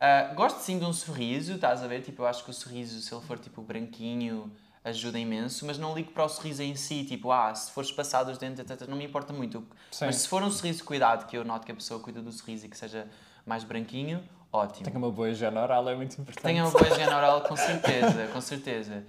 Ah, 0.01 0.33
gosto 0.35 0.59
sim 0.59 0.77
de 0.77 0.85
um 0.85 0.93
sorriso, 0.93 1.55
estás 1.55 1.85
a 1.85 1.87
ver? 1.87 2.01
Tipo, 2.03 2.23
eu 2.23 2.27
acho 2.27 2.43
que 2.43 2.51
o 2.51 2.53
sorriso, 2.53 3.01
se 3.01 3.15
ele 3.15 3.23
for 3.25 3.39
tipo 3.39 3.63
branquinho, 3.63 4.51
ajuda 4.83 5.21
imenso, 5.21 5.65
mas 5.67 5.79
não 5.79 5.95
ligo 5.95 6.11
para 6.11 6.25
o 6.25 6.29
sorriso 6.29 6.65
em 6.65 6.75
si, 6.75 7.05
tipo, 7.05 7.31
ah, 7.31 7.55
se 7.55 7.71
for 7.71 7.83
espaçado 7.85 8.29
os 8.33 8.39
dentes, 8.39 8.59
etc, 8.59 8.89
não 8.89 8.97
me 8.97 9.05
importa 9.05 9.33
muito. 9.33 9.65
Sim. 9.93 10.07
Mas 10.07 10.17
se 10.17 10.27
for 10.27 10.43
um 10.43 10.51
sorriso 10.51 10.83
cuidado, 10.83 11.29
que 11.29 11.39
eu 11.39 11.45
noto 11.45 11.65
que 11.65 11.71
a 11.71 11.77
pessoa 11.77 12.01
cuida 12.01 12.21
do 12.21 12.33
sorriso 12.33 12.67
e 12.67 12.69
que 12.69 12.77
seja 12.77 13.07
mais 13.47 13.63
branquinho, 13.63 14.21
ótimo. 14.53 14.85
Tenho 14.85 14.99
uma 14.99 15.13
boa 15.13 15.31
higiene 15.31 15.59
oral, 15.59 15.89
é 15.89 15.95
muito 15.95 16.21
importante. 16.21 16.43
Tenha 16.43 16.65
uma 16.65 16.73
boa 16.73 16.89
higiene 16.89 17.15
oral, 17.15 17.43
com 17.43 17.57
certeza, 17.57 18.27
com 18.33 18.41
certeza. 18.41 19.05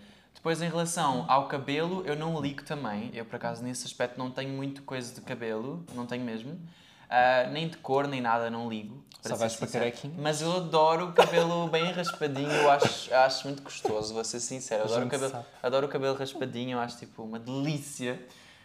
Depois, 0.48 0.62
em 0.62 0.70
relação 0.70 1.26
ao 1.28 1.50
cabelo, 1.50 2.04
eu 2.06 2.16
não 2.16 2.40
ligo 2.40 2.64
também. 2.64 3.12
Eu, 3.14 3.26
por 3.26 3.36
acaso, 3.36 3.62
nesse 3.62 3.86
aspecto, 3.86 4.18
não 4.18 4.32
tenho 4.32 4.52
muito 4.52 4.82
coisa 4.84 5.14
de 5.14 5.20
cabelo, 5.20 5.86
não 5.94 6.06
tenho 6.06 6.24
mesmo. 6.24 6.58
Ah, 7.10 7.50
nem 7.52 7.68
de 7.68 7.76
cor, 7.76 8.08
nem 8.08 8.22
nada, 8.22 8.50
não 8.50 8.70
ligo. 8.70 9.04
Só 9.22 9.36
vais 9.36 9.58
para 9.58 9.68
carequinho? 9.68 10.16
Mas 10.18 10.42
eu 10.42 10.56
adoro 10.56 11.10
o 11.10 11.12
cabelo 11.12 11.68
bem 11.68 11.92
raspadinho, 11.92 12.50
eu 12.50 12.72
acho, 12.72 13.14
acho 13.14 13.46
muito 13.46 13.62
gostoso, 13.62 14.14
vou 14.14 14.24
ser 14.24 14.40
sincero. 14.40 14.84
A 14.84 14.86
adoro 14.86 15.06
o, 15.06 15.10
cabelo, 15.10 15.32
sabe. 15.32 15.46
adoro 15.62 15.86
o 15.86 15.90
cabelo 15.90 16.18
raspadinho, 16.18 16.78
eu 16.78 16.80
acho 16.80 16.98
tipo 16.98 17.24
uma 17.24 17.40
delícia. 17.40 18.18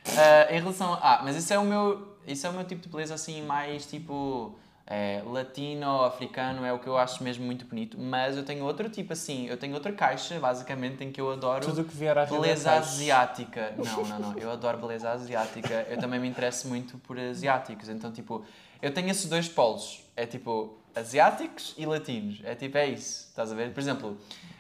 Ah, 0.06 0.54
em 0.54 0.60
relação. 0.60 0.96
Ah, 1.02 1.22
mas 1.24 1.34
isso 1.34 1.52
é 1.52 1.58
o 1.58 1.64
meu, 1.64 2.16
isso 2.24 2.46
é 2.46 2.50
o 2.50 2.52
meu 2.52 2.64
tipo 2.64 2.80
de 2.80 2.88
beleza 2.88 3.14
assim, 3.14 3.42
mais 3.42 3.86
tipo. 3.86 4.56
É, 4.94 5.22
latino, 5.24 6.02
africano, 6.02 6.66
é 6.66 6.72
o 6.72 6.78
que 6.78 6.86
eu 6.86 6.98
acho 6.98 7.24
mesmo 7.24 7.46
muito 7.46 7.64
bonito. 7.64 7.96
Mas 7.98 8.36
eu 8.36 8.44
tenho 8.44 8.62
outro 8.62 8.90
tipo 8.90 9.14
assim, 9.14 9.46
eu 9.46 9.56
tenho 9.56 9.72
outra 9.72 9.90
caixa, 9.90 10.38
basicamente, 10.38 11.02
em 11.02 11.10
que 11.10 11.18
eu 11.18 11.32
adoro. 11.32 11.64
Tudo 11.64 11.82
que 11.82 11.96
vier 11.96 12.18
à 12.18 12.26
Beleza 12.26 12.72
é 12.72 12.76
asiática. 12.76 13.72
Não, 13.78 14.04
não, 14.04 14.18
não. 14.18 14.38
Eu 14.38 14.50
adoro 14.50 14.76
beleza 14.76 15.10
asiática. 15.10 15.86
Eu 15.88 15.96
também 15.96 16.20
me 16.20 16.28
interesso 16.28 16.68
muito 16.68 16.98
por 16.98 17.18
asiáticos. 17.18 17.88
Então, 17.88 18.12
tipo, 18.12 18.44
eu 18.82 18.92
tenho 18.92 19.08
esses 19.08 19.24
dois 19.30 19.48
polos. 19.48 20.04
É 20.14 20.26
tipo, 20.26 20.76
asiáticos 20.94 21.74
e 21.78 21.86
latinos. 21.86 22.42
É 22.44 22.54
tipo, 22.54 22.76
é 22.76 22.88
isso. 22.88 23.28
Estás 23.30 23.50
a 23.50 23.54
ver? 23.54 23.72
Por 23.72 23.80
exemplo, 23.80 24.18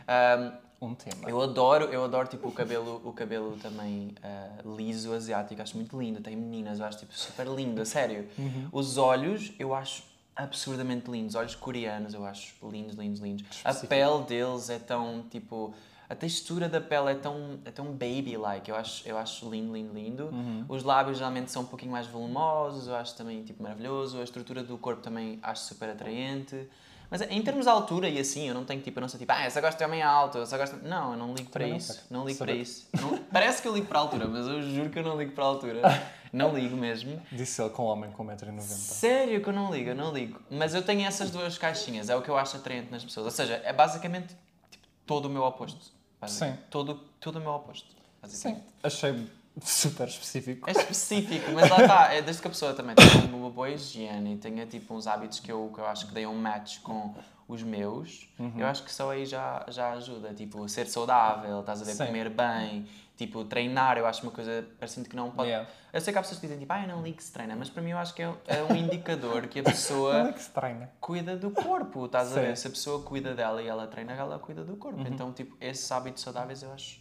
ahm, 0.08 0.50
um 0.80 0.94
tema. 0.94 1.28
eu 1.28 1.42
adoro, 1.42 1.84
eu 1.92 2.04
adoro 2.04 2.26
tipo 2.26 2.48
o 2.48 2.52
cabelo, 2.52 3.02
o 3.04 3.12
cabelo 3.12 3.58
também 3.58 4.14
ah, 4.22 4.48
liso 4.64 5.12
asiático, 5.12 5.60
acho 5.60 5.76
muito 5.76 6.00
lindo. 6.00 6.22
Tem 6.22 6.34
meninas, 6.34 6.80
eu 6.80 6.86
acho 6.86 7.00
tipo 7.00 7.12
super 7.12 7.46
lindo, 7.48 7.82
a 7.82 7.84
sério. 7.84 8.26
Uhum. 8.38 8.68
Os 8.72 8.96
olhos, 8.96 9.52
eu 9.58 9.74
acho 9.74 10.11
absurdamente 10.34 11.10
lindos. 11.10 11.34
Olhos 11.34 11.54
coreanos, 11.54 12.14
eu 12.14 12.24
acho 12.24 12.54
lindos, 12.68 12.96
lindos, 12.96 13.20
lindos. 13.20 13.44
A 13.64 13.74
pele 13.74 14.22
deles 14.24 14.70
é 14.70 14.78
tão 14.78 15.24
tipo 15.30 15.74
a 16.12 16.14
textura 16.14 16.68
da 16.68 16.78
pele 16.78 17.12
é 17.12 17.14
tão, 17.14 17.58
é 17.64 17.70
tão 17.70 17.86
baby-like, 17.86 18.68
eu 18.70 18.76
acho, 18.76 19.08
eu 19.08 19.16
acho 19.16 19.48
lindo, 19.48 19.72
lindo, 19.72 19.94
lindo. 19.94 20.24
Uhum. 20.26 20.62
Os 20.68 20.82
lábios 20.82 21.16
geralmente 21.16 21.50
são 21.50 21.62
um 21.62 21.64
pouquinho 21.64 21.90
mais 21.90 22.06
volumosos, 22.06 22.86
eu 22.86 22.94
acho 22.94 23.16
também 23.16 23.42
tipo 23.42 23.62
maravilhoso. 23.62 24.20
A 24.20 24.22
estrutura 24.22 24.62
do 24.62 24.76
corpo 24.76 25.00
também 25.00 25.38
acho 25.42 25.62
super 25.62 25.88
atraente. 25.88 26.68
Mas 27.10 27.22
em 27.22 27.40
termos 27.42 27.64
de 27.64 27.70
altura 27.70 28.10
e 28.10 28.18
assim, 28.18 28.46
eu 28.46 28.54
não 28.54 28.62
tenho 28.62 28.82
tipo, 28.82 28.98
eu 28.98 29.00
não 29.00 29.08
sou 29.08 29.18
tipo, 29.18 29.32
ah, 29.32 29.46
eu 29.46 29.50
só 29.50 29.62
gosto 29.62 29.78
de 29.78 29.84
homem 29.84 30.02
alto, 30.02 30.36
eu 30.36 30.46
só 30.46 30.58
gosto. 30.58 30.76
Não, 30.82 31.12
eu 31.12 31.18
não 31.18 31.34
ligo 31.34 31.48
para 31.48 31.64
Também 31.64 31.78
isso. 31.78 32.06
Não 32.10 32.26
ligo 32.26 32.38
para 32.38 32.52
isso. 32.52 32.88
Não- 33.00 33.16
Parece 33.32 33.62
que 33.62 33.68
eu 33.68 33.74
ligo 33.74 33.86
para 33.86 33.98
a 33.98 34.02
altura, 34.02 34.26
mas 34.28 34.46
eu 34.46 34.60
juro 34.62 34.90
que 34.90 34.98
eu 34.98 35.02
não 35.02 35.16
ligo 35.16 35.32
para 35.32 35.44
a 35.44 35.46
altura. 35.46 35.80
Não 36.32 36.54
ligo 36.54 36.76
mesmo. 36.76 37.20
Disse 37.30 37.60
ele 37.60 37.70
com 37.70 37.84
um 37.84 37.86
homem 37.86 38.10
com 38.10 38.24
1,90m. 38.24 38.60
Sério 38.60 39.42
que 39.42 39.48
eu 39.48 39.52
não 39.52 39.72
ligo, 39.72 39.90
eu 39.90 39.94
não 39.94 40.12
ligo. 40.12 40.40
Mas 40.50 40.74
eu 40.74 40.82
tenho 40.82 41.06
essas 41.06 41.30
duas 41.30 41.58
caixinhas, 41.58 42.08
é 42.08 42.16
o 42.16 42.22
que 42.22 42.30
eu 42.30 42.38
acho 42.38 42.56
atraente 42.56 42.90
nas 42.90 43.04
pessoas. 43.04 43.26
Ou 43.26 43.32
seja, 43.32 43.60
é 43.64 43.72
basicamente 43.72 44.34
tipo, 44.70 44.86
todo 45.04 45.26
o 45.26 45.28
meu 45.28 45.42
oposto. 45.42 45.92
Sim. 46.26 46.56
Todo, 46.70 46.94
todo 47.20 47.36
o 47.36 47.40
meu 47.40 47.50
oposto. 47.50 47.94
Sim, 48.24 48.62
achei 48.82 49.28
super 49.62 50.08
específico. 50.08 50.68
É 50.68 50.72
específico, 50.72 51.50
mas 51.52 51.68
lá 51.68 51.82
está, 51.82 52.12
é 52.14 52.22
desde 52.22 52.40
que 52.42 52.48
a 52.48 52.50
pessoa 52.50 52.72
também 52.74 52.94
tenha 52.94 53.34
uma 53.34 53.50
boa 53.50 53.68
higiene 53.70 54.34
e 54.34 54.36
tenha 54.38 54.66
tipo 54.66 54.94
uns 54.94 55.06
hábitos 55.06 55.40
que 55.40 55.50
eu, 55.52 55.70
que 55.74 55.80
eu 55.80 55.86
acho 55.86 56.06
que 56.06 56.14
deem 56.14 56.26
um 56.26 56.34
match 56.40 56.78
com 56.80 57.14
os 57.48 57.62
meus, 57.62 58.28
Uhum. 58.38 58.52
eu 58.56 58.66
acho 58.66 58.82
que 58.82 58.90
só 58.92 59.10
aí 59.10 59.26
já, 59.26 59.64
já 59.68 59.92
ajuda. 59.92 60.32
Tipo, 60.32 60.66
ser 60.68 60.86
saudável, 60.86 61.60
estás 61.60 61.82
a 61.82 61.84
ver, 61.84 61.92
Sim. 61.92 62.06
comer 62.06 62.30
bem, 62.30 62.86
tipo, 63.16 63.44
treinar, 63.44 63.98
eu 63.98 64.06
acho 64.06 64.22
uma 64.22 64.32
coisa, 64.32 64.66
parecendo 64.78 65.06
que 65.08 65.14
não 65.14 65.30
pode. 65.30 65.48
Yeah. 65.50 65.68
Eu 65.92 66.00
sei 66.00 66.12
que 66.14 66.18
há 66.18 66.22
pessoas 66.22 66.40
que 66.40 66.46
dizem 66.46 66.58
tipo, 66.58 66.72
ah, 66.72 66.80
eu 66.82 66.88
não 66.88 67.02
ligo 67.02 67.20
se 67.20 67.30
treina, 67.30 67.54
mas 67.54 67.68
para 67.68 67.82
mim 67.82 67.90
eu 67.90 67.98
acho 67.98 68.14
que 68.14 68.22
é, 68.22 68.32
é 68.46 68.62
um 68.62 68.74
indicador 68.74 69.48
que 69.48 69.60
a 69.60 69.62
pessoa 69.64 70.34
cuida 70.98 71.36
do 71.36 71.50
corpo, 71.50 72.06
estás 72.06 72.28
a 72.28 72.34
Sim. 72.34 72.40
Uhum. 72.40 72.46
ver? 72.46 72.56
Se 72.56 72.66
a 72.68 72.70
pessoa 72.70 73.02
cuida 73.02 73.34
dela 73.34 73.60
e 73.62 73.66
ela 73.66 73.86
treina, 73.86 74.12
ela 74.14 74.38
cuida 74.38 74.64
do 74.64 74.76
corpo. 74.76 75.00
Então, 75.06 75.30
tipo, 75.32 75.54
esses 75.60 75.90
hábitos 75.92 76.22
saudáveis 76.22 76.62
eu 76.62 76.72
acho, 76.72 77.00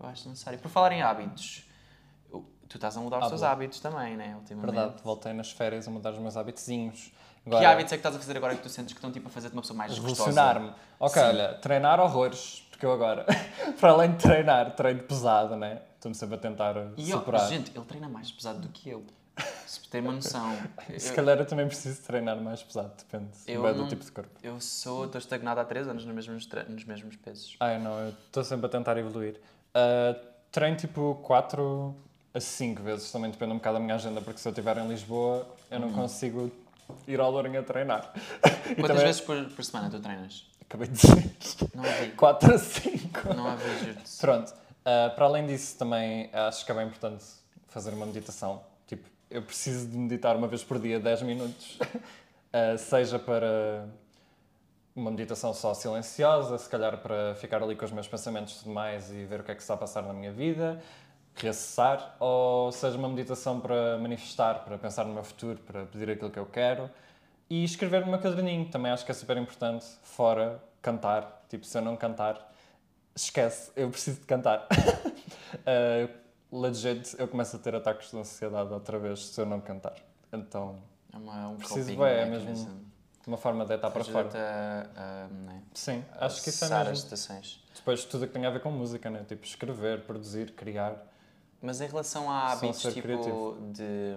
eu 0.00 0.06
acho 0.08 0.28
necessário. 0.28 0.58
Por 0.58 0.68
falar 0.70 0.90
em 0.92 1.02
hábitos, 1.02 1.64
tu 2.72 2.76
estás 2.78 2.96
a 2.96 3.00
mudar 3.00 3.18
os 3.18 3.24
Ah, 3.26 3.28
teus 3.28 3.42
hábitos 3.42 3.80
também, 3.80 4.16
né? 4.16 4.34
Ultimamente. 4.36 4.74
Verdade, 4.74 5.02
voltei 5.04 5.32
nas 5.32 5.50
férias 5.52 5.86
a 5.86 5.90
mudar 5.90 6.10
os 6.12 6.18
meus 6.18 6.36
hábitozinhos. 6.36 7.12
Que 7.44 7.64
hábitos 7.64 7.92
é 7.92 7.96
que 7.96 8.00
estás 8.00 8.14
a 8.16 8.18
fazer 8.18 8.36
agora 8.36 8.54
que 8.54 8.62
tu 8.62 8.68
sentes 8.68 8.92
que 8.92 8.98
estão 8.98 9.10
tipo, 9.10 9.26
a 9.28 9.30
fazer-te 9.30 9.52
uma 9.54 9.62
pessoa 9.62 9.76
mais? 9.76 9.92
Revolucionar-me. 9.94 10.72
Ok, 11.00 11.20
Sim. 11.20 11.28
olha, 11.28 11.54
treinar 11.54 11.98
horrores. 12.00 12.66
Porque 12.70 12.86
eu 12.86 12.92
agora, 12.92 13.24
para 13.80 13.90
além 13.90 14.12
de 14.12 14.18
treinar, 14.18 14.74
treino 14.74 15.02
pesado, 15.04 15.54
né? 15.56 15.82
Estou-me 15.96 16.14
sempre 16.16 16.34
a 16.34 16.38
tentar 16.38 16.74
E 16.96 17.10
eu, 17.10 17.18
superar. 17.18 17.48
gente, 17.48 17.70
ele 17.76 17.84
treina 17.84 18.08
mais 18.08 18.30
pesado 18.32 18.58
do 18.60 18.68
que 18.68 18.88
eu. 18.90 19.04
Se 19.66 19.88
tem 19.88 20.00
uma 20.02 20.12
noção. 20.12 20.52
Se 20.98 21.10
Eu, 21.10 21.14
calhar 21.16 21.38
eu 21.38 21.46
também 21.46 21.66
preciso 21.66 22.02
treinar 22.02 22.36
mais 22.40 22.62
pesado, 22.62 22.92
depende 22.98 23.30
Eu 23.46 23.62
bué 23.62 23.72
do 23.72 23.78
não- 23.82 23.88
tipo 23.88 24.04
de 24.04 24.12
corpo. 24.12 24.30
eu 24.42 24.60
sou, 24.60 25.06
estou 25.06 25.18
estagnado 25.18 25.60
há 25.60 25.64
3 25.64 25.88
anos 25.88 26.04
nos 26.04 26.14
mesmos, 26.14 26.48
nos 26.68 26.84
mesmos 26.84 27.16
pesos. 27.16 27.56
Ai 27.60 27.78
não, 27.78 27.98
eu 28.00 28.10
estou 28.10 28.44
sempre 28.44 28.66
a 28.66 28.68
tentar 28.68 28.96
evoluir. 28.98 29.40
Ah, 29.74 30.14
treino 30.50 30.76
tipo 30.76 31.14
4, 31.22 31.96
a 32.34 32.40
5 32.40 32.82
vezes, 32.82 33.10
também 33.12 33.30
depende 33.30 33.52
um 33.52 33.56
bocado 33.56 33.74
da 33.78 33.80
minha 33.80 33.94
agenda, 33.94 34.20
porque 34.20 34.40
se 34.40 34.48
eu 34.48 34.50
estiver 34.50 34.78
em 34.78 34.88
Lisboa, 34.88 35.46
eu 35.70 35.78
não 35.80 35.92
consigo 35.92 36.50
ir 37.06 37.20
ao 37.20 37.30
Lourinho 37.30 37.60
a 37.60 37.62
treinar. 37.62 38.12
E 38.70 38.74
Quantas 38.76 38.88
também- 38.88 39.04
vezes 39.04 39.20
por, 39.20 39.44
por 39.50 39.64
semana 39.64 39.90
tu 39.90 40.00
treinas? 40.00 40.46
Acabei 40.62 40.88
de 40.88 40.94
dizer 40.94 41.30
Não 41.74 41.84
ouvi. 41.84 42.10
4 42.12 42.54
a 42.54 42.58
5. 42.58 43.34
Não 43.34 43.50
ouvi, 43.50 43.78
juro-te. 43.84 44.16
Pronto, 44.18 44.54
ah, 44.84 45.12
para 45.14 45.24
além 45.26 45.46
disso, 45.46 45.76
também 45.78 46.30
acho 46.32 46.64
que 46.64 46.72
é 46.72 46.74
bem 46.74 46.86
importante 46.86 47.24
fazer 47.68 47.92
uma 47.92 48.06
meditação. 48.06 48.62
Tipo, 48.86 49.06
eu 49.30 49.42
preciso 49.42 49.86
de 49.88 49.98
meditar 49.98 50.34
uma 50.36 50.46
vez 50.48 50.64
por 50.64 50.78
dia, 50.78 50.98
10 51.00 51.22
minutos. 51.22 51.78
Ah, 52.54 52.76
seja 52.76 53.18
para 53.18 53.88
uma 54.94 55.10
meditação 55.10 55.54
só 55.54 55.72
silenciosa, 55.72 56.58
se 56.58 56.68
calhar 56.68 56.98
para 56.98 57.34
ficar 57.36 57.62
ali 57.62 57.74
com 57.74 57.82
os 57.86 57.90
meus 57.90 58.06
pensamentos 58.06 58.56
e 58.56 58.58
tudo 58.58 58.72
mais 58.74 59.10
e 59.10 59.24
ver 59.24 59.40
o 59.40 59.42
que 59.42 59.52
é 59.52 59.54
que 59.54 59.62
se 59.62 59.64
está 59.64 59.72
a 59.72 59.76
passar 59.78 60.02
na 60.02 60.12
minha 60.12 60.30
vida, 60.30 60.78
reacessar, 61.34 62.16
ou 62.20 62.70
seja 62.72 62.96
uma 62.98 63.08
meditação 63.08 63.60
para 63.60 63.98
manifestar, 63.98 64.64
para 64.64 64.76
pensar 64.78 65.04
no 65.04 65.14
meu 65.14 65.24
futuro, 65.24 65.58
para 65.60 65.86
pedir 65.86 66.10
aquilo 66.10 66.30
que 66.30 66.38
eu 66.38 66.46
quero 66.46 66.90
e 67.48 67.64
escrever 67.64 68.02
no 68.02 68.08
meu 68.08 68.20
caderninho. 68.20 68.68
Também 68.70 68.92
acho 68.92 69.04
que 69.04 69.10
é 69.10 69.14
super 69.14 69.36
importante, 69.36 69.84
fora 70.02 70.62
cantar. 70.80 71.44
Tipo, 71.48 71.64
se 71.66 71.76
eu 71.76 71.82
não 71.82 71.96
cantar, 71.96 72.52
esquece, 73.14 73.70
eu 73.76 73.90
preciso 73.90 74.20
de 74.20 74.26
cantar. 74.26 74.66
uh, 75.66 76.22
legit, 76.60 77.16
eu 77.18 77.26
começo 77.28 77.56
a 77.56 77.58
ter 77.58 77.74
ataques 77.74 78.10
de 78.10 78.18
ansiedade 78.18 78.72
outra 78.72 78.98
vez 78.98 79.26
se 79.26 79.40
eu 79.40 79.46
não 79.46 79.60
cantar. 79.60 79.94
Então, 80.32 80.78
É 81.12 81.16
uma, 81.16 81.48
um 81.48 81.56
Preciso, 81.56 81.94
bué, 81.94 82.22
é 82.22 82.24
né, 82.24 82.30
mesmo 82.30 82.46
cabeça. 82.48 82.70
uma 83.26 83.36
forma 83.36 83.64
de 83.64 83.68
deitar 83.68 83.90
para 83.90 84.04
fora. 84.04 84.28
A, 84.34 85.24
a, 85.24 85.28
né, 85.28 85.62
Sim, 85.74 86.04
acho 86.18 86.42
que 86.42 86.48
isso 86.48 86.64
é 86.64 86.68
mesmo. 86.68 86.90
as 86.90 86.98
estações. 86.98 87.62
Depois 87.74 88.04
tudo 88.04 88.24
o 88.24 88.26
que 88.26 88.32
tem 88.32 88.46
a 88.46 88.50
ver 88.50 88.60
com 88.60 88.70
música, 88.70 89.10
né? 89.10 89.24
Tipo, 89.28 89.44
escrever, 89.44 90.02
produzir, 90.02 90.52
criar. 90.52 91.11
Mas 91.62 91.80
em 91.80 91.86
relação 91.86 92.30
a 92.30 92.52
hábitos, 92.52 92.82
tipo, 92.82 93.02
criativo. 93.02 93.56
de... 93.72 94.16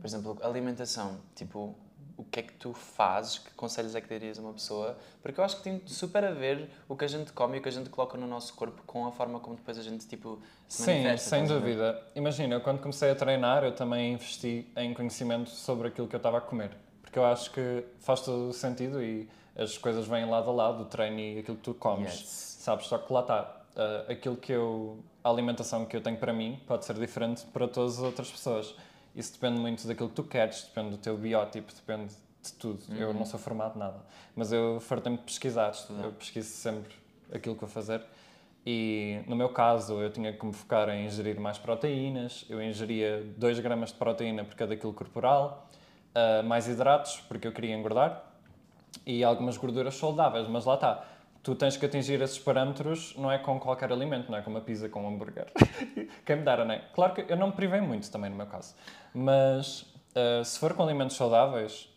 Por 0.00 0.06
exemplo, 0.06 0.38
alimentação. 0.42 1.18
Tipo, 1.34 1.74
o 2.16 2.24
que 2.24 2.40
é 2.40 2.42
que 2.42 2.52
tu 2.54 2.72
fazes? 2.72 3.38
Que 3.38 3.50
conselhos 3.52 3.94
é 3.94 4.00
que 4.00 4.08
darias 4.08 4.38
a 4.38 4.42
uma 4.42 4.52
pessoa? 4.52 4.98
Porque 5.22 5.38
eu 5.38 5.44
acho 5.44 5.56
que 5.58 5.62
tem 5.62 5.80
super 5.86 6.24
a 6.24 6.32
ver 6.32 6.70
o 6.88 6.96
que 6.96 7.04
a 7.04 7.08
gente 7.08 7.32
come 7.32 7.56
e 7.56 7.60
o 7.60 7.62
que 7.62 7.68
a 7.68 7.72
gente 7.72 7.90
coloca 7.90 8.18
no 8.18 8.26
nosso 8.26 8.54
corpo 8.54 8.82
com 8.86 9.06
a 9.06 9.12
forma 9.12 9.38
como 9.38 9.56
depois 9.56 9.78
a 9.78 9.82
gente, 9.82 10.06
tipo, 10.06 10.40
se 10.66 10.78
Sim, 10.78 10.84
sem 10.84 11.14
estás 11.14 11.32
a 11.32 11.54
ver? 11.54 11.60
dúvida. 11.60 12.02
Imagina, 12.14 12.58
quando 12.60 12.80
comecei 12.80 13.10
a 13.10 13.14
treinar, 13.14 13.64
eu 13.64 13.74
também 13.74 14.14
investi 14.14 14.70
em 14.76 14.92
conhecimento 14.94 15.50
sobre 15.50 15.88
aquilo 15.88 16.08
que 16.08 16.16
eu 16.16 16.18
estava 16.18 16.38
a 16.38 16.40
comer. 16.40 16.70
Porque 17.02 17.18
eu 17.18 17.24
acho 17.24 17.50
que 17.52 17.84
faz 18.00 18.20
todo 18.20 18.48
o 18.48 18.52
sentido 18.52 19.02
e 19.02 19.28
as 19.56 19.78
coisas 19.78 20.06
vêm 20.06 20.28
lado 20.28 20.50
a 20.50 20.52
lado, 20.52 20.82
o 20.82 20.86
treino 20.86 21.18
e 21.18 21.38
aquilo 21.38 21.56
que 21.56 21.62
tu 21.62 21.74
comes. 21.74 22.12
Yes. 22.12 22.56
Sabes? 22.60 22.86
Só 22.86 22.98
que 22.98 23.12
lá 23.12 23.20
está. 23.20 23.62
Ah, 23.76 24.06
aquilo 24.08 24.36
que 24.36 24.52
eu. 24.52 25.04
A 25.22 25.28
alimentação 25.28 25.84
que 25.84 25.96
eu 25.96 26.00
tenho 26.00 26.16
para 26.16 26.32
mim 26.32 26.60
pode 26.66 26.84
ser 26.84 26.94
diferente 26.94 27.44
para 27.46 27.66
todas 27.66 27.98
as 27.98 28.04
outras 28.04 28.30
pessoas. 28.30 28.74
Isso 29.14 29.32
depende 29.32 29.60
muito 29.60 29.86
daquilo 29.86 30.08
que 30.08 30.14
tu 30.14 30.24
queres, 30.24 30.62
depende 30.62 30.90
do 30.90 30.98
teu 30.98 31.16
biótipo, 31.16 31.72
depende 31.72 32.14
de 32.42 32.52
tudo. 32.52 32.80
Eu 32.94 33.12
não 33.12 33.24
sou 33.24 33.40
formado 33.40 33.72
de 33.72 33.78
nada. 33.78 33.98
Mas 34.36 34.52
eu 34.52 34.78
fartei-me 34.80 35.18
de 35.18 35.24
pesquisar. 35.24 35.72
Eu 36.02 36.12
pesquiso 36.12 36.48
sempre 36.48 36.94
aquilo 37.32 37.54
que 37.54 37.60
vou 37.62 37.70
fazer. 37.70 38.02
E 38.64 39.20
no 39.26 39.34
meu 39.36 39.48
caso, 39.48 40.00
eu 40.00 40.10
tinha 40.10 40.32
que 40.32 40.44
me 40.44 40.52
focar 40.52 40.88
em 40.90 41.06
ingerir 41.06 41.40
mais 41.40 41.56
proteínas. 41.56 42.44
Eu 42.48 42.62
ingeria 42.62 43.24
2 43.36 43.58
gramas 43.60 43.90
de 43.90 43.96
proteína 43.96 44.44
por 44.44 44.54
cada 44.54 44.76
quilo 44.76 44.92
corporal, 44.92 45.68
ah, 46.14 46.42
mais 46.42 46.68
hidratos, 46.68 47.20
porque 47.28 47.46
eu 47.48 47.52
queria 47.52 47.74
engordar, 47.74 48.24
e 49.04 49.24
algumas 49.24 49.56
gorduras 49.56 49.94
saudáveis. 49.94 50.46
Mas 50.48 50.64
lá 50.64 50.74
está. 50.74 51.04
Tu 51.46 51.54
tens 51.54 51.76
que 51.76 51.86
atingir 51.86 52.20
esses 52.20 52.40
parâmetros, 52.40 53.14
não 53.16 53.30
é 53.30 53.38
com 53.38 53.60
qualquer 53.60 53.92
alimento, 53.92 54.32
não 54.32 54.36
é 54.36 54.42
com 54.42 54.50
uma 54.50 54.60
pizza, 54.60 54.88
com 54.88 55.04
um 55.04 55.08
hambúrguer. 55.08 55.46
Quem 56.26 56.34
me 56.34 56.42
dera, 56.42 56.64
não 56.64 56.74
é? 56.74 56.82
Claro 56.92 57.14
que 57.14 57.24
eu 57.32 57.36
não 57.36 57.46
me 57.46 57.52
privei 57.52 57.80
muito 57.80 58.10
também 58.10 58.28
no 58.28 58.36
meu 58.36 58.46
caso. 58.46 58.74
Mas 59.14 59.86
ah, 60.16 60.42
se 60.42 60.58
for 60.58 60.74
com 60.74 60.82
alimentos 60.82 61.14
saudáveis, 61.14 61.88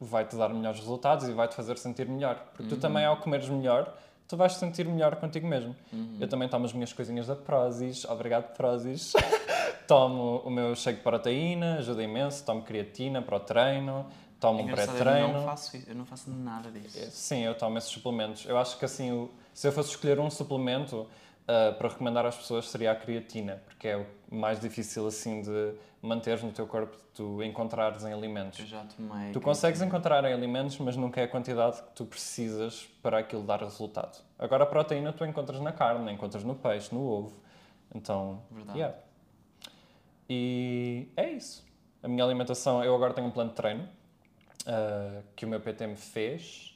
vai-te 0.00 0.34
dar 0.34 0.48
melhores 0.48 0.80
resultados 0.80 1.28
e 1.28 1.32
vai-te 1.32 1.54
fazer 1.54 1.78
sentir 1.78 2.08
melhor. 2.08 2.42
Porque 2.52 2.68
tu 2.68 2.76
também, 2.76 3.04
ao 3.04 3.18
comeres 3.18 3.48
melhor, 3.48 3.94
tu 4.26 4.36
vais 4.36 4.54
te 4.54 4.58
sentir 4.58 4.84
melhor 4.84 5.14
contigo 5.14 5.46
mesmo. 5.46 5.76
Eu 6.18 6.26
também 6.26 6.48
tomo 6.48 6.64
as 6.64 6.72
minhas 6.72 6.92
coisinhas 6.92 7.28
da 7.28 7.36
Prozis, 7.36 8.04
obrigado 8.04 8.52
Prozis. 8.56 9.12
tomo 9.86 10.38
o 10.44 10.50
meu 10.50 10.74
shake 10.74 10.98
de 10.98 11.04
proteína, 11.04 11.76
ajuda 11.76 12.02
imenso. 12.02 12.44
Tomo 12.44 12.62
creatina 12.62 13.22
para 13.22 13.36
o 13.36 13.40
treino, 13.40 14.06
tomo 14.40 14.60
É 14.60 14.62
um 14.62 14.66
pré-treino. 14.68 15.28
Eu 15.28 15.32
não 15.34 15.44
faço 15.44 15.76
isso, 15.76 15.88
eu 15.90 15.94
não 15.94 16.04
faço 16.06 16.30
nada 16.30 16.70
disso. 16.70 17.10
Sim, 17.10 17.40
eu 17.44 17.54
tomo 17.56 17.76
esses 17.78 17.90
suplementos. 17.90 18.44
Eu 18.46 18.56
acho 18.58 18.78
que 18.78 18.84
assim, 18.84 19.10
o- 19.12 19.30
se 19.52 19.66
eu 19.66 19.72
fosse 19.72 19.90
escolher 19.90 20.18
um 20.20 20.30
suplemento 20.30 21.06
ah, 21.46 21.72
para 21.78 21.88
recomendar 21.88 22.26
às 22.26 22.36
pessoas 22.36 22.68
seria 22.68 22.92
a 22.92 22.94
creatina, 22.94 23.62
porque 23.66 23.88
é 23.88 23.96
o 23.96 24.34
mais 24.34 24.60
difícil 24.60 25.06
assim 25.06 25.40
de 25.40 25.72
manteres 26.02 26.42
no 26.42 26.52
teu 26.52 26.66
corpo, 26.66 26.94
de 26.96 27.02
tu 27.14 27.42
encontrares 27.42 28.04
em 28.04 28.12
alimentos. 28.12 28.60
Eu 28.60 28.66
já 28.66 28.84
tomei. 28.84 29.32
Tu 29.32 29.40
consegues 29.40 29.80
encontrar 29.82 30.22
em 30.24 30.32
alimentos, 30.32 30.76
mas 30.78 30.94
nunca 30.94 31.20
é 31.20 31.24
a 31.24 31.28
quantidade 31.28 31.82
que 31.82 31.90
tu 31.94 32.04
precisas 32.04 32.86
para 33.02 33.18
aquilo 33.18 33.42
dar 33.42 33.60
resultado. 33.62 34.22
Agora 34.38 34.62
a 34.64 34.66
proteína 34.66 35.12
tu 35.12 35.24
encontras 35.24 35.58
na 35.60 35.72
carne, 35.72 36.12
encontras 36.12 36.44
no 36.44 36.54
peixe, 36.54 36.94
no 36.94 37.00
ovo. 37.04 37.32
Então, 37.94 38.42
Verdade. 38.50 38.78
yeah. 38.78 38.96
E 40.28 41.08
é 41.16 41.30
isso. 41.30 41.64
A 42.02 42.08
minha 42.08 42.22
alimentação, 42.24 42.84
eu 42.84 42.94
agora 42.94 43.14
tenho 43.14 43.26
um 43.26 43.30
plano 43.30 43.50
de 43.50 43.56
treino 43.56 43.88
ah, 44.66 45.22
que 45.36 45.44
o 45.44 45.48
meu 45.48 45.60
PT 45.60 45.86
me 45.86 45.96
fez 45.96 46.74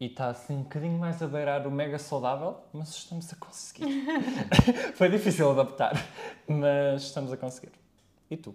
e 0.00 0.06
está 0.06 0.28
assim 0.28 0.54
um 0.54 0.62
bocadinho 0.62 0.96
mais 0.98 1.20
a 1.22 1.26
beirar 1.26 1.66
o 1.66 1.70
mega 1.70 1.98
saudável, 1.98 2.60
mas 2.72 2.90
estamos 2.90 3.32
a 3.32 3.36
conseguir. 3.36 4.04
Foi 4.94 5.08
difícil 5.08 5.50
adaptar, 5.50 5.94
mas 6.46 7.02
estamos 7.02 7.32
a 7.32 7.36
conseguir. 7.36 7.72
E 8.30 8.36
tu? 8.36 8.54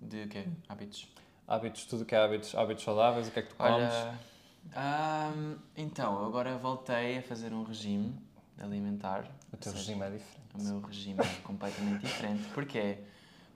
De 0.00 0.26
quê? 0.28 0.44
Hábitos? 0.68 1.08
Hábitos, 1.46 1.84
tudo 1.84 2.02
o 2.02 2.06
que 2.06 2.14
é 2.14 2.18
hábitos, 2.18 2.54
hábitos 2.54 2.84
saudáveis, 2.84 3.28
o 3.28 3.30
que 3.30 3.38
é 3.38 3.42
que 3.42 3.48
tu 3.50 3.56
comes? 3.56 3.74
Olha, 3.74 4.18
ahm, 4.74 5.56
então, 5.76 6.24
agora 6.24 6.56
voltei 6.56 7.18
a 7.18 7.22
fazer 7.22 7.52
um 7.52 7.64
regime 7.64 8.14
alimentar. 8.58 9.24
o 9.52 9.56
teu 9.56 9.72
seja, 9.72 9.92
regime 9.92 10.06
é 10.06 10.10
diferente. 10.18 10.48
O 10.54 10.62
meu 10.62 10.80
regime 10.80 11.20
é 11.20 11.42
completamente 11.42 12.06
diferente. 12.06 12.48
Porquê? 12.54 12.98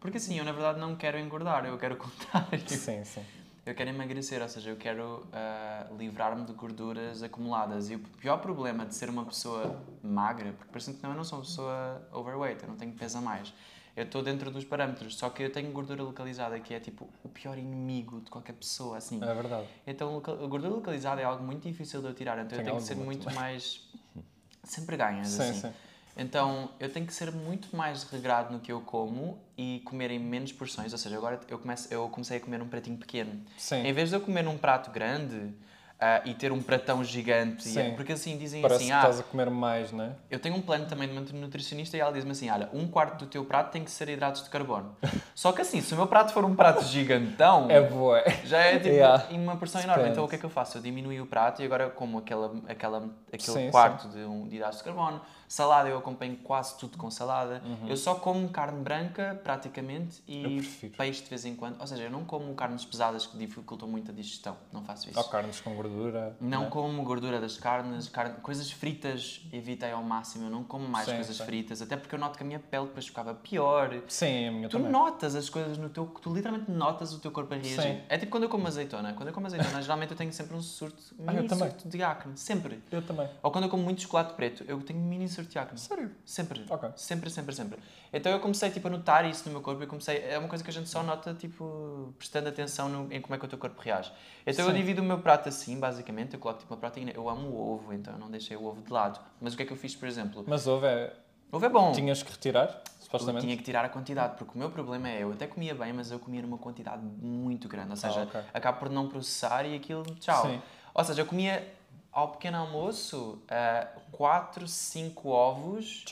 Porque 0.01 0.19
assim, 0.19 0.39
eu 0.39 0.45
na 0.45 0.53
verdade 0.53 0.79
não 0.79 0.97
quero 0.97 1.19
engordar, 1.19 1.65
eu 1.65 1.79
quero 1.79 1.95
o 1.95 1.99
contrário. 1.99 2.69
Sim, 2.69 3.05
sim. 3.05 3.25
Eu 3.65 3.75
quero 3.77 3.91
emagrecer, 3.91 4.43
ou 4.43 4.49
seja, 4.49 4.71
eu 4.71 4.77
quero 4.77 5.25
ah, 5.33 5.87
livrar-me 5.97 6.45
de 6.45 6.53
gorduras 6.53 7.23
acumuladas. 7.23 7.91
E 7.91 7.95
o 7.95 8.01
pior 8.01 8.39
problema 8.39 8.85
de 8.85 8.95
ser 8.95 9.09
uma 9.09 9.25
pessoa 9.25 9.81
magra, 10.03 10.53
porque 10.53 10.69
parece 10.73 10.93
que 10.95 11.03
não, 11.03 11.11
eu 11.11 11.17
não 11.17 11.23
sou 11.25 11.39
uma 11.39 11.45
pessoa 11.45 12.09
overweight, 12.13 12.63
eu 12.63 12.69
não 12.69 12.77
tenho 12.77 12.93
peso 12.93 13.19
a 13.19 13.21
mais. 13.21 13.55
Eu 13.95 14.05
estou 14.05 14.23
dentro 14.23 14.51
dos 14.51 14.65
parâmetros, 14.65 15.17
só 15.17 15.31
que 15.31 15.45
eu 15.45 15.53
tenho 15.53 15.71
gordura 15.71 16.03
localizada, 16.03 16.59
que 16.59 16.75
é 16.75 16.81
tipo 16.81 17.09
o 17.23 17.29
pior 17.29 17.57
inimigo 17.57 18.21
de 18.21 18.31
qualquer 18.31 18.55
pessoa, 18.55 18.97
assim. 18.97 19.23
É 19.23 19.35
verdade. 19.35 19.69
Então, 19.87 20.17
a 20.17 20.47
gordura 20.47 20.75
localizada 20.75 21.21
é 21.21 21.25
algo 21.25 21.45
muito 21.45 21.69
difícil 21.69 22.01
de 22.01 22.09
eu 22.09 22.15
tirar, 22.15 22.39
então 22.45 22.59
eu 22.59 22.65
Tenho 22.65 22.77
que 22.79 22.83
ser 22.83 22.97
muito 22.97 23.25
também. 23.25 23.35
mais. 23.39 23.87
Sempre 24.65 24.97
ganhas, 24.97 25.29
Sim, 25.29 25.43
assim. 25.43 25.61
sim. 25.61 25.73
Então, 26.17 26.69
eu 26.79 26.91
tenho 26.93 27.07
que 27.07 27.15
ser 27.15 27.33
muito 27.33 27.75
mais 27.77 28.03
regrado 28.05 28.53
no 28.53 28.61
que 28.61 28.71
eu 28.71 28.81
como 28.81 29.39
e 29.57 29.81
comer 29.85 30.11
em 30.11 30.19
menos 30.19 30.53
porções. 30.53 30.93
Ou 30.93 30.99
seja, 30.99 31.17
agora 31.17 31.41
eu, 31.49 31.59
começo, 31.59 31.93
eu 31.93 32.09
comecei 32.09 32.37
a 32.37 32.41
comer 32.41 32.59
num 32.59 32.69
pratinho 32.69 32.97
pequeno. 32.99 33.41
Sim. 33.57 33.77
Em 33.87 33.93
vez 33.93 34.11
de 34.11 34.17
eu 34.17 34.21
comer 34.21 34.43
num 34.43 34.59
prato 34.59 34.91
grande 34.91 35.53
ah, 35.99 36.21
e 36.25 36.35
ter 36.35 36.51
um 36.53 36.61
pratão 36.61 37.03
gigante, 37.05 37.67
e- 37.69 37.73
Sim. 37.73 37.93
porque 37.95 38.13
assim 38.13 38.37
dizem 38.37 38.61
Parece 38.61 38.79
assim, 38.83 38.87
que 38.89 38.93
ah, 38.93 38.99
estás 38.99 39.21
a 39.21 39.23
comer 39.23 39.49
mais, 39.51 39.93
não 39.93 40.05
é? 40.05 40.11
eu 40.29 40.39
tenho 40.41 40.57
um 40.57 40.61
plano 40.61 40.85
também 40.87 41.07
de 41.09 41.15
uma 41.33 41.41
nutricionista 41.41 41.97
e 41.97 42.01
ela 42.01 42.13
diz-me 42.13 42.33
assim, 42.33 42.51
olha, 42.51 42.69
um 42.73 42.89
quarto 42.89 43.21
do 43.21 43.27
teu 43.27 43.45
prato 43.45 43.71
tem 43.71 43.85
que 43.85 43.91
ser 43.91 44.09
hidratos 44.09 44.43
de 44.43 44.51
carbono. 44.51 44.97
Só 45.35 45.53
que 45.53 45.63
assim, 45.63 45.81
se 45.81 45.95
o 45.95 45.97
meu 45.97 46.09
prato 46.09 46.33
for 46.33 46.45
um 46.45 46.55
prato 46.57 46.83
gigantão, 46.85 47.71
É 47.71 47.81
boa. 47.81 48.21
já 48.45 48.59
é 48.59 48.79
tipo 48.79 48.89
Yeah. 48.93 49.25
uma 49.31 49.57
porção 49.57 49.81
enorme. 49.81 50.03
Depende. 50.03 50.13
Então 50.15 50.25
o 50.25 50.29
que 50.29 50.35
é 50.35 50.39
que 50.39 50.45
eu 50.45 50.51
faço? 50.51 50.77
Eu 50.79 50.83
diminuí 50.83 51.21
o 51.21 51.27
prato 51.27 51.63
e 51.63 51.65
agora 51.65 51.89
como 51.89 52.19
aquela, 52.19 52.53
aquela, 52.69 53.09
aquele 53.33 53.59
Sim, 53.59 53.71
quarto 53.71 54.09
de, 54.09 54.19
um, 54.25 54.47
de 54.49 54.57
hidratos 54.57 54.79
de 54.79 54.85
carbono. 54.85 55.21
Salada, 55.53 55.87
eu 55.87 55.99
acompanho 55.99 56.35
quase 56.39 56.79
tudo 56.79 56.97
com 56.97 57.11
salada. 57.11 57.61
Uhum. 57.63 57.87
Eu 57.87 57.95
só 57.95 58.15
como 58.15 58.49
carne 58.49 58.81
branca, 58.83 59.39
praticamente, 59.45 60.23
e 60.27 60.63
peixe 60.97 61.23
de 61.25 61.29
vez 61.29 61.45
em 61.45 61.55
quando. 61.55 61.79
Ou 61.79 61.87
seja, 61.87 62.05
eu 62.05 62.11
não 62.11 62.25
como 62.25 62.55
carnes 62.55 62.87
pesadas 62.87 63.27
que 63.27 63.37
dificultam 63.37 63.87
muito 63.87 64.11
a 64.11 64.15
digestão. 64.15 64.57
Não 64.73 64.83
faço 64.83 65.11
isso. 65.11 65.19
Ou 65.19 65.25
carnes 65.27 65.61
com 65.61 65.75
gordura. 65.75 66.35
Não 66.41 66.65
é? 66.65 66.71
como 66.71 67.03
gordura 67.05 67.39
das 67.39 67.59
carnes, 67.59 68.09
carne- 68.09 68.37
coisas 68.41 68.71
fritas 68.71 69.43
evitei 69.53 69.91
ao 69.91 70.03
máximo. 70.03 70.47
Eu 70.47 70.51
não 70.51 70.65
como 70.65 70.89
mais 70.89 71.05
Sim, 71.05 71.17
coisas 71.17 71.37
sim. 71.37 71.45
fritas, 71.45 71.83
até 71.83 71.99
porque 71.99 72.15
eu 72.15 72.19
noto 72.19 72.39
que 72.39 72.45
a 72.45 72.47
minha 72.47 72.59
pele 72.59 72.87
depois 72.87 73.07
ficava 73.07 73.35
pior. 73.35 73.91
Sim, 74.09 74.49
a 74.49 74.53
minha 74.53 74.69
Tu 74.71 74.79
também. 74.79 74.91
notas 74.91 75.35
as 75.35 75.51
coisas 75.51 75.77
no 75.77 75.91
teu. 75.91 76.07
Tu 76.07 76.33
literalmente 76.33 76.71
notas 76.71 77.13
o 77.13 77.19
teu 77.19 77.31
corpo 77.31 77.53
a 77.53 77.59
reagir. 77.59 77.79
Sim. 77.83 78.01
É 78.09 78.17
tipo 78.17 78.31
quando 78.33 78.45
eu 78.45 78.49
como 78.49 78.67
azeitona. 78.67 79.13
Quando 79.13 79.29
eu 79.29 79.35
como 79.35 79.47
azeitona, 79.47 79.83
geralmente 79.83 80.13
eu 80.13 80.17
tenho 80.17 80.33
sempre 80.33 80.57
um 80.57 80.63
surto, 80.63 81.15
Ah, 81.27 81.33
mini 81.35 81.47
também. 81.47 81.69
surto 81.69 81.89
de 81.91 82.03
acne. 82.03 82.39
Sempre. 82.39 82.83
Eu 82.91 83.03
também. 83.03 83.29
Ou 83.43 83.51
quando 83.51 83.65
eu 83.65 83.71
como 83.71 83.83
muito 83.83 84.01
chocolate 84.01 84.33
preto, 84.33 84.65
eu 84.67 84.81
tenho 84.81 84.99
mini 84.99 85.29
surto 85.29 85.42
Sério? 85.77 86.11
Sempre. 86.25 86.65
Sempre, 86.97 87.31
sempre, 87.31 87.55
sempre. 87.55 87.79
Então 88.13 88.31
eu 88.33 88.41
comecei 88.41 88.71
tipo, 88.71 88.89
a 88.89 88.91
notar 88.91 89.25
isso 89.29 89.45
no 89.47 89.53
meu 89.53 89.61
corpo 89.63 89.83
e 89.83 89.87
comecei. 89.87 90.19
É 90.29 90.39
uma 90.39 90.49
coisa 90.49 90.63
que 90.63 90.71
a 90.71 90.73
gente 90.73 90.89
só 90.89 91.03
nota 91.03 91.35
tipo, 91.35 92.15
prestando 92.19 92.49
atenção 92.49 92.89
no- 92.89 93.13
em 93.13 93.21
como 93.21 93.35
é 93.35 93.39
que 93.39 93.45
o 93.45 93.49
teu 93.49 93.59
corpo 93.59 93.81
reage. 93.81 94.13
Então 94.47 94.65
eu 94.67 94.71
Sim. 94.73 94.77
divido 94.77 95.03
o 95.03 95.05
meu 95.05 95.19
prato 95.19 95.49
assim, 95.49 95.79
basicamente. 95.79 96.35
Eu 96.35 96.41
coloco 96.41 96.61
tipo 96.61 96.73
uma 96.73 96.79
proteína. 96.81 97.11
Eu 97.13 97.29
amo 97.29 97.49
o 97.49 97.75
ovo, 97.75 97.93
então 97.93 98.13
eu 98.15 98.19
não 98.19 98.31
deixei 98.31 98.57
o 98.57 98.65
ovo 98.65 98.83
de 98.83 98.93
lado. 98.93 99.19
Mas 99.41 99.55
o 99.55 99.57
que 99.57 99.63
é 99.63 99.67
que 99.67 99.73
eu 99.73 99.77
fiz, 99.77 99.95
por 99.97 100.07
exemplo? 100.09 100.45
Mas 100.47 100.67
ovo 100.67 100.85
é. 100.87 101.13
Ovo 101.51 101.67
é 101.67 101.69
bom. 101.69 101.93
Tinhas 101.93 102.23
que 102.23 102.31
retirar, 102.33 102.65
Eu 102.69 103.03
supostamente. 103.05 103.45
tinha 103.45 103.57
que 103.59 103.63
tirar 103.63 103.85
a 103.85 103.89
quantidade, 103.91 104.37
porque 104.39 104.55
o 104.55 104.59
meu 104.59 104.71
problema 104.71 105.07
é, 105.09 105.23
eu 105.23 105.33
até 105.33 105.47
comia 105.47 105.75
bem, 105.75 105.93
mas 105.93 106.11
eu 106.11 106.19
comia 106.19 106.41
numa 106.41 106.57
quantidade 106.57 107.03
muito 107.05 107.69
grande. 107.69 107.91
Ou 107.91 107.97
seja, 107.97 108.21
Ah, 108.21 108.25
ok. 108.25 108.41
acabo 108.55 108.79
por 108.79 108.89
não 108.89 109.07
processar 109.07 109.67
e 109.67 109.77
aquilo, 109.77 110.03
tchau. 110.19 110.47
Sim. 110.47 110.63
Ou 110.95 111.05
seja, 111.05 111.21
eu 111.21 111.27
comia 111.27 111.63
ao 112.13 112.29
pequeno 112.33 112.59
almoço 112.59 113.43
4, 114.13 114.69
5 114.69 115.29
ovos. 115.29 116.05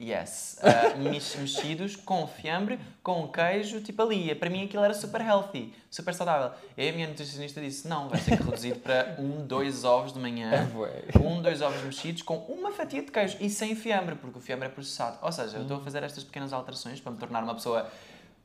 Yes. 0.00 0.58
mex- 0.98 1.36
mexidos 1.36 1.94
com 1.94 2.26
fiambre, 2.26 2.80
com 3.02 3.28
queijo, 3.28 3.80
tipo 3.82 4.02
ali. 4.02 4.34
Para 4.34 4.50
mim 4.50 4.64
aquilo 4.64 4.82
era 4.82 4.94
super 4.94 5.20
healthy, 5.20 5.72
super 5.90 6.12
saudável. 6.14 6.50
E 6.76 6.88
a 6.88 6.92
minha 6.92 7.06
nutricionista 7.06 7.60
disse: 7.60 7.86
não, 7.86 8.08
vai 8.08 8.18
ser 8.18 8.34
reduzido 8.40 8.80
para 8.80 9.14
um, 9.20 9.46
dois 9.46 9.84
ovos 9.84 10.12
de 10.12 10.18
manhã 10.18 10.68
um, 11.22 11.40
dois 11.40 11.60
ovos 11.62 11.80
mexidos 11.84 12.22
com 12.22 12.36
uma 12.36 12.72
fatia 12.72 13.02
de 13.02 13.12
queijo 13.12 13.36
e 13.40 13.48
sem 13.48 13.76
fiambre, 13.76 14.16
porque 14.16 14.38
o 14.38 14.40
fiambre 14.42 14.66
é 14.66 14.70
processado. 14.70 15.18
Ou 15.22 15.30
seja, 15.30 15.56
eu 15.58 15.62
estou 15.62 15.76
a 15.76 15.80
fazer 15.80 16.02
estas 16.02 16.24
pequenas 16.24 16.52
alterações 16.52 16.98
para 17.00 17.12
me 17.12 17.18
tornar 17.18 17.44
uma 17.44 17.54
pessoa 17.54 17.86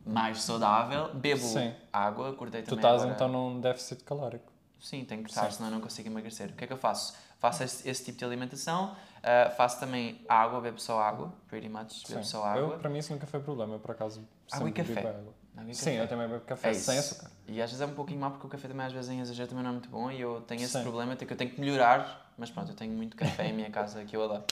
mais 0.06 0.42
saudável. 0.44 1.10
Bebo 1.16 1.42
Sim. 1.42 1.74
água, 1.92 2.30
acordei 2.30 2.62
Tu 2.62 2.70
também 2.76 2.80
estás 2.86 3.02
agora. 3.02 3.16
então 3.16 3.28
num 3.30 3.60
déficit 3.60 4.04
calórico. 4.04 4.52
Sim, 4.80 5.04
tenho 5.06 5.24
que 5.24 5.30
estar, 5.30 5.52
senão 5.52 5.70
eu 5.70 5.76
não 5.76 5.82
consigo 5.82 6.08
emagrecer. 6.08 6.50
O 6.50 6.54
que 6.54 6.64
é 6.64 6.68
que 6.68 6.74
eu 6.74 6.78
faço? 6.78 7.16
Faço 7.40 7.64
esse, 7.64 7.88
esse 7.88 8.04
tipo 8.06 8.18
de 8.18 8.26
alimentação, 8.26 8.96
ah, 9.24 9.50
faço 9.52 9.80
também 9.80 10.22
água, 10.28 10.60
bebo 10.62 10.80
só 10.80 11.00
água, 11.02 11.34
pretty 11.48 11.70
much, 11.70 12.08
bebo 12.08 12.24
Sim. 12.24 12.30
só 12.30 12.44
água. 12.44 12.74
Eu, 12.74 12.80
para 12.80 12.90
mim 12.90 13.00
isso 13.00 13.14
nunca 13.14 13.28
foi 13.28 13.40
problema, 13.40 13.74
eu 13.76 13.80
por 13.80 13.92
acaso 13.92 14.28
Água 14.52 14.70
e 14.70 14.72
café. 14.72 15.00
água. 15.00 15.34
Água 15.58 15.72
e 15.72 15.76
Sim, 15.76 15.86
café. 15.86 16.02
eu 16.04 16.08
também 16.08 16.28
bebo 16.28 16.46
café 16.46 16.70
É 16.70 16.74
sem 16.74 16.98
açúcar. 16.98 17.32
E 17.48 17.62
às 17.62 17.70
vezes 17.70 17.82
é 17.82 17.86
um 17.86 17.94
pouquinho 17.94 18.20
mal 18.20 18.32
porque 18.32 18.48
o 18.48 18.50
café 18.50 18.68
também 18.68 18.86
às 18.86 18.94
vezes 18.94 19.10
em 19.10 19.20
exagero 19.20 19.50
também 19.50 19.64
não 19.64 19.72
é 19.72 19.74
muito 19.74 19.90
bom 19.90 20.10
e 20.12 20.20
eu 20.22 20.42
tenho 20.42 20.62
esse 20.62 20.74
Sim. 20.74 20.84
problema, 20.84 21.16
que 21.16 21.32
eu 21.32 21.38
tenho 21.38 21.52
que 21.52 21.60
melhorar, 21.60 22.32
mas 22.38 22.50
pronto, 22.50 22.72
eu 22.72 22.76
tenho 22.76 22.94
muito 22.94 23.16
café 23.18 23.48
em 23.48 23.54
minha 23.54 23.70
casa 23.70 24.04
que 24.06 24.16
eu 24.16 24.24
adoro. 24.24 24.44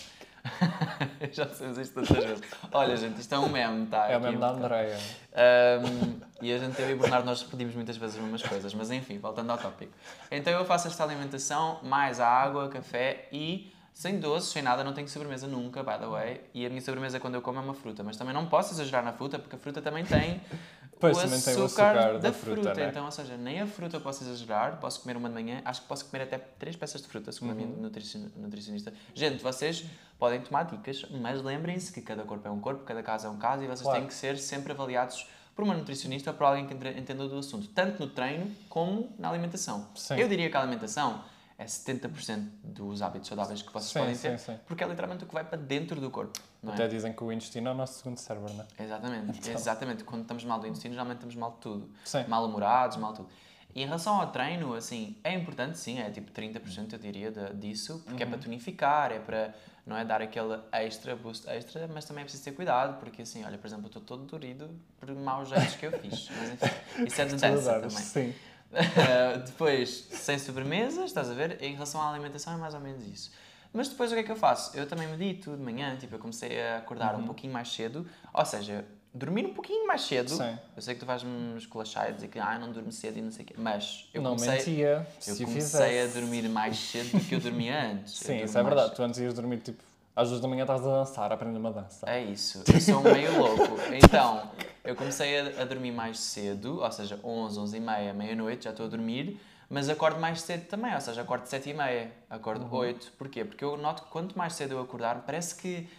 Já 1.31 1.47
sabemos 1.49 1.77
isto 1.77 1.95
tantas 1.95 2.23
vezes. 2.23 2.43
Olha, 2.71 2.95
gente, 2.95 3.19
isto 3.19 3.33
é 3.33 3.39
um 3.39 3.49
meme, 3.49 3.87
tá? 3.87 4.07
É 4.09 4.17
o 4.17 4.19
um 4.19 4.39
da. 4.39 4.49
Andreia. 4.49 4.97
Um, 5.35 6.19
e 6.41 6.53
a 6.53 6.57
gente, 6.57 6.79
eu 6.81 6.89
e 6.89 6.93
o 6.93 6.97
Bernardo, 6.97 7.25
nós 7.25 7.41
repetimos 7.41 7.75
muitas 7.75 7.97
vezes 7.97 8.15
as 8.15 8.21
mesmas 8.21 8.43
coisas, 8.43 8.73
mas 8.73 8.91
enfim, 8.91 9.17
voltando 9.17 9.51
ao 9.51 9.57
tópico. 9.57 9.91
Então 10.31 10.53
eu 10.53 10.65
faço 10.65 10.87
esta 10.87 11.03
alimentação, 11.03 11.79
mais 11.83 12.19
a 12.19 12.27
água, 12.27 12.69
café 12.69 13.27
e 13.31 13.73
sem 13.95 14.19
doces, 14.19 14.49
sem 14.49 14.61
nada, 14.61 14.83
não 14.83 14.93
tenho 14.93 15.07
sobremesa 15.07 15.47
nunca, 15.47 15.81
by 15.81 15.97
the 15.97 16.05
way. 16.05 16.41
E 16.53 16.65
a 16.65 16.69
minha 16.69 16.81
sobremesa 16.81 17.17
quando 17.17 17.35
eu 17.35 17.41
como 17.41 17.57
é 17.59 17.61
uma 17.61 17.73
fruta, 17.73 18.03
mas 18.03 18.17
também 18.17 18.33
não 18.33 18.45
posso 18.45 18.73
exagerar 18.73 19.01
na 19.03 19.13
fruta, 19.13 19.39
porque 19.39 19.55
a 19.55 19.59
fruta 19.59 19.81
também 19.81 20.03
tem 20.03 20.41
Pois, 20.99 21.17
o 21.17 21.21
também 21.21 21.37
açúcar, 21.37 21.53
tem 21.53 21.61
o 21.61 21.65
açúcar 21.65 21.93
da, 21.93 22.17
da 22.19 22.33
fruta. 22.33 22.61
fruta, 22.63 22.73
né? 22.73 22.89
Então, 22.89 23.05
ou 23.05 23.11
seja, 23.11 23.37
nem 23.37 23.61
a 23.61 23.67
fruta 23.67 23.95
eu 23.97 24.01
posso 24.01 24.23
exagerar, 24.25 24.77
posso 24.81 25.01
comer 25.01 25.15
uma 25.15 25.29
de 25.29 25.33
manhã, 25.33 25.61
acho 25.63 25.81
que 25.81 25.87
posso 25.87 26.05
comer 26.05 26.23
até 26.23 26.37
três 26.37 26.75
peças 26.75 27.01
de 27.01 27.07
fruta, 27.07 27.31
segundo 27.31 27.51
a 27.51 27.53
Uhum. 27.55 27.67
minha 27.67 27.81
nutricion- 27.81 28.29
nutricionista. 28.35 28.93
Gente, 29.13 29.41
vocês 29.41 29.85
podem 30.19 30.41
tomar 30.41 30.63
dicas, 30.63 31.05
mas 31.21 31.41
lembrem-se 31.41 31.91
que 31.93 32.01
cada 32.01 32.23
corpo 32.23 32.45
é 32.47 32.51
um 32.51 32.59
corpo, 32.59 32.83
cada 32.83 33.01
caso 33.01 33.27
é 33.27 33.29
um 33.29 33.37
caso 33.37 33.63
e 33.63 33.67
vocês 33.67 33.81
Claro. 33.81 33.99
têm 33.99 34.07
que 34.07 34.13
ser 34.13 34.37
sempre 34.37 34.71
avaliados 34.73 35.25
por 35.55 35.63
uma 35.63 35.73
nutricionista 35.73 36.31
ou 36.31 36.37
por 36.37 36.45
alguém 36.45 36.65
que 36.67 36.73
entenda 36.73 37.27
do 37.29 37.37
assunto, 37.39 37.67
tanto 37.69 38.01
no 38.01 38.09
treino 38.09 38.49
como 38.67 39.13
na 39.17 39.29
alimentação. 39.29 39.87
Sim. 39.95 40.15
Eu 40.17 40.27
diria 40.27 40.49
que 40.49 40.57
a 40.57 40.61
alimentação 40.61 41.23
é 41.57 41.65
70% 41.65 42.47
dos 42.63 43.01
hábitos 43.01 43.27
saudáveis 43.29 43.61
que 43.61 43.71
vocês 43.71 43.91
Sim, 43.91 43.99
podem 43.99 44.15
sim, 44.15 44.21
ter, 44.29 44.39
sim. 44.39 44.59
porque 44.65 44.83
é 44.83 44.87
literalmente 44.87 45.23
o 45.23 45.27
que 45.27 45.33
vai 45.33 45.43
para 45.43 45.57
dentro 45.57 46.01
do 46.01 46.09
corpo. 46.11 46.37
É? 46.63 46.69
Até 46.69 46.87
dizem 46.87 47.13
que 47.13 47.23
o 47.23 47.31
intestino 47.31 47.69
é 47.69 47.71
o 47.71 47.75
nosso 47.75 47.99
segundo 47.99 48.17
cérebro, 48.17 48.53
não 48.53 48.65
é? 48.77 48.83
Exatamente, 48.83 49.39
Então. 49.39 49.53
exatamente. 49.53 50.03
Quando 50.03 50.23
estamos 50.23 50.43
mal 50.43 50.59
do 50.59 50.67
intestino, 50.67 50.93
geralmente 50.93 51.17
estamos 51.17 51.35
mal 51.35 51.51
de 51.51 51.57
tudo. 51.57 51.89
Sim. 52.03 52.25
Mal-humorados, 52.27 52.97
mal 52.97 53.13
tudo. 53.13 53.29
E 53.73 53.81
em 53.81 53.85
relação 53.85 54.19
ao 54.21 54.31
treino, 54.31 54.73
assim, 54.73 55.17
é 55.23 55.33
importante 55.33 55.77
sim, 55.77 55.99
é 55.99 56.09
tipo 56.09 56.31
30% 56.31 56.93
eu 56.93 56.99
diria 56.99 57.29
de- 57.31 57.53
disso, 57.55 58.01
porque 58.05 58.23
Uhum. 58.23 58.29
é 58.29 58.31
para 58.33 58.41
tonificar, 58.41 59.11
é 59.11 59.19
para, 59.19 59.53
não 59.85 59.97
é, 59.97 60.05
dar 60.05 60.21
aquele 60.21 60.57
extra, 60.71 61.13
boost 61.15 61.45
extra, 61.49 61.85
mas 61.93 62.05
também 62.05 62.21
é 62.21 62.23
preciso 62.23 62.43
ter 62.45 62.53
cuidado, 62.53 62.97
porque 62.99 63.21
assim, 63.21 63.43
olha, 63.43 63.57
por 63.57 63.67
exemplo, 63.67 63.85
eu 63.85 63.87
estou 63.87 64.01
todo 64.01 64.23
dorido 64.25 64.69
por 64.97 65.13
maus 65.13 65.49
jeitos 65.49 65.75
que 65.75 65.85
eu 65.87 65.91
fiz. 65.91 66.29
Mas 66.37 66.51
enfim, 66.53 67.05
isso 67.05 67.21
é 67.21 67.25
de 67.25 67.35
dança 67.35 67.73
também. 67.73 67.89
Sim. 67.89 68.33
Uh, 68.71 69.39
depois, 69.45 70.07
sem 70.11 70.37
sobremesas, 70.37 71.05
estás 71.05 71.29
a 71.29 71.33
ver? 71.33 71.61
Em 71.61 71.73
relação 71.73 72.01
à 72.01 72.09
alimentação 72.11 72.53
é 72.53 72.57
mais 72.57 72.73
ou 72.73 72.79
menos 72.79 73.05
isso. 73.07 73.31
Mas 73.71 73.89
depois 73.89 74.11
o 74.11 74.13
que 74.15 74.21
é 74.21 74.23
que 74.23 74.31
eu 74.31 74.35
faço? 74.35 74.75
Eu 74.77 74.87
também 74.87 75.07
medito 75.07 75.51
de 75.55 75.61
manhã, 75.61 75.95
tipo, 75.97 76.15
eu 76.15 76.19
comecei 76.19 76.61
a 76.61 76.77
acordar 76.77 77.13
Uhum. 77.15 77.21
um 77.21 77.25
pouquinho 77.25 77.51
mais 77.53 77.69
cedo, 77.73 78.07
ou 78.33 78.45
seja, 78.45 78.85
dormir 79.13 79.45
um 79.45 79.53
pouquinho 79.53 79.85
mais 79.85 80.01
cedo. 80.01 80.29
Sim. 80.29 80.57
Eu 80.75 80.81
sei 80.81 80.93
que 80.93 80.99
tu 81.01 81.05
vais-me 81.05 81.57
esculachar 81.57 82.09
e 82.09 82.13
dizer 82.13 82.27
que 82.29 82.39
ah, 82.39 82.57
não 82.57 82.71
durmo 82.71 82.91
cedo 82.91 83.17
e 83.17 83.21
não 83.21 83.31
sei 83.31 83.43
o 83.43 83.47
quê, 83.47 83.53
mas 83.57 84.09
eu 84.13 84.21
não 84.21 84.31
comecei, 84.35 84.55
mentia. 84.57 85.07
eu 85.27 85.37
comecei 85.45 86.03
a 86.03 86.07
dormir 86.07 86.47
mais 86.49 86.77
cedo 86.77 87.17
do 87.17 87.25
que 87.25 87.35
eu 87.35 87.39
dormia 87.39 87.91
antes. 87.91 88.13
Sim, 88.17 88.43
isso 88.43 88.57
é 88.57 88.63
verdade. 88.63 88.95
Tu 88.95 89.03
antes 89.03 89.19
ias 89.19 89.33
dormir 89.33 89.57
tipo. 89.59 89.83
Às 90.15 90.29
duas 90.29 90.39
da 90.39 90.47
manhã 90.47 90.61
estás 90.61 90.81
a 90.85 90.89
dançar, 90.89 91.31
a 91.31 91.35
aprender 91.35 91.57
uma 91.59 91.71
dança. 91.71 92.09
É 92.09 92.21
isso, 92.23 92.63
eu 92.73 92.79
sou 92.79 93.01
meio 93.01 93.37
louco. 93.37 93.75
Então, 93.93 94.49
eu 94.83 94.95
comecei 94.95 95.39
a, 95.39 95.61
a 95.61 95.65
dormir 95.65 95.91
mais 95.91 96.19
cedo, 96.19 96.81
ou 96.81 96.91
seja, 96.91 97.19
11, 97.23 97.59
11 97.59 97.77
e 97.77 97.79
meia, 97.81 98.13
meia-noite, 98.13 98.63
já 98.65 98.69
estou 98.69 98.85
a 98.85 98.89
dormir, 98.89 99.39
mas 99.69 99.89
acordo 99.89 100.19
mais 100.19 100.41
cedo 100.41 100.67
também, 100.67 100.93
ou 100.93 101.01
seja, 101.01 101.21
acordo 101.21 101.45
7 101.47 101.69
e 101.69 101.73
meia, 101.73 102.11
acordo 102.29 102.63
Uhum. 102.65 102.77
8. 102.77 103.11
Porquê? 103.17 103.43
Porque 103.43 103.63
eu 103.63 103.75
noto 103.75 104.03
que 104.03 104.09
quanto 104.09 104.37
mais 104.37 104.53
cedo 104.53 104.71
eu 104.75 104.79
acordar, 104.79 105.23
parece 105.25 105.55
que 105.55 105.89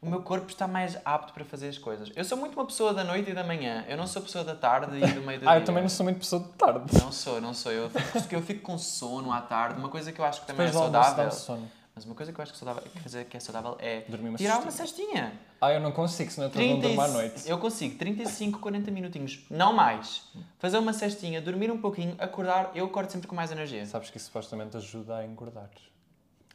o 0.00 0.08
meu 0.08 0.22
corpo 0.22 0.48
está 0.48 0.68
mais 0.68 0.96
apto 1.04 1.32
para 1.32 1.44
fazer 1.44 1.68
as 1.68 1.78
coisas. 1.78 2.12
Eu 2.14 2.24
sou 2.24 2.38
muito 2.38 2.54
uma 2.56 2.66
pessoa 2.66 2.94
da 2.94 3.02
noite 3.02 3.30
e 3.30 3.34
da 3.34 3.42
manhã, 3.42 3.84
eu 3.88 3.96
não 3.96 4.06
sou 4.06 4.22
pessoa 4.22 4.44
da 4.44 4.54
tarde 4.54 4.96
e 4.96 5.12
do 5.12 5.22
meio 5.22 5.40
do 5.40 5.48
Ah, 5.48 5.54
dia. 5.54 5.60
eu 5.62 5.64
também 5.64 5.82
não 5.82 5.88
sou 5.90 6.04
muito 6.04 6.18
pessoa 6.20 6.40
de 6.42 6.48
tarde. 6.50 6.84
Não 7.02 7.10
sou, 7.10 7.40
não 7.40 7.52
sou. 7.52 7.72
Eu 7.72 7.90
fico, 7.90 8.34
eu 8.34 8.42
fico 8.42 8.60
com 8.62 8.78
sono 8.78 9.32
à 9.32 9.40
tarde, 9.40 9.80
uma 9.80 9.88
coisa 9.88 10.12
que 10.12 10.20
eu 10.20 10.24
acho 10.24 10.42
que 10.42 10.46
também 10.46 10.66
Depois 10.66 10.80
é 10.84 10.86
almoço 10.86 11.02
saudável. 11.04 11.30
dá-me 11.30 11.40
sono. 11.40 11.70
Mas 11.96 12.04
uma 12.04 12.14
coisa 12.14 12.30
que 12.30 12.38
eu 12.38 12.42
acho 12.42 12.52
que, 12.52 12.58
saudável, 12.58 12.82
que 12.82 13.00
fazer 13.00 13.24
que 13.24 13.38
é 13.38 13.40
saudável 13.40 13.74
é 13.80 14.04
uma 14.06 14.36
tirar 14.36 14.60
uma 14.60 14.70
cestinha. 14.70 15.32
Ah, 15.58 15.72
eu 15.72 15.80
não 15.80 15.92
consigo, 15.92 16.30
senão 16.30 16.44
eu 16.44 16.48
estou 16.48 16.62
a 16.62 16.66
30 16.66 16.82
dormir 16.82 17.00
à 17.00 17.08
noite. 17.08 17.48
Eu 17.48 17.58
consigo 17.58 17.96
35, 17.96 18.58
40 18.58 18.90
minutinhos, 18.90 19.46
não 19.48 19.72
mais. 19.72 20.28
Fazer 20.58 20.76
uma 20.76 20.92
cestinha, 20.92 21.40
dormir 21.40 21.70
um 21.70 21.80
pouquinho, 21.80 22.14
acordar, 22.18 22.70
eu 22.74 22.84
acordo 22.84 23.10
sempre 23.10 23.26
com 23.26 23.34
mais 23.34 23.50
energia. 23.50 23.86
Sabes 23.86 24.10
que 24.10 24.18
isso 24.18 24.26
supostamente 24.26 24.76
ajuda 24.76 25.16
a 25.16 25.24
engordar. 25.24 25.70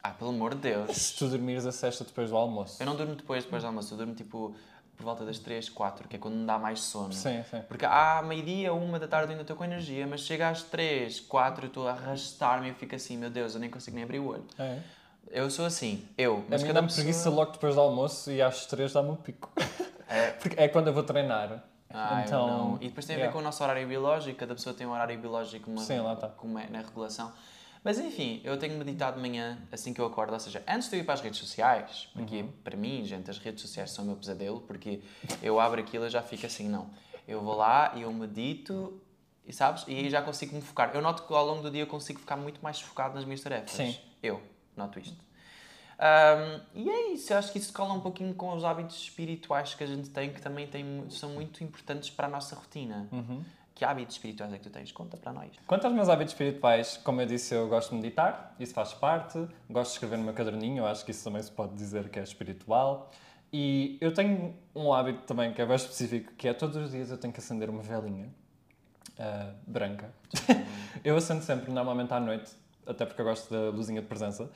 Ah, 0.00 0.10
pelo 0.10 0.30
amor 0.30 0.54
de 0.54 0.60
Deus. 0.60 0.96
Se 0.96 1.16
tu 1.16 1.26
dormires 1.26 1.66
a 1.66 1.72
cesta 1.72 2.04
depois 2.04 2.30
do 2.30 2.36
almoço. 2.36 2.80
Eu 2.80 2.86
não 2.86 2.94
durmo 2.94 3.16
depois, 3.16 3.42
depois 3.42 3.64
do 3.64 3.66
almoço, 3.66 3.92
eu 3.94 3.98
durmo 3.98 4.14
tipo 4.14 4.54
por 4.96 5.04
volta 5.04 5.24
das 5.24 5.40
3, 5.40 5.70
4, 5.70 6.06
que 6.06 6.14
é 6.14 6.18
quando 6.20 6.36
me 6.36 6.46
dá 6.46 6.56
mais 6.56 6.78
sono. 6.78 7.12
Sim, 7.12 7.42
sim. 7.50 7.62
Porque 7.66 7.84
à 7.84 8.22
meio-dia, 8.22 8.72
uma 8.72 9.00
da 9.00 9.08
tarde 9.08 9.32
ainda 9.32 9.42
estou 9.42 9.56
com 9.56 9.64
energia, 9.64 10.06
mas 10.06 10.20
chega 10.20 10.48
às 10.48 10.62
3, 10.62 11.18
4, 11.18 11.64
eu 11.64 11.68
estou 11.68 11.88
a 11.88 11.90
arrastar-me 11.90 12.68
e 12.68 12.70
eu 12.70 12.76
fico 12.76 12.94
assim, 12.94 13.16
meu 13.16 13.30
Deus, 13.30 13.54
eu 13.54 13.60
nem 13.60 13.68
consigo 13.68 13.96
nem 13.96 14.04
abrir 14.04 14.20
o 14.20 14.28
olho. 14.28 14.46
É. 14.56 14.78
Eu 15.30 15.50
sou 15.50 15.64
assim, 15.64 16.06
eu. 16.16 16.44
A 16.46 16.50
Mas 16.50 16.62
mim 16.62 16.68
cada 16.68 16.80
dá-me 16.80 16.88
pessoa... 16.88 17.04
preguiça 17.04 17.30
logo 17.30 17.52
depois 17.52 17.74
do 17.74 17.80
almoço 17.80 18.30
e 18.30 18.42
às 18.42 18.66
três 18.66 18.92
dá-me 18.92 19.10
um 19.10 19.16
pico. 19.16 19.50
É. 20.08 20.30
Porque 20.40 20.60
é 20.60 20.68
quando 20.68 20.88
eu 20.88 20.92
vou 20.92 21.02
treinar. 21.02 21.64
Ah, 21.88 22.22
então, 22.26 22.46
não. 22.46 22.76
E 22.80 22.88
depois 22.88 23.04
tem 23.06 23.14
a 23.14 23.18
ver 23.18 23.24
yeah. 23.24 23.32
com 23.32 23.38
o 23.38 23.42
nosso 23.42 23.62
horário 23.62 23.86
biológico, 23.86 24.38
cada 24.38 24.54
pessoa 24.54 24.74
tem 24.74 24.86
um 24.86 24.92
horário 24.92 25.18
biológico 25.18 25.70
uma, 25.70 25.82
Sim, 25.82 26.00
lá 26.00 26.16
tá. 26.16 26.28
como 26.28 26.58
é 26.58 26.68
na 26.68 26.80
regulação. 26.80 27.32
Mas 27.84 27.98
enfim, 27.98 28.40
eu 28.44 28.56
tenho 28.56 28.78
meditado 28.78 29.16
de 29.16 29.22
manhã 29.22 29.58
assim 29.70 29.92
que 29.92 30.00
eu 30.00 30.06
acordo, 30.06 30.32
ou 30.32 30.40
seja, 30.40 30.62
antes 30.68 30.88
de 30.88 30.96
eu 30.96 31.00
ir 31.00 31.04
para 31.04 31.14
as 31.14 31.20
redes 31.20 31.38
sociais, 31.40 32.08
porque 32.12 32.42
Uhum. 32.42 32.52
para 32.62 32.76
mim, 32.76 33.04
gente, 33.04 33.28
as 33.28 33.38
redes 33.38 33.60
sociais 33.60 33.90
são 33.90 34.04
o 34.04 34.06
meu 34.06 34.16
pesadelo, 34.16 34.60
porque 34.60 35.02
eu 35.42 35.58
abro 35.58 35.80
aquilo 35.80 36.06
e 36.06 36.10
já 36.10 36.22
fico 36.22 36.46
assim, 36.46 36.68
não. 36.68 36.90
Eu 37.26 37.40
vou 37.42 37.56
lá 37.56 37.92
e 37.96 38.02
eu 38.02 38.12
medito, 38.12 39.00
e 39.44 39.52
sabes? 39.52 39.84
E 39.88 39.94
aí 39.94 40.08
já 40.08 40.22
consigo 40.22 40.54
me 40.54 40.62
focar. 40.62 40.92
Eu 40.94 41.02
noto 41.02 41.24
que 41.24 41.34
ao 41.34 41.44
longo 41.44 41.62
do 41.62 41.70
dia 41.70 41.82
eu 41.82 41.86
consigo 41.86 42.20
ficar 42.20 42.36
muito 42.36 42.62
mais 42.62 42.80
focado 42.80 43.14
nas 43.14 43.24
minhas 43.24 43.40
tarefas. 43.40 43.72
Sim. 43.72 43.96
Eu 44.22 44.40
noto 44.76 44.98
isto. 44.98 45.22
Ahm, 45.98 46.60
e 46.74 46.90
é 46.90 47.12
isso, 47.12 47.32
eu 47.32 47.38
acho 47.38 47.52
que 47.52 47.58
isso 47.58 47.72
cola 47.72 47.92
um 47.92 48.00
pouquinho 48.00 48.34
com 48.34 48.52
os 48.54 48.64
hábitos 48.64 48.96
espirituais 48.96 49.74
que 49.74 49.84
a 49.84 49.86
gente 49.86 50.10
tem, 50.10 50.32
que 50.32 50.40
também 50.40 50.66
tem, 50.66 51.04
são 51.10 51.30
muito 51.30 51.62
importantes 51.62 52.10
para 52.10 52.26
a 52.26 52.30
nossa 52.30 52.56
rotina. 52.56 53.08
Uhum. 53.12 53.42
Que 53.74 53.84
hábitos 53.84 54.16
espirituais 54.16 54.52
é 54.52 54.58
que 54.58 54.64
tu 54.64 54.70
tens? 54.70 54.92
Conta 54.92 55.16
para 55.16 55.32
nós. 55.32 55.50
Quanto 55.66 55.86
aos 55.86 55.94
meus 55.94 56.08
hábitos 56.08 56.34
espirituais, 56.34 56.98
como 56.98 57.20
eu 57.20 57.26
disse, 57.26 57.54
eu 57.54 57.68
gosto 57.68 57.90
de 57.90 57.96
meditar, 57.96 58.54
isso 58.58 58.74
faz 58.74 58.92
parte. 58.92 59.38
Gosto 59.70 59.90
de 59.90 59.94
escrever 59.94 60.18
no 60.18 60.24
meu 60.24 60.34
caderninho, 60.34 60.78
eu 60.78 60.86
acho 60.86 61.04
que 61.04 61.10
isso 61.10 61.24
também 61.24 61.42
se 61.42 61.50
pode 61.50 61.74
dizer 61.74 62.08
que 62.08 62.18
é 62.18 62.22
espiritual. 62.22 63.10
E 63.52 63.98
eu 64.00 64.12
tenho 64.12 64.54
um 64.74 64.92
hábito 64.92 65.22
também 65.22 65.52
que 65.52 65.60
é 65.60 65.66
bem 65.66 65.76
específico, 65.76 66.32
que 66.34 66.48
é 66.48 66.54
todos 66.54 66.76
os 66.76 66.90
dias 66.90 67.10
eu 67.10 67.18
tenho 67.18 67.32
que 67.32 67.38
acender 67.38 67.70
uma 67.70 67.82
velinha 67.82 68.28
ah, 69.18 69.52
branca. 69.66 70.12
eu 71.04 71.16
acendo 71.16 71.42
sempre, 71.42 71.70
normalmente 71.70 72.12
à 72.12 72.20
noite, 72.20 72.52
até 72.86 73.04
porque 73.06 73.20
eu 73.20 73.24
gosto 73.24 73.52
da 73.52 73.70
luzinha 73.70 74.00
de 74.00 74.06
presença. 74.06 74.50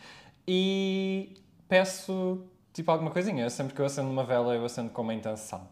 E 0.46 1.34
peço 1.68 2.44
tipo 2.72 2.90
alguma 2.90 3.10
coisinha. 3.10 3.48
Sempre 3.50 3.74
que 3.74 3.80
eu 3.80 3.86
acendo 3.86 4.10
uma 4.10 4.24
vela, 4.24 4.54
eu 4.54 4.64
acendo 4.64 4.90
com 4.90 5.02
uma 5.02 5.14
intenção. 5.14 5.66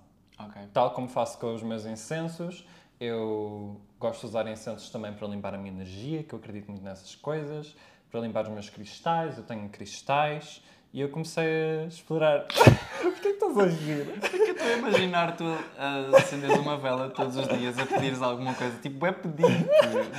Tal 0.72 0.92
como 0.92 1.08
faço 1.08 1.38
com 1.38 1.54
os 1.54 1.62
meus 1.62 1.86
incensos, 1.86 2.66
eu 2.98 3.80
gosto 4.00 4.20
de 4.20 4.26
usar 4.26 4.46
incensos 4.48 4.90
também 4.90 5.12
para 5.12 5.28
limpar 5.28 5.54
a 5.54 5.58
minha 5.58 5.72
energia, 5.72 6.22
que 6.22 6.34
eu 6.34 6.38
acredito 6.38 6.70
muito 6.70 6.82
nessas 6.82 7.14
coisas, 7.14 7.76
para 8.10 8.20
limpar 8.20 8.44
os 8.44 8.50
meus 8.50 8.68
cristais, 8.68 9.38
eu 9.38 9.44
tenho 9.44 9.68
cristais 9.68 10.62
e 10.94 11.00
eu 11.00 11.08
comecei 11.08 11.44
a 11.82 11.86
explorar. 11.88 12.46
Porquê 13.02 13.20
que 13.20 13.28
estás 13.30 13.58
a 13.58 13.64
rir? 13.66 14.06
Porque 14.20 14.36
eu 14.36 14.52
estou 14.52 14.66
a 14.68 14.72
imaginar 14.78 15.36
tu 15.36 15.44
a 15.76 16.16
acenderes 16.16 16.56
uma 16.56 16.76
vela 16.76 17.10
todos 17.10 17.36
os 17.36 17.48
dias 17.48 17.76
a 17.78 17.84
pedires 17.84 18.22
alguma 18.22 18.54
coisa. 18.54 18.78
Tipo, 18.80 19.04
é 19.04 19.10
pedir. 19.10 19.66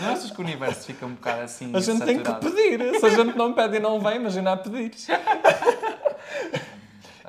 Não 0.02 0.10
achas 0.12 0.30
que 0.32 0.38
o 0.40 0.44
universo 0.44 0.86
fica 0.86 1.06
um 1.06 1.14
bocado 1.14 1.44
assim 1.44 1.72
A 1.74 1.80
gente 1.80 2.04
tem 2.04 2.20
que 2.20 2.26
saturado? 2.30 2.54
pedir. 2.54 3.00
Se 3.00 3.06
a 3.06 3.10
gente 3.10 3.38
não 3.38 3.54
pede 3.54 3.78
e 3.78 3.80
não 3.80 4.02
vem, 4.02 4.18
imagina 4.18 4.52
a 4.52 4.58
pedir. 4.58 4.92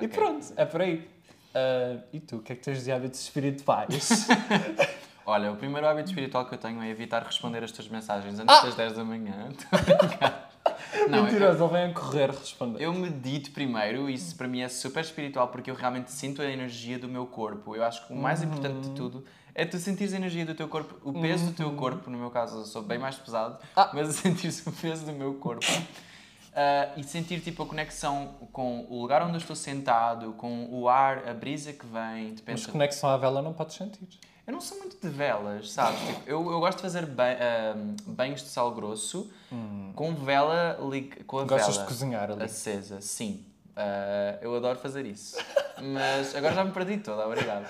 E 0.00 0.04
Ok. 0.04 0.08
pronto, 0.08 0.52
é 0.56 0.64
por 0.64 0.82
aí. 0.82 1.08
Ah, 1.54 1.96
e 2.12 2.18
tu, 2.20 2.36
o 2.36 2.42
que 2.42 2.52
é 2.52 2.56
que 2.56 2.62
tens 2.62 2.84
de 2.84 2.90
hábitos 2.90 3.20
espirituais? 3.20 4.26
Olha, 5.24 5.52
o 5.52 5.56
primeiro 5.56 5.86
hábito 5.86 6.08
espiritual 6.10 6.44
que 6.46 6.54
eu 6.54 6.58
tenho 6.58 6.82
é 6.82 6.88
evitar 6.90 7.22
responder 7.22 7.62
as 7.64 7.70
tuas 7.72 7.88
mensagens 7.88 8.38
antes 8.38 8.62
das 8.62 8.74
10 8.74 8.92
da 8.94 9.04
manhã. 9.04 9.48
Não, 11.08 11.18
eu, 11.18 11.24
Mentiroso, 11.24 11.64
ele 11.64 11.72
vem 11.72 11.84
a 11.90 11.92
correr 11.94 12.30
responder. 12.30 12.82
eu 12.82 12.92
medito 12.92 13.50
primeiro, 13.52 14.08
isso 14.10 14.34
para 14.36 14.48
mim 14.48 14.60
é 14.60 14.68
super 14.68 15.02
espiritual 15.04 15.48
porque 15.48 15.70
eu 15.70 15.74
realmente 15.74 16.10
sinto 16.10 16.42
a 16.42 16.46
energia 16.50 16.98
do 16.98 17.08
meu 17.08 17.26
corpo. 17.26 17.74
Eu 17.76 17.84
acho 17.84 18.06
que 18.06 18.12
o 18.12 18.16
mais 18.16 18.42
importante 18.42 18.80
de 18.88 18.90
tudo 18.94 19.24
é 19.54 19.64
tu 19.64 19.78
sentires 19.78 20.12
a 20.12 20.16
energia 20.16 20.44
do 20.44 20.54
teu 20.54 20.68
corpo, 20.68 20.96
o 21.08 21.12
peso 21.20 21.46
do 21.46 21.52
teu 21.52 21.70
corpo, 21.72 22.10
no 22.10 22.18
meu 22.18 22.30
caso 22.30 22.58
eu 22.58 22.64
sou 22.64 22.82
bem 22.82 22.98
mais 22.98 23.16
pesado, 23.16 23.58
Ah. 23.74 23.90
mas 23.94 24.08
sentir-se 24.16 24.68
o 24.68 24.72
peso 24.72 25.06
do 25.06 25.12
meu 25.12 25.34
corpo. 25.34 25.64
Ah, 26.54 26.88
e 26.96 27.04
sentir 27.04 27.40
tipo 27.40 27.62
a 27.62 27.66
conexão 27.66 28.34
com 28.52 28.86
o 28.88 29.00
lugar 29.02 29.22
onde 29.22 29.34
eu 29.34 29.38
estou 29.38 29.54
sentado, 29.56 30.32
com 30.34 30.68
o 30.70 30.88
ar, 30.88 31.28
a 31.28 31.34
brisa 31.34 31.72
que 31.72 31.84
vem, 31.86 32.34
depende 32.34 32.62
Mas 32.62 32.66
conexão 32.66 33.10
à 33.10 33.16
vela 33.18 33.42
não 33.42 33.52
podes 33.52 33.76
sentir. 33.76 34.06
Eu 34.46 34.52
não 34.52 34.60
sou 34.60 34.78
muito 34.78 34.96
de 35.00 35.08
velas, 35.08 35.70
sabes? 35.72 35.98
Tipo, 36.00 36.20
eu, 36.26 36.50
eu 36.52 36.60
gosto 36.60 36.76
de 36.76 36.82
fazer 36.82 37.06
banhos 38.06 38.42
de 38.42 38.48
sal 38.48 38.72
grosso 38.74 39.30
com 39.94 40.14
vela, 40.14 40.78
lig- 40.90 41.24
com 41.24 41.38
a 41.38 41.42
Hum. 41.42 41.46
Gostas 41.46 41.74
vela 41.74 41.82
de 41.86 41.88
cozinhar 41.88 42.30
ali. 42.30 42.42
acesa, 42.44 43.00
sim. 43.00 43.44
Ah, 43.76 44.38
eu 44.40 44.56
adoro 44.56 44.78
fazer 44.78 45.04
isso. 45.04 45.36
Mas 45.78 46.34
agora 46.34 46.54
já 46.54 46.64
me 46.64 46.72
perdi 46.72 46.96
toda, 46.96 47.26
obrigado. 47.26 47.66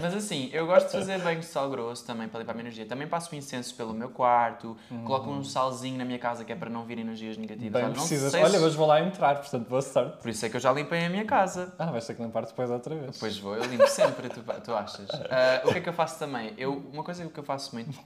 Mas 0.00 0.14
assim, 0.14 0.48
eu 0.54 0.66
gosto 0.66 0.86
de 0.86 0.92
fazer 0.92 1.18
banhos 1.20 1.44
de 1.44 1.52
sal 1.52 1.68
grosso 1.68 2.06
também 2.06 2.26
para 2.26 2.40
limpar 2.40 2.52
a 2.52 2.54
minha 2.54 2.64
energia. 2.64 2.86
Também 2.86 3.06
passo 3.06 3.36
incenso 3.36 3.74
pelo 3.74 3.92
meu 3.92 4.08
quarto, 4.08 4.74
coloco 5.04 5.30
um 5.30 5.44
salzinho 5.44 5.98
na 5.98 6.04
minha 6.06 6.18
casa 6.18 6.42
que 6.46 6.52
é 6.52 6.56
para 6.56 6.70
não 6.70 6.84
vir 6.84 6.98
energias 6.98 7.36
negativas. 7.36 7.82
Hum. 7.82 7.86
Bem 7.86 7.92
precisas. 7.92 8.32
Olha, 8.32 8.58
hoje 8.58 8.74
vou 8.74 8.86
lá 8.86 9.02
entrar, 9.02 9.36
portanto, 9.36 9.68
boa 9.68 9.82
sorte. 9.82 10.22
Por 10.22 10.30
isso 10.30 10.46
é 10.46 10.48
que 10.48 10.56
eu 10.56 10.60
já 10.60 10.72
limpei 10.72 11.04
a 11.04 11.10
minha 11.10 11.26
casa. 11.26 11.74
Ah, 11.78 11.90
vais 11.90 12.06
ter 12.06 12.14
que 12.14 12.22
limpar 12.22 12.46
depois 12.46 12.70
outra 12.70 12.94
vez. 12.94 13.18
Pois 13.18 13.36
vou, 13.38 13.54
eu 13.54 13.64
limpo 13.64 13.86
sempre, 13.88 14.30
tu, 14.30 14.42
tu 14.64 14.74
achas? 14.74 15.10
Ah, 15.30 15.60
o 15.66 15.72
que 15.72 15.78
é 15.78 15.80
que 15.82 15.88
eu 15.90 15.92
faço 15.92 16.18
também? 16.18 16.54
Eu, 16.56 16.72
uma 16.90 17.04
coisa 17.04 17.26
que 17.26 17.38
eu 17.38 17.44
faço 17.44 17.74
muito, 17.74 17.98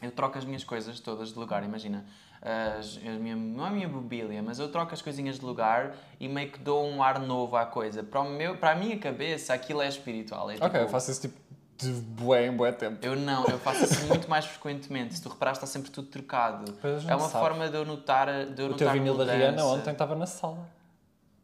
eu 0.00 0.10
troco 0.10 0.38
as 0.38 0.46
minhas 0.46 0.64
coisas 0.64 0.98
todas 0.98 1.34
de 1.34 1.38
lugar, 1.38 1.62
imagina. 1.62 2.06
As, 2.44 2.98
a 3.06 3.10
minha, 3.10 3.36
não 3.36 3.64
é 3.64 3.68
a 3.68 3.70
minha 3.70 3.88
mobília, 3.88 4.42
mas 4.42 4.58
eu 4.58 4.68
troco 4.68 4.92
as 4.92 5.00
coisinhas 5.00 5.38
de 5.38 5.44
lugar 5.44 5.94
e 6.18 6.26
meio 6.28 6.50
que 6.50 6.58
dou 6.58 6.84
um 6.84 7.00
ar 7.00 7.20
novo 7.20 7.54
à 7.56 7.64
coisa. 7.64 8.02
Para, 8.02 8.20
o 8.20 8.28
meu, 8.28 8.56
para 8.56 8.72
a 8.72 8.74
minha 8.74 8.98
cabeça, 8.98 9.54
aquilo 9.54 9.80
é 9.80 9.86
espiritual. 9.88 10.50
É 10.50 10.54
Ok, 10.54 10.64
tipo- 10.66 10.76
eu 10.78 10.88
faço 10.88 11.10
isso 11.12 11.20
tipo 11.20 11.36
de 11.78 11.90
bué 11.92 12.46
em 12.46 12.52
bué 12.52 12.72
tempo. 12.72 12.98
eu 13.00 13.14
não, 13.16 13.44
eu 13.46 13.58
faço 13.60 13.84
isso 13.84 14.06
muito 14.06 14.28
mais 14.28 14.44
frequentemente. 14.44 15.14
Se 15.14 15.22
tu 15.22 15.28
reparares, 15.28 15.58
está 15.58 15.66
sempre 15.68 15.90
tudo 15.92 16.08
trocado. 16.08 16.72
É 17.08 17.14
uma 17.14 17.28
forma 17.28 17.68
de 17.68 17.76
eu 17.76 17.84
notar. 17.84 18.26
De 18.46 18.62
eu 18.62 18.70
O 18.70 18.74
teu 18.74 18.86
notar 18.86 18.92
vinil 18.92 19.14
da 19.16 19.24
mudança. 19.24 19.38
Rihanna 19.38 19.64
ontem 19.64 19.90
estava 19.92 20.14
na 20.16 20.26
sala. 20.26 20.68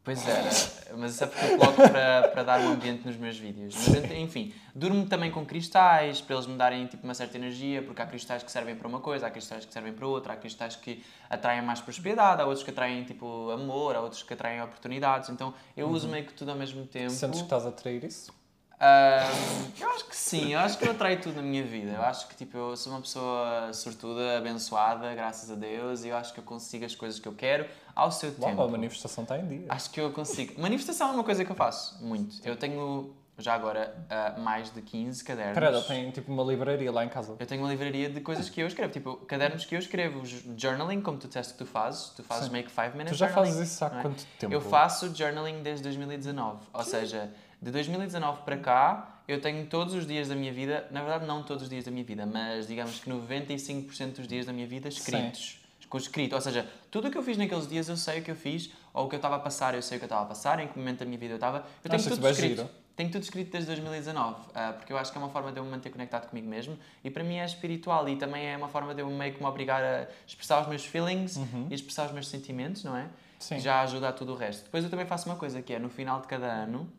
Pois 0.09 0.27
era, 0.27 0.97
mas 0.97 1.13
isso 1.13 1.23
é 1.23 1.27
porque 1.27 1.45
eu 1.45 1.57
coloco 1.59 1.75
para, 1.87 2.29
para 2.29 2.41
dar 2.43 2.59
um 2.61 2.69
ambiente 2.69 3.05
nos 3.05 3.15
meus 3.15 3.37
vídeos. 3.37 3.75
Mas 3.75 4.11
enfim, 4.11 4.51
durmo 4.73 5.05
também 5.05 5.29
com 5.29 5.45
cristais, 5.45 6.19
para 6.19 6.35
eles 6.35 6.47
me 6.47 6.57
darem 6.57 6.87
tipo, 6.87 7.03
uma 7.03 7.13
certa 7.13 7.37
energia, 7.37 7.83
porque 7.83 8.01
há 8.01 8.07
cristais 8.07 8.41
que 8.41 8.51
servem 8.51 8.75
para 8.75 8.87
uma 8.87 8.99
coisa, 8.99 9.27
há 9.27 9.29
cristais 9.29 9.65
que 9.65 9.71
servem 9.71 9.93
para 9.93 10.07
outra, 10.07 10.33
há 10.33 10.35
cristais 10.35 10.75
que 10.75 11.03
atraem 11.29 11.61
mais 11.61 11.79
prosperidade, 11.79 12.41
há 12.41 12.45
outros 12.45 12.63
que 12.63 12.71
atraem 12.71 13.03
tipo 13.03 13.51
amor, 13.51 13.95
há 13.95 14.01
outros 14.01 14.23
que 14.23 14.33
atraem 14.33 14.59
oportunidades. 14.63 15.29
Então 15.29 15.53
eu 15.77 15.87
uso 15.87 16.07
meio 16.07 16.25
que 16.25 16.33
tudo 16.33 16.49
ao 16.49 16.57
mesmo 16.57 16.87
tempo. 16.87 17.11
Sentes 17.11 17.41
que 17.41 17.45
estás 17.45 17.67
a 17.67 17.71
trair 17.71 18.03
isso? 18.03 18.33
Ahm, 18.81 19.71
eu 19.79 19.89
acho 19.91 20.05
que 20.05 20.15
sim, 20.15 20.53
eu 20.53 20.59
acho 20.59 20.77
que 20.77 20.87
eu 20.87 20.91
atraio 20.91 21.19
tudo 21.19 21.35
na 21.35 21.41
minha 21.41 21.63
vida. 21.63 21.91
Eu 21.91 22.01
acho 22.01 22.27
que 22.29 22.35
tipo, 22.35 22.57
eu 22.57 22.77
sou 22.77 22.93
uma 22.93 23.01
pessoa 23.01 23.73
sortuda, 23.73 24.37
abençoada, 24.37 25.13
graças 25.13 25.51
a 25.51 25.55
Deus, 25.55 26.05
e 26.05 26.09
eu 26.09 26.15
acho 26.15 26.33
que 26.33 26.39
eu 26.39 26.43
consigo 26.43 26.85
as 26.85 26.95
coisas 26.95 27.19
que 27.19 27.27
eu 27.27 27.33
quero 27.33 27.65
ao 27.93 28.09
seu 28.11 28.31
tempo. 28.31 28.57
Uau, 28.57 28.67
a 28.67 28.71
manifestação 28.71 29.23
está 29.23 29.37
em 29.37 29.45
dia. 29.45 29.65
Acho 29.67 29.89
que 29.89 29.99
eu 29.99 30.11
consigo. 30.11 30.59
Manifestação 30.61 31.09
é 31.09 31.11
uma 31.11 31.23
coisa 31.25 31.43
que 31.43 31.51
eu 31.51 31.55
faço 31.55 32.01
muito. 32.01 32.37
Eu 32.47 32.55
tenho, 32.55 33.13
já 33.37 33.53
agora, 33.53 33.93
ah, 34.09 34.35
mais 34.39 34.73
de 34.73 34.81
15 34.81 35.25
cadernos. 35.25 35.57
Espera, 35.57 35.75
ele 35.75 35.85
tem 35.85 36.11
tipo 36.11 36.31
uma 36.31 36.43
livraria 36.43 36.89
lá 36.89 37.03
em 37.03 37.09
casa. 37.09 37.35
Eu 37.37 37.45
tenho 37.45 37.61
uma 37.61 37.69
livraria 37.69 38.09
de 38.09 38.21
coisas 38.21 38.49
que 38.49 38.61
eu 38.61 38.67
escrevo, 38.67 38.93
tipo, 38.93 39.17
cadernos 39.25 39.65
que 39.65 39.75
eu 39.75 39.79
escrevo, 39.79 40.21
journaling, 40.57 41.01
como 41.01 41.17
tu 41.17 41.27
disseste 41.27 41.51
que 41.51 41.59
tu 41.59 41.65
fazes, 41.65 42.11
tu 42.11 42.23
fazes 42.23 42.45
Sim. 42.45 42.53
make 42.53 42.71
5 42.71 42.91
minutes 42.95 43.11
Tu 43.11 43.19
já 43.19 43.27
journaling, 43.27 43.51
fazes 43.51 43.71
isso 43.73 43.83
há 43.83 43.87
é? 43.87 44.01
quanto 44.01 44.25
tempo? 44.39 44.53
Eu 44.53 44.61
faço 44.61 45.13
journaling 45.13 45.61
desde 45.61 45.83
2019, 45.83 46.59
ou 46.71 46.83
seja, 46.85 47.29
de 47.61 47.71
2019 47.71 48.41
para 48.43 48.57
cá, 48.57 49.21
eu 49.27 49.39
tenho 49.41 49.65
todos 49.67 49.93
os 49.93 50.07
dias 50.07 50.27
da 50.27 50.35
minha 50.35 50.51
vida, 50.51 50.87
na 50.91 51.01
verdade 51.01 51.25
não 51.25 51.43
todos 51.43 51.63
os 51.63 51.69
dias 51.69 51.85
da 51.85 51.91
minha 51.91 52.03
vida, 52.03 52.25
mas 52.25 52.67
digamos 52.67 52.99
que 52.99 53.09
95% 53.09 54.15
dos 54.15 54.27
dias 54.27 54.45
da 54.45 54.53
minha 54.53 54.67
vida 54.67 54.87
escritos. 54.87 55.59
Com 55.89 55.97
escrito, 55.97 56.35
ou 56.35 56.41
seja, 56.41 56.67
tudo 56.91 57.07
o 57.07 57.11
que 57.11 57.17
eu 57.17 57.23
fiz 57.23 57.35
naqueles 57.35 57.67
dias 57.67 57.89
eu 57.89 57.97
sei 57.97 58.19
o 58.19 58.23
que 58.23 58.29
eu 58.29 58.35
fiz, 58.35 58.69
ou 58.93 59.05
o 59.05 59.09
que 59.09 59.15
eu 59.15 59.17
estava 59.17 59.37
a 59.37 59.39
passar 59.39 59.73
eu 59.73 59.81
sei 59.81 59.97
o 59.97 59.99
que 59.99 60.03
eu 60.03 60.07
estava 60.07 60.21
a 60.21 60.25
passar, 60.27 60.59
em 60.59 60.67
que 60.67 60.77
momento 60.77 60.99
da 60.99 61.05
minha 61.05 61.17
vida 61.17 61.33
eu 61.33 61.37
estava. 61.37 61.65
Eu 61.83 61.89
tenho 61.89 62.03
tudo 62.03 62.29
escrito. 62.29 62.55
giro. 62.57 62.69
Tenho 62.95 63.09
tudo 63.09 63.23
escrito 63.23 63.51
desde 63.51 63.67
2019, 63.67 64.35
ah, 64.53 64.73
porque 64.77 64.93
eu 64.93 64.97
acho 64.97 65.11
que 65.11 65.17
é 65.17 65.21
uma 65.21 65.29
forma 65.29 65.51
de 65.51 65.57
eu 65.57 65.63
me 65.63 65.71
manter 65.71 65.89
conectado 65.89 66.29
comigo 66.29 66.47
mesmo 66.47 66.77
e 67.03 67.09
para 67.09 67.23
mim 67.23 67.37
é 67.37 67.45
espiritual 67.45 68.07
e 68.09 68.17
também 68.17 68.45
é 68.45 68.57
uma 68.57 68.67
forma 68.67 68.93
de 68.93 69.01
eu 69.01 69.09
meio 69.09 69.33
que 69.33 69.41
me 69.41 69.47
obrigar 69.47 69.81
a 69.81 70.07
expressar 70.27 70.61
os 70.61 70.67
meus 70.67 70.85
feelings 70.85 71.37
e 71.69 71.73
expressar 71.73 72.05
os 72.07 72.11
meus 72.11 72.27
sentimentos, 72.27 72.83
não 72.83 72.95
é? 72.95 73.03
Uhum. 73.03 73.09
Sim. 73.39 73.59
Já 73.59 73.81
ajuda 73.81 74.09
a 74.09 74.11
tudo 74.11 74.33
o 74.33 74.35
resto. 74.35 74.65
Depois 74.65 74.83
eu 74.83 74.89
também 74.89 75.05
faço 75.05 75.29
uma 75.29 75.37
coisa 75.37 75.61
que 75.61 75.73
é 75.73 75.79
no 75.79 75.89
final 75.89 76.19
de 76.19 76.27
cada 76.27 76.45
ano, 76.45 76.91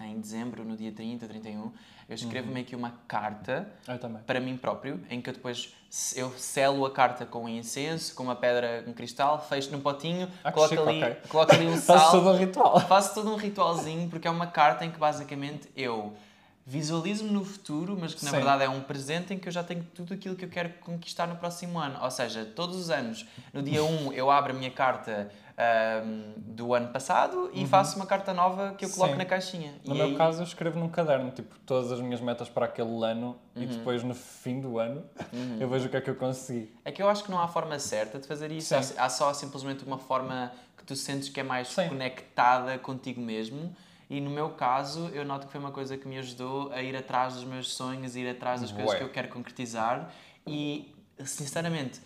em 0.00 0.18
dezembro, 0.20 0.64
no 0.64 0.76
dia 0.76 0.90
30, 0.90 1.26
31, 1.28 1.70
eu 2.08 2.14
escrevo 2.14 2.48
Uhum. 2.48 2.54
meio 2.54 2.66
que 2.66 2.74
uma 2.74 2.92
carta 3.06 3.68
para 4.26 4.40
mim 4.40 4.56
próprio, 4.56 5.00
em 5.10 5.20
que 5.20 5.30
eu 5.30 5.34
depois 5.34 5.72
eu 6.16 6.30
selo 6.38 6.84
a 6.86 6.90
carta 6.90 7.26
com 7.26 7.48
incenso, 7.48 8.14
com 8.14 8.22
uma 8.24 8.34
pedra, 8.34 8.82
um 8.86 8.92
cristal, 8.92 9.38
fecho 9.46 9.70
num 9.70 9.80
potinho, 9.80 10.28
Ah, 10.42 10.50
coloco, 10.50 10.74
chique, 10.74 10.88
ali, 10.88 11.02
ok. 11.04 11.16
coloco 11.28 11.52
ali 11.54 11.66
um 11.66 11.76
sal. 11.80 12.10
todo 12.10 12.30
um 12.30 12.36
ritual. 12.36 12.80
Faço 12.80 13.14
todo 13.14 13.30
um 13.30 13.36
ritualzinho 13.36 14.08
porque 14.08 14.26
é 14.26 14.30
uma 14.30 14.46
carta 14.46 14.84
em 14.84 14.90
que 14.90 14.98
basicamente 14.98 15.68
eu 15.76 16.14
visualizo-me 16.66 17.30
no 17.30 17.44
futuro, 17.44 17.96
mas 18.00 18.14
que 18.14 18.24
na 18.24 18.30
Sim. 18.30 18.36
verdade 18.36 18.62
é 18.64 18.68
um 18.68 18.80
presente 18.80 19.34
em 19.34 19.38
que 19.38 19.48
eu 19.48 19.52
já 19.52 19.62
tenho 19.64 19.84
tudo 19.94 20.14
aquilo 20.14 20.34
que 20.36 20.44
eu 20.44 20.48
quero 20.48 20.70
conquistar 20.80 21.26
no 21.26 21.36
próximo 21.36 21.78
ano. 21.78 21.98
Ou 22.02 22.10
seja, 22.10 22.44
todos 22.44 22.76
os 22.76 22.88
anos, 22.88 23.26
no 23.52 23.62
dia 23.62 23.82
1, 23.82 24.12
eu 24.12 24.30
abro 24.30 24.52
a 24.52 24.56
minha 24.56 24.70
carta 24.70 25.28
ahm, 25.66 26.32
do 26.36 26.74
ano 26.74 26.88
passado 26.88 27.50
e 27.54 27.66
faço 27.66 27.96
uma 27.96 28.06
carta 28.06 28.32
nova 28.34 28.74
que 28.76 28.84
eu 28.84 28.90
coloco 28.90 29.12
Uhum. 29.12 29.12
Sim. 29.12 29.18
na 29.18 29.24
caixinha. 29.24 29.74
No 29.84 29.94
e 29.94 29.98
meu 29.98 30.06
aí- 30.06 30.16
caso, 30.16 30.40
eu 30.40 30.44
escrevo 30.44 30.78
num 30.78 30.88
caderno, 30.88 31.30
tipo, 31.30 31.54
todas 31.60 31.90
as 31.92 32.00
minhas 32.00 32.20
metas 32.20 32.48
para 32.48 32.66
aquele 32.66 33.04
ano 33.04 33.36
Uhum. 33.56 33.62
e 33.62 33.66
depois 33.66 34.02
no 34.02 34.14
fim 34.14 34.60
do 34.60 34.78
ano 34.78 35.04
eu 35.60 35.68
vejo 35.68 35.86
o 35.86 35.88
que 35.88 35.96
é 35.96 36.00
que 36.00 36.10
eu 36.10 36.16
consegui. 36.16 36.72
É 36.84 36.90
que 36.92 37.02
eu 37.02 37.08
acho 37.08 37.24
que 37.24 37.30
não 37.30 37.40
há 37.40 37.48
forma 37.48 37.78
certa 37.78 38.18
de 38.18 38.26
fazer 38.26 38.50
isso. 38.52 38.68
Sim. 38.82 38.94
Há, 38.98 39.08
só 39.08 39.32
simplesmente 39.32 39.84
uma 39.84 39.98
forma 39.98 40.52
que 40.76 40.84
tu 40.84 40.96
sentes 40.96 41.28
que 41.28 41.40
é 41.40 41.42
mais 41.42 41.68
Sim. 41.68 41.88
conectada 41.88 42.78
contigo 42.78 43.20
mesmo. 43.20 43.74
E 44.10 44.20
no 44.20 44.28
meu 44.30 44.50
caso, 44.50 45.08
eu 45.14 45.24
noto 45.24 45.46
que 45.46 45.52
foi 45.52 45.60
uma 45.60 45.70
coisa 45.70 45.96
que 45.96 46.06
me 46.06 46.18
ajudou 46.18 46.70
a 46.72 46.82
ir 46.82 46.94
atrás 46.94 47.34
dos 47.34 47.44
meus 47.44 47.72
sonhos, 47.72 48.14
a 48.14 48.18
ir 48.18 48.28
atrás 48.28 48.60
das 48.60 48.70
coisas 48.70 48.90
Bué. 48.90 48.98
que 48.98 49.04
eu 49.04 49.08
quero 49.08 49.28
concretizar. 49.28 50.12
E, 50.46 50.94
sinceramente, 51.24 51.98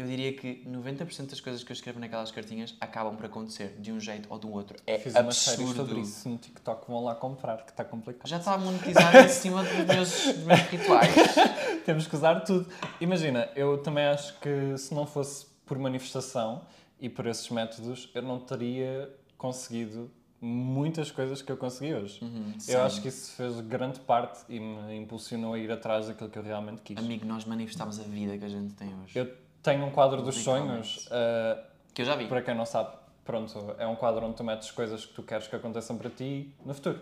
eu 0.00 0.06
diria 0.06 0.32
que 0.32 0.64
90% 0.66 1.30
das 1.30 1.40
coisas 1.40 1.62
que 1.62 1.70
eu 1.70 1.74
escrevo 1.74 1.98
naquelas 2.00 2.30
cartinhas 2.30 2.74
acabam 2.80 3.16
por 3.16 3.26
acontecer 3.26 3.76
de 3.78 3.92
um 3.92 4.00
jeito 4.00 4.26
ou 4.30 4.38
do 4.38 4.50
outro. 4.50 4.76
É 4.86 4.98
Fiz 4.98 5.14
uma 5.14 5.32
série 5.32 5.62
absurdo. 5.62 5.86
sobre 5.88 6.00
isso 6.00 6.28
no 6.28 6.38
TikTok, 6.38 6.86
vão 6.88 7.04
lá 7.04 7.14
comprar, 7.14 7.64
que 7.64 7.70
está 7.70 7.84
complicado. 7.84 8.28
Já 8.28 8.38
está 8.38 8.56
monetizado 8.56 9.18
em 9.18 9.28
cima 9.28 9.62
dos 9.62 9.72
meus, 9.72 10.26
dos 10.26 10.44
meus 10.44 10.60
rituais. 10.60 11.14
Temos 11.84 12.06
que 12.06 12.14
usar 12.14 12.40
tudo. 12.40 12.66
Imagina, 13.00 13.48
eu 13.54 13.78
também 13.78 14.04
acho 14.04 14.38
que 14.40 14.76
se 14.78 14.94
não 14.94 15.06
fosse 15.06 15.46
por 15.66 15.78
manifestação 15.78 16.62
e 17.00 17.08
por 17.08 17.26
esses 17.26 17.48
métodos, 17.48 18.10
eu 18.14 18.22
não 18.22 18.38
teria 18.38 19.10
conseguido 19.38 20.10
muitas 20.40 21.10
coisas 21.10 21.42
que 21.42 21.52
eu 21.52 21.56
consegui 21.56 21.94
hoje. 21.94 22.24
Uhum, 22.24 22.54
sim. 22.58 22.72
eu 22.72 22.82
acho 22.82 23.02
que 23.02 23.08
isso 23.08 23.32
fez 23.32 23.60
grande 23.60 24.00
parte 24.00 24.40
e 24.48 24.58
me 24.58 24.96
impulsionou 24.96 25.54
a 25.54 25.58
ir 25.58 25.70
atrás 25.70 26.06
daquilo 26.06 26.30
que 26.30 26.38
eu 26.38 26.42
realmente 26.42 26.80
quis. 26.82 26.96
Amigo, 26.96 27.26
nós 27.26 27.44
manifestamos 27.44 28.00
a 28.00 28.02
vida 28.04 28.36
que 28.38 28.44
a 28.44 28.48
gente 28.48 28.74
tem 28.74 28.88
hoje. 28.88 29.18
Eu 29.18 29.30
tenho 29.62 29.84
um 29.84 29.90
quadro 29.90 30.22
dos 30.22 30.36
sonhos, 30.36 31.08
ah, 31.10 31.62
Que 31.94 32.02
eu 32.02 32.06
já 32.06 32.16
vi. 32.16 32.26
para 32.26 32.42
quem 32.42 32.54
não 32.54 32.66
sabe, 32.66 32.90
pronto, 33.24 33.74
é 33.78 33.86
um 33.86 33.96
quadro 33.96 34.24
onde 34.26 34.36
tu 34.36 34.44
metes 34.44 34.70
coisas 34.70 35.04
que 35.04 35.14
tu 35.14 35.22
queres 35.22 35.46
que 35.46 35.56
aconteçam 35.56 35.96
para 35.96 36.10
ti 36.10 36.54
no 36.64 36.74
futuro. 36.74 37.00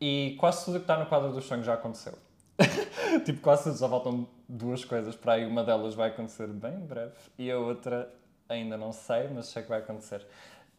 E 0.00 0.36
quase 0.38 0.64
tudo 0.64 0.78
que 0.78 0.84
está 0.84 0.98
no 0.98 1.06
quadro 1.06 1.32
dos 1.32 1.44
sonhos 1.44 1.64
já 1.64 1.74
aconteceu. 1.74 2.14
tipo, 3.24 3.40
quase 3.40 3.64
tudo, 3.64 3.76
só 3.76 3.88
faltam 3.88 4.26
duas 4.48 4.84
coisas 4.84 5.14
para 5.14 5.34
aí. 5.34 5.46
Uma 5.46 5.62
delas 5.62 5.94
vai 5.94 6.08
acontecer 6.08 6.48
bem 6.48 6.74
em 6.74 6.86
breve 6.86 7.12
e 7.38 7.50
a 7.50 7.58
outra 7.58 8.12
ainda 8.48 8.76
não 8.76 8.92
sei, 8.92 9.28
mas 9.28 9.46
sei 9.46 9.62
que 9.62 9.68
vai 9.68 9.78
acontecer. 9.78 10.26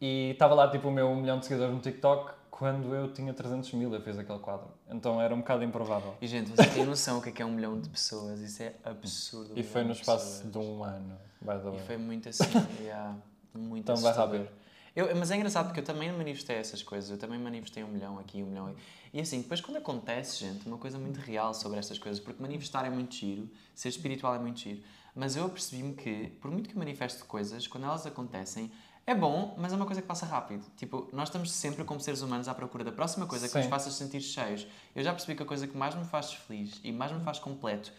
E 0.02 0.32
estava 0.32 0.54
lá, 0.54 0.70
tipo, 0.70 0.90
o 0.90 0.92
meu 0.92 1.08
um 1.08 1.16
milhão 1.16 1.40
de 1.40 1.46
seguidores 1.46 1.74
no 1.74 1.80
TikTok 1.80 2.34
quando 2.58 2.94
eu 2.94 3.12
tinha 3.12 3.34
300 3.34 3.74
mil, 3.74 3.92
eu 3.92 4.00
fiz 4.00 4.16
aquele 4.16 4.38
quadro. 4.38 4.68
Então 4.88 5.20
era 5.20 5.34
um 5.34 5.40
bocado 5.40 5.64
improvável. 5.64 6.16
E 6.22 6.28
gente, 6.28 6.52
vocês 6.52 6.72
têm 6.72 6.86
noção 6.86 7.18
o 7.18 7.22
que 7.22 7.30
é, 7.30 7.32
que 7.32 7.42
é 7.42 7.46
um 7.46 7.52
milhão 7.52 7.80
de 7.80 7.90
pessoas? 7.90 8.40
Isso 8.42 8.62
é 8.62 8.76
absurdo. 8.84 9.56
um 9.56 9.58
E 9.58 9.64
foi 9.64 9.84
no 9.84 9.92
de 9.92 10.00
espaço 10.00 10.44
pessoas. 10.44 10.52
de 10.52 10.58
um 10.60 10.84
ano, 10.84 11.18
by 11.42 11.48
the 11.48 11.72
way. 11.72 11.76
E 11.78 11.80
foi 11.80 11.98
muito 11.98 12.30
assim, 12.30 12.44
yeah, 12.80 13.18
muito 13.56 13.82
Então 13.82 13.96
vai 13.96 14.14
rápido. 14.14 14.48
Eu, 14.96 15.16
mas 15.16 15.32
é 15.32 15.36
engraçado 15.36 15.66
porque 15.66 15.80
eu 15.80 15.84
também 15.84 16.12
manifestei 16.12 16.56
essas 16.58 16.84
coisas, 16.84 17.10
eu 17.10 17.18
também 17.18 17.40
manifestei 17.40 17.84
um 17.84 17.88
milhão 17.88 18.20
aqui, 18.20 18.44
um 18.44 18.46
milhão 18.46 18.68
aí. 18.68 18.76
E 19.12 19.20
assim, 19.20 19.42
depois 19.42 19.60
quando 19.60 19.78
acontece, 19.78 20.46
gente, 20.46 20.68
uma 20.68 20.78
coisa 20.78 21.00
muito 21.00 21.20
real 21.20 21.56
sobre 21.56 21.80
estas 21.80 21.98
coisas, 21.98 22.24
porque 22.24 22.40
manifestar 22.40 22.86
é 22.86 22.92
muito 22.92 23.16
giro, 23.16 23.50
ser 23.74 23.90
espiritual 23.90 24.36
é 24.36 24.40
muito 24.40 24.60
giro, 24.60 24.84
mas 25.16 25.36
eu 25.36 25.50
percebi-me 25.50 25.96
que, 25.96 26.28
por 26.40 26.52
muito 26.52 26.70
que 26.70 26.78
manifeste 26.78 27.24
coisas, 27.24 27.66
quando 27.66 27.86
elas 27.86 28.06
acontecem, 28.06 28.72
É 29.06 29.14
bom, 29.14 29.54
mas 29.58 29.74
é 29.74 29.76
uma 29.76 29.86
coisa 29.86 30.02
que 30.02 30.08
passa 30.08 30.26
rápido. 30.26 30.64
Tipo, 30.78 31.10
nós 31.12 31.28
estamos 31.28 31.52
sempre, 31.52 31.84
como 31.84 32.00
seres 32.00 32.22
humanos, 32.22 32.48
à 32.48 32.54
procura 32.56 32.86
da 32.86 32.92
próxima 32.92 33.26
coisa 33.26 33.48
que 33.48 33.52
Sim. 33.54 33.60
nos 33.60 33.68
faça 33.68 33.92
sentir 33.92 34.22
cheios. 34.22 34.66
Eu 34.96 35.04
já 35.04 35.12
percebi 35.12 35.36
que 35.36 35.44
a 35.44 35.46
coisa 35.46 35.68
que 35.68 35.76
mais 35.76 35.94
me 35.94 36.06
faz 36.06 36.32
feliz 36.34 36.80
e 36.84 36.92
mais 36.92 37.12
me 37.12 37.20
faz 37.22 37.38
completo 37.38 37.92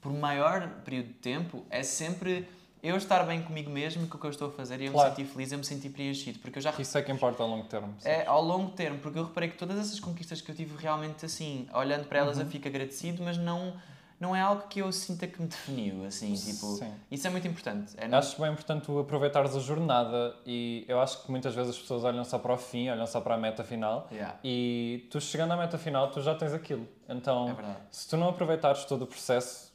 por 0.00 0.12
maior 0.12 0.68
período 0.84 1.08
de 1.08 1.14
tempo 1.14 1.64
é 1.68 1.82
sempre 1.82 2.48
eu 2.82 2.96
estar 2.96 3.24
bem 3.24 3.42
comigo 3.42 3.70
mesmo 3.70 4.06
com 4.08 4.16
o 4.16 4.20
que 4.20 4.26
eu 4.26 4.30
estou 4.30 4.48
a 4.48 4.50
fazer 4.52 4.80
e 4.80 4.86
eu 4.86 4.92
Claro. 4.92 5.10
me 5.10 5.16
sentir 5.16 5.32
feliz, 5.32 5.52
eu 5.52 5.58
me 5.58 5.64
sentir 5.64 5.90
preenchido. 5.90 6.38
Porque 6.38 6.58
eu 6.58 6.62
já 6.62 6.70
Isso 6.78 6.96
é 6.96 7.02
que 7.02 7.10
importa 7.10 7.42
a 7.42 7.46
longo 7.46 7.64
termo. 7.66 7.94
sim. 7.98 8.08
é 8.08 8.24
ao 8.26 8.42
longo 8.42 8.70
termo, 8.70 8.98
porque 8.98 9.18
eu 9.18 9.24
reparei 9.24 9.48
que 9.50 9.56
todas 9.56 9.76
essas 9.78 9.98
conquistas 9.98 10.40
que 10.40 10.50
eu 10.50 10.54
tive 10.54 10.76
realmente 10.76 11.24
assim, 11.26 11.68
olhando 11.74 12.04
para 12.06 12.18
Uhum. 12.20 12.24
elas 12.26 12.38
eu 12.38 12.46
fico 12.46 12.66
agradecido, 12.68 13.22
mas 13.22 13.36
não, 13.36 13.74
não 14.22 14.36
é 14.36 14.40
algo 14.40 14.62
que 14.68 14.78
eu 14.78 14.92
sinta 14.92 15.26
que 15.26 15.42
me 15.42 15.48
definiu, 15.48 16.04
assim, 16.04 16.32
tipo, 16.34 16.66
Sim. 16.76 16.94
isso 17.10 17.26
é 17.26 17.30
muito 17.30 17.48
importante. 17.48 17.92
É 17.96 18.06
não- 18.06 18.18
Acho 18.18 18.40
bem 18.40 18.52
importante 18.52 18.84
tu 18.84 18.96
aproveitares 19.00 19.56
a 19.56 19.58
jornada 19.58 20.34
e 20.46 20.84
eu 20.86 21.00
acho 21.00 21.22
que 21.24 21.30
muitas 21.30 21.52
vezes 21.56 21.72
as 21.74 21.78
pessoas 21.78 22.04
olham 22.04 22.24
só 22.24 22.38
para 22.38 22.52
o 22.54 22.56
fim, 22.56 22.88
olham 22.88 23.06
só 23.06 23.20
para 23.20 23.34
a 23.34 23.38
meta 23.38 23.64
final 23.64 24.06
Yeah, 24.12 24.38
e 24.44 25.08
tu 25.10 25.20
chegando 25.20 25.52
à 25.52 25.56
meta 25.56 25.76
final 25.76 26.08
tu 26.12 26.20
já 26.22 26.36
tens 26.36 26.52
aquilo. 26.54 26.86
Então, 27.08 27.50
é 27.50 27.76
se 27.90 28.08
tu 28.08 28.16
não 28.16 28.28
aproveitares 28.28 28.84
todo 28.84 29.02
o 29.02 29.06
processo, 29.08 29.72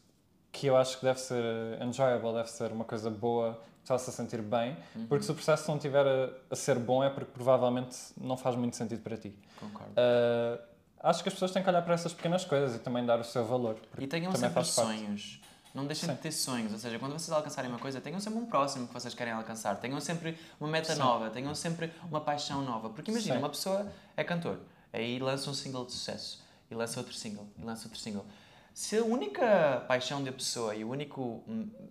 que 0.50 0.66
eu 0.68 0.78
acho 0.78 0.98
que 0.98 1.06
deve 1.06 1.20
ser 1.20 1.44
enjoyable, 1.82 2.32
deve 2.34 2.50
ser 2.50 2.72
uma 2.72 2.86
coisa 2.86 3.10
boa, 3.10 3.54
que 3.80 3.84
te 3.84 3.88
faça 3.90 4.12
sentir 4.14 4.42
bem, 4.42 4.78
Uhum. 4.96 5.08
porque 5.08 5.26
se 5.26 5.32
o 5.32 5.36
processo 5.36 5.68
não 5.68 5.76
estiver 5.76 6.08
a, 6.08 6.30
a 6.50 6.56
ser 6.56 6.80
bom 6.80 7.04
é 7.04 7.10
porque 7.10 7.32
provavelmente 7.34 7.98
não 8.20 8.38
faz 8.38 8.56
muito 8.56 8.78
sentido 8.78 9.02
para 9.04 9.18
ti. 9.18 9.38
Concordo. 9.60 9.92
Uh, 9.92 10.77
acho 11.02 11.24
que 11.24 11.30
as 11.30 11.34
pessoas 11.34 11.52
têm 11.52 11.64
que 11.64 11.70
olhar 11.70 11.82
para 11.82 11.94
essas 11.94 12.14
pequenas 12.14 12.46
coisas 12.46 12.76
e 12.76 12.80
também 12.80 13.06
dar 13.06 13.20
o 13.20 13.24
seu 13.24 13.46
valor. 13.46 13.78
E 13.98 14.08
tenham 14.08 14.34
sempre 14.36 14.64
sonhos. 14.64 15.42
Não 15.74 15.86
deixem 15.86 16.10
Sim. 16.10 16.16
de 16.16 16.22
ter 16.22 16.32
sonhos, 16.32 16.74
ou 16.74 16.80
seja, 16.80 16.98
quando 16.98 17.12
vocês 17.14 17.32
alcançarem 17.32 17.70
uma 17.70 17.78
coisa, 17.78 18.02
tenham 18.02 18.20
sempre 18.20 18.40
um 18.40 18.46
próximo 18.46 18.88
que 18.88 18.94
vocês 18.94 19.14
querem 19.14 19.34
alcançar. 19.34 19.76
Tenham 19.76 20.00
sempre 20.00 20.38
uma 20.60 20.70
meta 20.70 20.94
Sim. 20.94 21.00
nova, 21.00 21.30
tenham 21.30 21.54
sempre 21.54 21.92
uma 22.10 22.20
paixão 22.20 22.64
nova. 22.64 22.90
Porque 22.90 23.12
imagina, 23.12 23.36
Sim. 23.36 23.40
uma 23.40 23.50
pessoa 23.50 23.92
é 24.16 24.24
cantor, 24.24 24.60
aí 24.92 25.20
lança 25.20 25.50
um 25.50 25.54
single 25.54 25.86
de 25.86 25.92
sucesso, 25.92 26.44
e 26.72 26.74
lança 26.74 27.00
outro 27.00 27.14
single, 27.14 27.48
e 27.60 27.64
lança 27.64 27.86
outro 27.86 28.00
single. 28.00 28.26
Se 28.74 28.98
a 28.98 29.04
única 29.04 29.84
paixão 29.88 30.24
da 30.24 30.32
pessoa 30.32 30.76
e 30.76 30.84
o 30.84 30.90
único, 30.90 31.44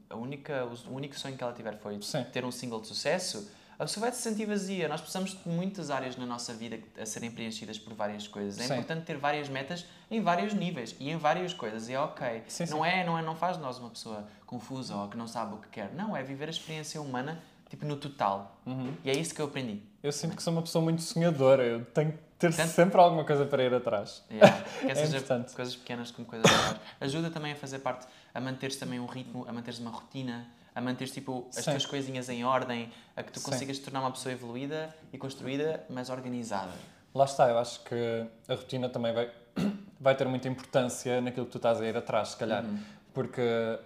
a 0.09 0.16
única, 0.16 0.64
o 0.88 0.94
único 0.94 1.18
sonho 1.18 1.36
que 1.36 1.42
ela 1.42 1.52
tiver 1.52 1.76
foi 1.78 1.98
ter 2.32 2.44
um 2.44 2.50
single 2.50 2.80
de 2.80 2.88
sucesso, 2.88 3.50
a 3.79 3.85
pessoa 3.85 4.07
vai 4.07 4.12
se 4.12 4.22
sentir 4.22 4.47
vazia. 4.47 4.89
Nós 4.89 5.01
precisamos 5.01 5.33
de 5.33 5.49
muitas 5.49 5.91
áreas 5.91 6.16
na 6.16 6.24
nossa 6.27 6.53
vida 6.55 6.79
a 7.01 7.05
serem 7.07 7.31
preenchidas 7.31 7.79
por 7.79 7.93
várias 7.95 8.27
coisas. 8.27 8.59
É 8.61 8.64
Sim. 8.66 8.72
importante 8.74 9.05
ter 9.05 9.16
várias 9.18 9.49
metas 9.49 9.85
em 10.11 10.20
vários 10.22 10.55
níveis 10.55 10.95
e 10.99 11.11
em 11.11 11.16
várias 11.16 11.53
coisas. 11.53 11.89
E 11.89 11.93
é 11.93 12.01
ok. 12.01 12.43
Sim, 12.49 12.64
não, 12.70 12.85
É, 12.85 13.05
não 13.05 13.18
é, 13.18 13.22
não 13.22 13.37
faz 13.37 13.57
de 13.57 13.62
nós 13.62 13.79
uma 13.79 13.91
pessoa 13.91 14.27
confusa 14.47 14.95
ou 14.97 15.09
que 15.09 15.16
não 15.16 15.27
sabe 15.27 15.55
o 15.55 15.59
que 15.59 15.68
quer. 15.68 15.93
Não, 15.95 16.16
é 16.16 16.22
viver 16.22 16.47
a 16.49 16.51
experiência 16.51 17.01
humana 17.01 17.41
tipo 17.68 17.85
no 17.85 17.97
total. 17.97 18.57
Uhum. 18.64 18.95
E 19.05 19.11
é 19.11 19.16
isso 19.16 19.35
que 19.35 19.41
eu 19.43 19.47
aprendi. 19.47 19.83
Eu 20.03 20.12
sinto 20.12 20.37
que 20.37 20.43
sou 20.43 20.53
uma 20.53 20.62
pessoa 20.62 20.83
muito 20.83 21.03
sonhadora, 21.03 21.64
eu 21.64 21.85
tenho 21.87 22.12
que 22.12 22.18
ter 22.39 22.53
sempre 22.53 23.01
alguma 23.01 23.24
coisa 23.24 23.45
para 23.45 23.64
ir 23.64 23.74
atrás. 23.74 24.22
Yeah. 24.31 24.62
Quer 24.81 24.91
É 24.91 24.95
seja 24.95 25.16
importante. 25.16 25.53
coisas 25.53 25.74
pequenas 25.74 26.11
como 26.12 26.27
coisas 26.29 26.49
maiores. 26.49 26.81
Ajuda 27.01 27.29
também 27.31 27.53
a 27.53 27.57
fazer 27.57 27.81
parte, 27.81 28.07
a 28.33 28.41
manteres 28.41 28.77
também 28.77 29.01
um 29.01 29.07
ritmo, 29.07 29.45
a 29.49 29.53
manteres 29.53 29.81
uma 29.81 29.91
rotina, 29.91 30.47
a 30.77 30.81
manteres 30.83 31.11
tipo, 31.11 31.49
as 31.57 31.64
Sim. 31.64 31.70
tuas 31.70 31.87
coisinhas 31.87 32.29
em 32.29 32.45
ordem, 32.45 32.93
a 33.16 33.22
que 33.22 33.33
tu 33.33 33.41
Sim. 33.41 33.51
consigas 33.51 33.79
te 33.79 33.85
tornar 33.85 34.01
uma 34.01 34.11
pessoa 34.12 34.31
evoluída 34.31 34.95
e 35.11 35.16
construída, 35.16 35.83
mas 35.89 36.11
organizada. 36.11 36.70
Lá 37.14 37.24
está, 37.24 37.49
eu 37.49 37.59
acho 37.59 37.83
que 37.83 38.27
a 38.47 38.55
rotina 38.55 38.91
também 38.91 39.14
vai, 39.14 39.31
vai 39.99 40.14
ter 40.14 40.29
muita 40.29 40.49
importância 40.49 41.18
naquilo 41.22 41.47
que 41.47 41.53
tu 41.53 41.57
estás 41.57 41.81
a 41.81 41.87
ir 41.87 41.97
atrás, 41.97 42.29
se 42.29 42.37
calhar. 42.37 42.62
Uhum. 42.62 42.79
Porque 43.14 43.79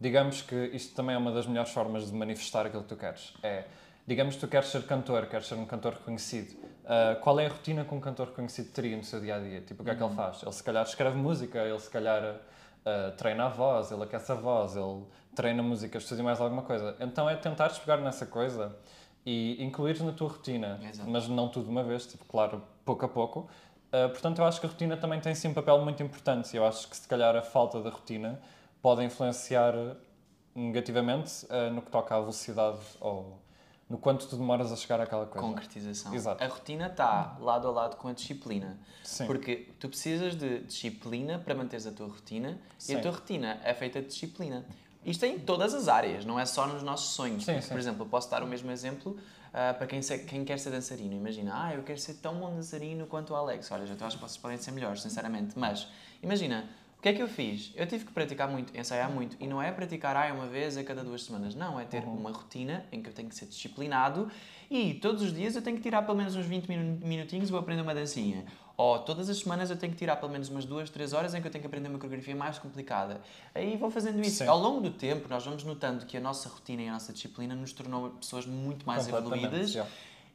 digamos 0.00 0.40
que 0.40 0.70
isto 0.72 0.94
também 0.94 1.14
é 1.14 1.18
uma 1.18 1.30
das 1.32 1.46
melhores 1.46 1.70
formas 1.70 2.06
de 2.06 2.14
manifestar 2.14 2.64
aquilo 2.64 2.82
que 2.82 2.88
tu 2.88 2.96
queres. 2.96 3.34
É, 3.42 3.64
digamos 4.06 4.36
que 4.36 4.40
tu 4.40 4.48
queres 4.48 4.68
ser 4.68 4.86
cantor, 4.86 5.26
queres 5.26 5.46
ser 5.46 5.56
um 5.56 5.66
cantor 5.66 5.92
reconhecido. 5.92 6.56
Ah, 6.86 7.18
qual 7.20 7.38
é 7.38 7.44
a 7.44 7.50
rotina 7.50 7.84
que 7.84 7.94
um 7.94 8.00
cantor 8.00 8.28
reconhecido 8.28 8.72
teria 8.72 8.96
no 8.96 9.04
seu 9.04 9.20
dia 9.20 9.36
a 9.36 9.38
dia? 9.38 9.60
Tipo, 9.60 9.82
o 9.82 9.84
que 9.84 9.90
é 9.90 9.94
que 9.94 10.02
ele 10.02 10.14
faz? 10.14 10.42
Ele 10.42 10.52
se 10.52 10.64
calhar 10.64 10.82
escreve 10.82 11.18
música, 11.18 11.58
ele 11.58 11.78
se 11.78 11.90
calhar 11.90 12.36
ah, 12.88 13.12
treina 13.16 13.46
a 13.46 13.48
voz, 13.48 13.90
ele 13.90 14.02
aquece 14.02 14.32
a 14.32 14.34
voz, 14.34 14.76
ele 14.76 15.04
treina 15.34 15.62
música, 15.62 15.98
estuda 15.98 16.22
mais 16.22 16.40
alguma 16.40 16.62
coisa. 16.62 16.96
Então 17.00 17.28
é 17.28 17.36
tentares 17.36 17.78
pegar 17.78 17.98
nessa 17.98 18.26
coisa 18.26 18.76
e 19.24 19.62
incluires 19.62 20.00
na 20.00 20.12
tua 20.12 20.28
rotina, 20.28 20.80
Exato. 20.82 21.10
mas 21.10 21.28
não 21.28 21.48
tudo 21.48 21.64
de 21.64 21.70
uma 21.70 21.84
vez, 21.84 22.06
tipo, 22.06 22.24
claro, 22.24 22.62
pouco 22.84 23.04
a 23.04 23.08
pouco. 23.08 23.48
Uh, 23.88 24.08
portanto, 24.10 24.38
eu 24.38 24.44
acho 24.44 24.60
que 24.60 24.66
a 24.66 24.68
rotina 24.68 24.96
também 24.96 25.20
tem 25.20 25.34
sim 25.34 25.48
um 25.48 25.54
papel 25.54 25.78
muito 25.80 26.02
importante. 26.02 26.56
Eu 26.56 26.66
acho 26.66 26.88
que 26.88 26.96
se 26.96 27.06
calhar 27.06 27.34
a 27.36 27.42
falta 27.42 27.80
da 27.80 27.90
rotina 27.90 28.40
pode 28.80 29.04
influenciar 29.04 29.74
negativamente 30.54 31.46
uh, 31.46 31.72
no 31.72 31.82
que 31.82 31.90
toca 31.90 32.14
à 32.14 32.20
velocidade 32.20 32.80
ou 33.00 33.38
no 33.88 33.96
quanto 33.98 34.26
tu 34.26 34.36
demoras 34.36 34.70
a 34.70 34.76
chegar 34.76 35.00
àquela 35.00 35.24
coisa. 35.26 35.46
Concretização. 35.46 36.14
Exato. 36.14 36.42
A 36.44 36.46
rotina 36.46 36.86
está 36.88 37.36
lado 37.40 37.68
a 37.68 37.70
lado 37.70 37.96
com 37.96 38.08
a 38.08 38.12
disciplina. 38.12 38.78
Sim. 39.02 39.26
Porque 39.26 39.68
tu 39.80 39.88
precisas 39.88 40.34
de 40.36 40.60
disciplina 40.60 41.38
para 41.38 41.54
manteres 41.54 41.86
a 41.86 41.92
tua 41.92 42.06
rotina 42.08 42.58
e 42.78 42.82
Sim. 42.82 42.96
a 42.96 43.00
tua 43.00 43.12
rotina 43.12 43.60
é 43.64 43.72
feita 43.72 44.00
de 44.02 44.08
disciplina. 44.08 44.64
Isto 45.04 45.24
é 45.24 45.28
em 45.28 45.38
todas 45.38 45.72
as 45.72 45.88
áreas, 45.88 46.24
não 46.24 46.38
é 46.38 46.44
só 46.44 46.66
nos 46.66 46.82
nossos 46.82 47.14
sonhos. 47.14 47.44
Sim. 47.44 47.60
Por 47.68 47.78
exemplo, 47.78 48.02
eu 48.02 48.08
posso 48.08 48.30
dar 48.30 48.42
o 48.42 48.46
mesmo 48.46 48.70
exemplo 48.70 49.16
ah, 49.54 49.72
para 49.72 49.86
quem, 49.86 50.02
se- 50.02 50.18
quem 50.18 50.44
quer 50.44 50.58
ser 50.58 50.70
dançarino. 50.70 51.14
Imagina, 51.14 51.52
ah, 51.54 51.74
eu 51.74 51.82
quero 51.82 51.98
ser 51.98 52.14
tão 52.14 52.34
bom 52.34 52.54
dançarino 52.54 53.06
quanto 53.06 53.32
o 53.32 53.36
Alex. 53.36 53.70
Olha, 53.70 53.84
eu 53.84 54.06
acho 54.06 54.16
que 54.16 54.22
vocês 54.22 54.36
podem 54.36 54.58
ser 54.58 54.72
melhores, 54.72 55.00
sinceramente. 55.00 55.58
Mas, 55.58 55.88
imagina, 56.22 56.68
o 56.98 57.00
que 57.02 57.08
é 57.10 57.12
que 57.12 57.22
eu 57.22 57.28
fiz? 57.28 57.72
Eu 57.76 57.86
tive 57.86 58.04
que 58.04 58.12
praticar 58.12 58.48
muito, 58.48 58.76
ensaiar 58.76 59.08
muito. 59.10 59.36
E 59.38 59.46
não 59.46 59.62
é 59.62 59.70
praticar 59.70 60.16
ah, 60.16 60.32
uma 60.34 60.46
vez 60.46 60.76
a 60.76 60.82
cada 60.82 61.04
duas 61.04 61.22
semanas. 61.24 61.54
Não, 61.54 61.78
é 61.78 61.84
ter 61.84 62.02
Uhum. 62.04 62.14
uma 62.16 62.30
rotina 62.32 62.84
em 62.90 63.00
que 63.00 63.08
eu 63.08 63.12
tenho 63.14 63.28
que 63.28 63.34
ser 63.36 63.46
disciplinado 63.46 64.28
e 64.70 64.94
todos 64.94 65.22
os 65.22 65.32
dias 65.32 65.54
eu 65.56 65.62
tenho 65.62 65.76
que 65.76 65.82
tirar 65.82 66.02
pelo 66.02 66.18
menos 66.18 66.34
uns 66.34 66.44
20 66.46 66.66
minu- 66.68 66.98
minutinhos 67.06 67.48
e 67.48 67.52
vou 67.52 67.60
aprender 67.60 67.82
uma 67.82 67.94
dancinha. 67.94 68.44
Ou 68.76 68.98
todas 69.00 69.28
as 69.28 69.38
semanas 69.38 69.70
eu 69.70 69.76
tenho 69.76 69.92
que 69.92 69.98
tirar 69.98 70.16
pelo 70.16 70.30
menos 70.30 70.48
umas 70.48 70.64
duas, 70.64 70.88
três 70.90 71.12
horas 71.12 71.34
em 71.34 71.40
que 71.40 71.46
eu 71.48 71.50
tenho 71.50 71.62
que 71.62 71.66
aprender 71.66 71.88
uma 71.88 71.98
coreografia 71.98 72.34
mais 72.36 72.58
complicada. 72.58 73.20
Aí 73.54 73.76
vou 73.76 73.90
fazendo 73.90 74.20
isso. 74.20 74.38
Sim. 74.38 74.46
Ao 74.46 74.58
longo 74.58 74.80
do 74.80 74.90
tempo, 74.90 75.28
nós 75.28 75.44
vamos 75.44 75.64
notando 75.64 76.04
que 76.06 76.16
a 76.16 76.20
nossa 76.20 76.48
rotina 76.48 76.82
e 76.82 76.88
a 76.88 76.92
nossa 76.92 77.12
disciplina 77.12 77.54
nos 77.56 77.72
tornou 77.72 78.10
pessoas 78.10 78.46
muito 78.46 78.86
mais 78.86 79.08
evoluídas 79.08 79.70
já. 79.72 79.86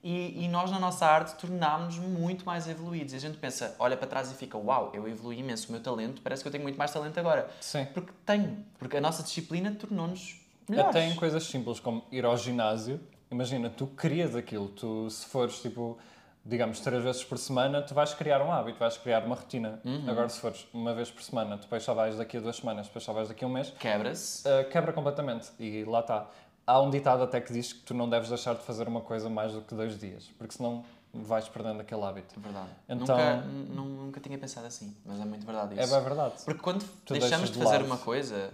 E, 0.04 0.43
e 0.43 0.47
nós 0.49 0.70
na 0.70 0.80
nossa 0.80 1.06
arte 1.06 1.34
tornámos-nos 1.36 2.06
muito 2.06 2.45
mais 2.45 2.68
evoluídos. 2.68 3.14
E 3.14 3.16
a 3.16 3.20
gente 3.20 3.38
pensa, 3.38 3.76
olha 3.80 3.95
para 3.95 4.08
trás 4.08 4.30
e 4.32 4.36
fica, 4.36 4.58
uau, 4.58 4.91
eu 4.93 5.08
evolui 5.08 5.39
imenso 5.39 5.70
o 5.70 5.72
meu 5.72 5.82
talento, 5.82 6.22
parece 6.22 6.41
que 6.43 6.47
eu 6.47 6.51
tenho 6.51 6.64
muito 6.64 6.78
mais 6.78 6.91
talento 6.91 7.18
agora. 7.18 7.49
Sim. 7.62 7.86
Porque 7.93 8.12
tenho, 8.26 8.66
porque 8.78 8.97
a 8.97 9.01
nossa 9.01 9.24
disciplina 9.24 9.72
tornou-nos 9.72 10.41
melhores. 10.68 10.89
Até 10.89 11.08
em 11.08 11.16
coisas 11.16 11.43
simples 11.45 11.80
como 11.80 12.04
ir 12.12 12.26
ao 12.26 12.36
ginásio, 12.36 12.99
imagina, 13.32 13.70
tu 13.70 13.88
crias 13.88 14.36
aquilo, 14.36 14.68
tu 14.68 15.10
se 15.10 15.26
fores 15.26 15.62
tipo, 15.62 15.97
digamos, 16.45 16.82
três 16.82 17.01
vezes 17.01 17.24
por 17.24 17.38
semana, 17.38 17.82
tu 17.82 17.93
vais 17.93 18.14
criar 18.14 18.41
um 18.41 18.51
hábito, 18.51 18.78
vais 18.80 18.97
criar 18.97 19.24
uma 19.24 19.36
rotina. 19.36 19.80
Uhum. 19.86 20.04
Agora, 20.10 20.28
se 20.28 20.39
fores 20.39 20.68
uma 20.74 20.93
vez 20.93 21.10
por 21.10 21.24
semana, 21.24 21.56
depois 21.58 21.82
só 21.82 21.93
vais 21.93 22.18
daqui 22.18 22.36
a 22.38 22.39
duas 22.41 22.58
semanas, 22.58 22.88
depois 22.88 23.04
só 23.06 23.14
vais 23.14 23.30
daqui 23.30 23.45
a 23.45 23.47
um 23.47 23.51
mês, 23.51 23.74
Quebra-se. 23.80 24.47
uh, 24.47 24.70
quebra 24.70 24.91
completamente. 24.91 25.49
E 25.58 25.86
lá 25.86 26.01
está. 26.01 26.28
Há 26.66 26.80
um 26.82 26.89
ditado 26.89 27.24
até 27.24 27.41
que 27.41 27.51
diz 27.51 27.74
que 27.74 27.82
tu 27.82 27.93
não 27.93 28.09
deves 28.09 28.30
deixar 28.30 28.55
de 28.55 28.61
fazer 28.64 28.88
uma 28.88 29.01
coisa 29.01 29.30
mais 29.30 29.51
do 29.53 29.61
que 29.61 29.76
dois 29.76 29.99
dias, 29.99 30.30
porque 30.38 30.55
senão 30.55 30.84
vais 31.14 31.47
perdendo 31.49 31.82
aquele 31.82 32.01
hábito. 32.03 32.36
É 32.39 32.41
verdade. 32.41 32.70
Então- 32.89 33.18
Nunca, 33.18 34.01
nunca 34.03 34.20
tinha 34.22 34.38
pensado 34.38 34.66
assim, 34.66 34.95
mas 35.05 35.20
é 35.20 35.26
muito 35.26 35.45
verdade 35.45 35.78
É 35.80 35.84
isso. 35.84 35.93
bem 35.93 36.03
verdade. 36.03 36.36
Porque 36.45 36.61
quando 36.61 36.84
Tu 37.05 37.14
deixamos 37.14 37.49
de 37.51 37.57
de 37.59 37.64
fazer 37.64 37.84
uma 37.84 37.97
coisa, 37.97 38.51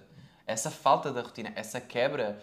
essa 0.47 0.71
falta 0.71 1.11
da 1.11 1.21
rotina, 1.21 1.53
essa 1.55 1.79
quebra, 1.79 2.39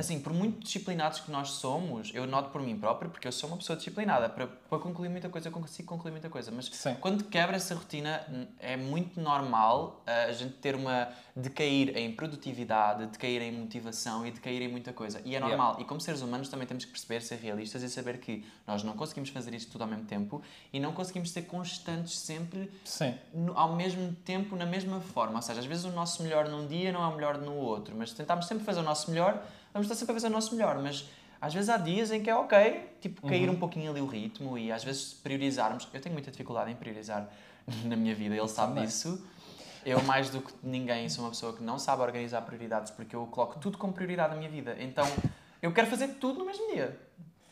assim, 0.00 0.20
por 0.20 0.32
muito 0.32 0.60
disciplinados 0.60 1.20
que 1.20 1.30
nós 1.30 1.50
somos, 1.50 2.10
eu 2.14 2.26
noto 2.26 2.50
por 2.50 2.60
mim 2.60 2.76
próprio, 2.78 3.10
porque 3.10 3.28
eu 3.28 3.32
sou 3.32 3.48
uma 3.48 3.56
pessoa 3.58 3.76
disciplinada, 3.76 4.28
para, 4.28 4.46
para 4.46 4.78
concluir 4.78 5.08
muita 5.08 5.28
coisa, 5.28 5.48
eu 5.48 5.52
consigo 5.52 5.88
concluir 5.88 6.10
muita 6.10 6.28
coisa, 6.28 6.50
mas 6.50 6.66
Sim. 6.66 6.96
quando 7.00 7.24
quebra 7.24 7.56
essa 7.56 7.74
rotina, 7.74 8.26
é 8.58 8.76
muito 8.76 9.20
normal 9.20 10.02
uh, 10.06 10.28
a 10.28 10.32
gente 10.32 10.54
ter 10.54 10.74
uma. 10.74 11.08
decair 11.36 11.96
em 11.96 12.12
produtividade, 12.12 13.06
decair 13.06 13.40
em 13.42 13.52
motivação 13.52 14.26
e 14.26 14.30
decair 14.30 14.62
em 14.62 14.68
muita 14.68 14.92
coisa. 14.92 15.20
E 15.24 15.34
é 15.36 15.40
normal. 15.40 15.76
E 15.78 15.84
como 15.84 16.00
seres 16.00 16.22
humanos 16.22 16.48
também 16.48 16.66
temos 16.66 16.84
que 16.84 16.90
perceber, 16.90 17.22
ser 17.22 17.36
realistas 17.36 17.82
e 17.82 17.88
saber 17.88 18.18
que 18.18 18.44
nós 18.66 18.82
não 18.82 18.94
conseguimos 18.94 19.30
fazer 19.30 19.54
isto 19.54 19.70
tudo 19.72 19.82
ao 19.82 19.88
mesmo 19.88 20.04
tempo 20.06 20.42
e 20.72 20.80
não 20.80 20.92
conseguimos 20.92 21.30
ser 21.30 21.42
constantes 21.42 22.18
sempre 22.18 22.70
no- 23.32 23.56
ao 23.56 23.74
mesmo 23.74 24.12
tempo, 24.24 24.56
na 24.56 24.66
mesma 24.66 25.00
forma. 25.00 25.36
Ou 25.36 25.42
seja, 25.42 25.60
às 25.60 25.66
vezes 25.66 25.84
o 25.84 25.90
nosso 25.92 26.22
melhor 26.22 26.48
num 26.48 26.66
dia 26.66 26.92
não 26.92 27.02
é 27.02 27.06
o 27.06 27.14
melhor 27.14 27.38
no 27.38 27.54
outro, 27.54 27.94
mas 27.96 28.12
tentamos 28.12 28.46
sempre 28.46 28.64
fazer 28.64 28.80
o 28.80 28.84
nosso 28.84 29.10
melhor, 29.10 29.42
vamos 29.72 29.86
estar 29.86 29.94
sempre 29.94 30.12
a 30.12 30.14
fazer 30.14 30.26
o 30.28 30.30
nosso 30.30 30.54
melhor, 30.54 30.78
mas 30.82 31.08
às 31.40 31.54
vezes 31.54 31.68
há 31.70 31.76
dias 31.76 32.10
em 32.10 32.22
que 32.22 32.28
é 32.28 32.34
ok, 32.34 32.96
tipo, 33.00 33.26
cair 33.26 33.48
um 33.48 33.56
pouquinho 33.56 33.90
ali 33.90 34.00
o 34.00 34.06
ritmo 34.06 34.58
e 34.58 34.70
às 34.70 34.84
vezes 34.84 35.14
priorizarmos. 35.14 35.88
Eu 35.92 36.00
tenho 36.00 36.12
muita 36.12 36.30
dificuldade 36.30 36.70
em 36.70 36.74
priorizar 36.76 37.28
na 37.84 37.96
minha 37.96 38.14
vida, 38.14 38.36
ele 38.36 38.48
sabe 38.48 38.74
Também. 38.74 38.86
disso. 38.86 39.24
Eu, 39.84 40.02
mais 40.02 40.28
do 40.28 40.42
que 40.42 40.52
ninguém, 40.62 41.08
sou 41.08 41.24
uma 41.24 41.30
pessoa 41.30 41.54
que 41.54 41.62
não 41.62 41.78
sabe 41.78 42.02
organizar 42.02 42.42
prioridades 42.42 42.90
porque 42.90 43.16
eu 43.16 43.26
coloco 43.26 43.58
tudo 43.58 43.78
como 43.78 43.94
prioridade 43.94 44.34
na 44.34 44.36
minha 44.36 44.50
vida. 44.50 44.76
Então, 44.78 45.06
eu 45.62 45.72
quero 45.72 45.86
fazer 45.88 46.08
tudo 46.20 46.40
no 46.40 46.44
mesmo 46.44 46.70
dia 46.74 46.98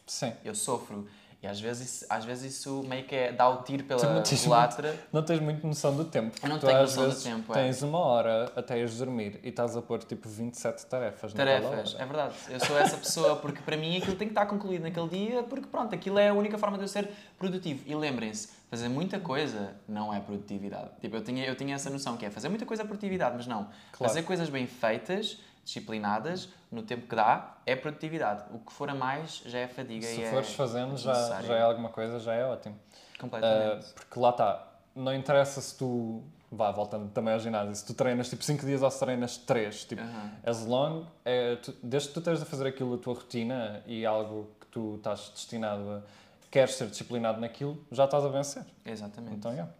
Sim. 0.07 0.33
eu 0.45 0.55
sofro. 0.55 1.09
E 1.41 1.47
às 1.47 1.61
vezes, 1.61 2.05
às 2.11 2.25
vezes 2.25 2.57
isso 2.57 2.83
meio 2.83 3.05
que 3.05 3.15
é, 3.15 3.31
dá 3.31 3.49
o 3.49 3.63
tiro 3.63 3.85
pela 3.85 4.01
culatra. 4.25 4.99
Não 5.13 5.23
tens 5.23 5.39
muito 5.39 5.65
noção 5.65 5.95
do 5.95 6.05
tempo. 6.05 6.37
Eu 6.43 6.49
não 6.49 6.59
tu, 6.59 6.67
tenho 6.67 6.81
noção 6.81 7.09
do 7.09 7.15
tempo, 7.15 7.53
é. 7.53 7.63
Tens 7.63 7.81
uma 7.83 7.99
hora 7.99 8.53
até 8.57 8.77
ires 8.77 8.99
dormir 8.99 9.39
e 9.45 9.51
estás 9.51 9.77
a 9.77 9.83
pôr 9.83 10.03
tipo 10.03 10.29
27 10.29 10.85
tarefas 10.87 11.33
Tarefas, 11.33 11.95
é 11.97 12.05
verdade. 12.05 12.35
Eu 12.49 12.59
sou 12.59 12.77
essa 12.77 12.97
pessoa 12.97 13.37
porque 13.37 13.63
para 13.63 13.77
mim 13.77 13.97
aquilo 13.97 14.17
tem 14.17 14.27
que 14.27 14.33
estar 14.33 14.47
concluído 14.47 14.83
naquele 14.83 15.09
dia 15.09 15.43
porque 15.45 15.69
pronto, 15.69 15.95
aquilo 15.95 16.19
é 16.19 16.29
a 16.29 16.35
única 16.35 16.59
forma 16.59 16.77
de 16.77 16.83
eu 16.85 16.89
ser 16.89 17.09
produtivo. 17.39 17.85
E 17.87 17.95
lembrem-se, 17.95 18.49
fazer 18.69 18.89
muita 18.89 19.21
coisa 19.21 19.77
não 19.89 20.13
é 20.13 20.19
produtividade. 20.19 20.91
Tipo, 21.01 21.17
eu 21.17 21.23
tinha, 21.23 21.45
eu 21.45 21.55
tinha 21.55 21.77
essa 21.77 21.89
noção 21.89 22.17
que 22.17 22.27
é 22.27 22.31
fazer 22.31 22.49
muita 22.49 22.67
coisa 22.67 22.83
é 22.83 22.87
produtividade, 22.87 23.37
mas 23.37 23.47
não. 23.47 23.69
Claro. 23.93 24.13
Fazer 24.13 24.23
coisas 24.23 24.51
bem 24.51 24.67
feitas, 24.67 25.39
disciplinadas, 25.69 26.49
no 26.73 26.83
tempo 26.83 27.07
que 27.07 27.15
dá, 27.15 27.59
é 27.67 27.77
produtividade. 27.77 28.45
O 28.55 28.59
que 28.59 28.73
for 28.73 28.89
a 28.89 28.95
mais 28.95 29.43
já 29.45 29.59
é 29.59 29.69
fadiga 29.69 30.07
Se 30.07 30.21
e 30.21 30.25
é 30.25 30.31
fores 30.31 30.55
fazendo, 30.55 30.97
já, 30.97 31.43
já 31.43 31.55
é 31.55 31.61
alguma 31.61 31.91
coisa, 31.91 32.19
já 32.19 32.33
é 32.33 32.45
ótimo. 32.45 32.75
Completamente. 33.21 33.85
Uh, 33.85 33.95
porque 33.95 34.19
lá 34.19 34.31
está, 34.31 34.67
não 34.97 35.15
interessa 35.15 35.61
se 35.61 35.77
tu, 35.77 36.23
vá, 36.51 36.71
voltando 36.71 37.11
também 37.11 37.35
ao 37.35 37.41
ginásio, 37.41 37.75
se 37.75 37.85
tu 37.85 37.93
treinas 37.93 38.31
tipo 38.31 38.43
5 38.43 38.65
dias 38.65 38.83
ou 38.83 38.91
se 38.91 38.99
treinas 38.99 39.37
3, 39.37 39.85
tipo, 39.85 40.01
Aham. 40.01 40.31
as 40.43 40.65
long, 40.65 41.05
é, 41.23 41.57
tu, 41.57 41.75
desde 41.83 42.09
que 42.09 42.15
tu 42.15 42.21
estejas 42.21 42.43
a 42.43 42.47
fazer 42.47 42.67
aquilo 42.67 42.95
a 42.95 42.99
tua 42.99 43.15
rotina 43.15 43.83
e 43.87 44.07
algo 44.07 44.51
que 44.59 44.67
tu 44.69 44.95
estás 44.97 45.31
destinado 45.35 45.91
a, 45.91 46.03
queres 46.51 46.77
ser 46.77 46.89
disciplinado 46.89 47.43
naquilo, 47.43 47.79
já 47.93 48.07
estás 48.07 48.25
a 48.25 48.29
vencer. 48.29 48.65
Exatamente. 48.87 49.37
Então, 49.37 49.53
yeah. 49.53 49.71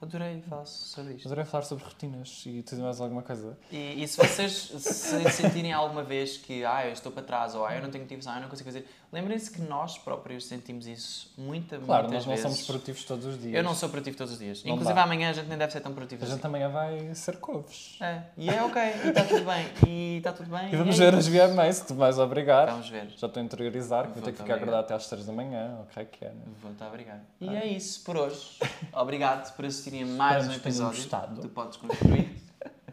Adorei 0.00 0.42
falar 0.42 0.66
sobre 0.66 1.14
isto. 1.14 1.26
Adorei 1.26 1.44
falar 1.44 1.62
sobre 1.62 1.84
rotinas 1.84 2.42
e 2.46 2.62
tu 2.62 2.76
mais 2.76 3.00
alguma 3.00 3.22
coisa. 3.22 3.56
E, 3.72 4.02
e 4.02 4.06
se 4.06 4.16
vocês 4.18 4.52
se 4.52 5.30
sentirem 5.32 5.72
alguma 5.72 6.02
vez 6.02 6.36
que 6.36 6.64
ah, 6.64 6.86
eu 6.86 6.92
estou 6.92 7.10
para 7.10 7.22
trás 7.22 7.54
ou 7.54 7.64
ah, 7.64 7.74
eu 7.74 7.82
não 7.82 7.90
tenho 7.90 8.04
motivação, 8.04 8.34
eu 8.34 8.42
não 8.42 8.48
consigo 8.48 8.68
fazer, 8.68 8.86
lembrem-se 9.10 9.50
que 9.50 9.62
nós 9.62 9.96
próprios 9.96 10.44
sentimos 10.46 10.86
isso 10.86 11.32
muita, 11.38 11.78
Claro, 11.78 12.08
muitas 12.08 12.26
nós 12.26 12.26
não 12.26 12.32
vezes. 12.32 12.42
somos 12.42 12.66
produtivos 12.66 13.04
todos 13.04 13.24
os 13.24 13.40
dias. 13.40 13.54
Eu 13.54 13.62
não 13.62 13.74
sou 13.74 13.88
produtivo 13.88 14.18
todos 14.18 14.34
os 14.34 14.38
dias. 14.38 14.62
Não 14.64 14.72
Inclusive 14.74 14.94
dá. 14.94 15.02
amanhã 15.02 15.30
a 15.30 15.32
gente 15.32 15.48
nem 15.48 15.56
deve 15.56 15.72
ser 15.72 15.80
tão 15.80 15.94
produtivo 15.94 16.22
A 16.22 16.26
gente 16.26 16.34
assim. 16.34 16.42
também 16.42 16.68
vai 16.68 17.14
ser 17.14 17.38
couves. 17.38 17.96
É, 18.00 18.22
e 18.36 18.50
é 18.50 18.62
ok, 18.62 18.82
e 18.82 19.08
está 19.08 19.24
tudo 19.24 19.44
bem. 19.44 19.66
E 19.88 20.16
está 20.18 20.32
tudo 20.32 20.50
bem. 20.50 20.72
E 20.72 20.76
vamos 20.76 21.00
é 21.00 21.10
ver 21.10 21.14
as 21.18 21.76
se 21.76 21.86
tu 21.86 21.94
vais 21.94 22.18
obrigar. 22.18 22.66
Vamos 22.66 22.88
ver. 22.90 23.08
Já 23.16 23.26
estou 23.28 23.40
a 23.40 23.44
interiorizar 23.44 24.08
que 24.08 24.12
vou 24.12 24.22
ter 24.22 24.32
Vou-te 24.32 24.36
que 24.36 24.42
ficar 24.42 24.54
obrigar. 24.56 24.80
acordado 24.80 24.84
até 24.84 24.94
às 24.94 25.08
3 25.08 25.24
da 25.24 25.32
manhã, 25.32 25.78
ok 25.80 26.04
que 26.04 26.24
é, 26.24 26.28
né? 26.28 26.42
Vou-te 26.62 26.82
obrigado. 26.84 27.20
Ah. 27.40 27.44
E 27.44 27.56
é 27.56 27.66
isso 27.66 28.04
por 28.04 28.16
hoje. 28.16 28.58
Obrigado 28.92 29.54
por 29.54 29.64
assistirem 29.64 29.85
a 29.88 30.06
mais 30.06 30.48
um 30.48 30.52
episódio 30.52 31.00
gostado. 31.00 31.40
do 31.40 31.48
Podes 31.48 31.76
Construir. 31.76 32.28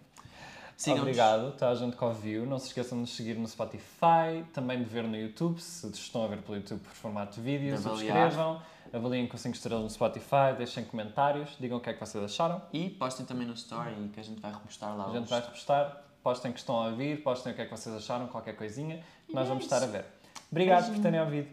Obrigado, 0.99 1.49
está 1.49 1.69
a 1.69 1.75
gente 1.75 1.97
que 1.97 2.03
ouviu. 2.03 2.45
Não 2.45 2.59
se 2.59 2.67
esqueçam 2.67 2.97
de 2.97 3.01
nos 3.01 3.15
seguir 3.15 3.35
no 3.35 3.47
Spotify, 3.47 4.45
também 4.53 4.77
de 4.77 4.85
ver 4.85 5.03
no 5.03 5.17
YouTube, 5.17 5.59
se 5.59 5.87
estão 5.87 6.23
a 6.23 6.27
ver 6.27 6.43
pelo 6.43 6.57
YouTube 6.57 6.81
por 6.81 6.91
formato 6.91 7.35
de 7.35 7.41
vídeo, 7.41 7.75
De 7.75 7.81
subscrevam, 7.81 8.61
avaliem 8.93 9.25
com 9.25 9.37
5 9.37 9.55
estrelas 9.55 9.83
no 9.83 9.89
Spotify, 9.89 10.53
deixem 10.55 10.85
comentários, 10.85 11.55
digam 11.59 11.79
o 11.79 11.81
que 11.81 11.89
é 11.89 11.93
que 11.93 11.99
vocês 11.99 12.23
acharam. 12.23 12.61
E 12.71 12.91
postem 12.91 13.25
também 13.25 13.47
no 13.47 13.53
story 13.53 13.95
que 14.13 14.19
a 14.19 14.23
gente 14.23 14.39
vai 14.39 14.51
repostar 14.51 14.95
lá 14.95 15.07
A 15.07 15.13
gente 15.13 15.29
vai 15.29 15.41
repostar, 15.41 16.03
postem 16.21 16.51
que 16.51 16.59
estão 16.59 16.75
a 16.75 16.89
ouvir, 16.89 17.23
postem 17.23 17.53
o 17.53 17.55
que 17.55 17.61
é 17.63 17.65
que 17.65 17.71
vocês 17.71 17.95
acharam, 17.95 18.27
qualquer 18.27 18.55
coisinha, 18.55 19.01
que 19.27 19.33
nós 19.33 19.45
é 19.45 19.49
vamos 19.49 19.63
estar 19.63 19.81
a 19.81 19.87
ver. 19.87 20.05
Obrigado 20.51 20.93
por 20.93 21.01
terem 21.01 21.19
ouvido. 21.19 21.49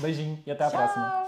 Beijinho 0.00 0.38
e 0.44 0.50
até 0.50 0.64
à 0.64 0.70
próxima. 0.70 1.26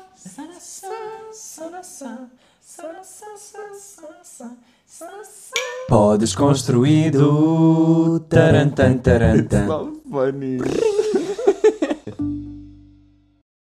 Podes 5.88 6.34
construído. 6.34 8.20
Tarantan, 8.28 8.98
tarantan. 9.00 9.68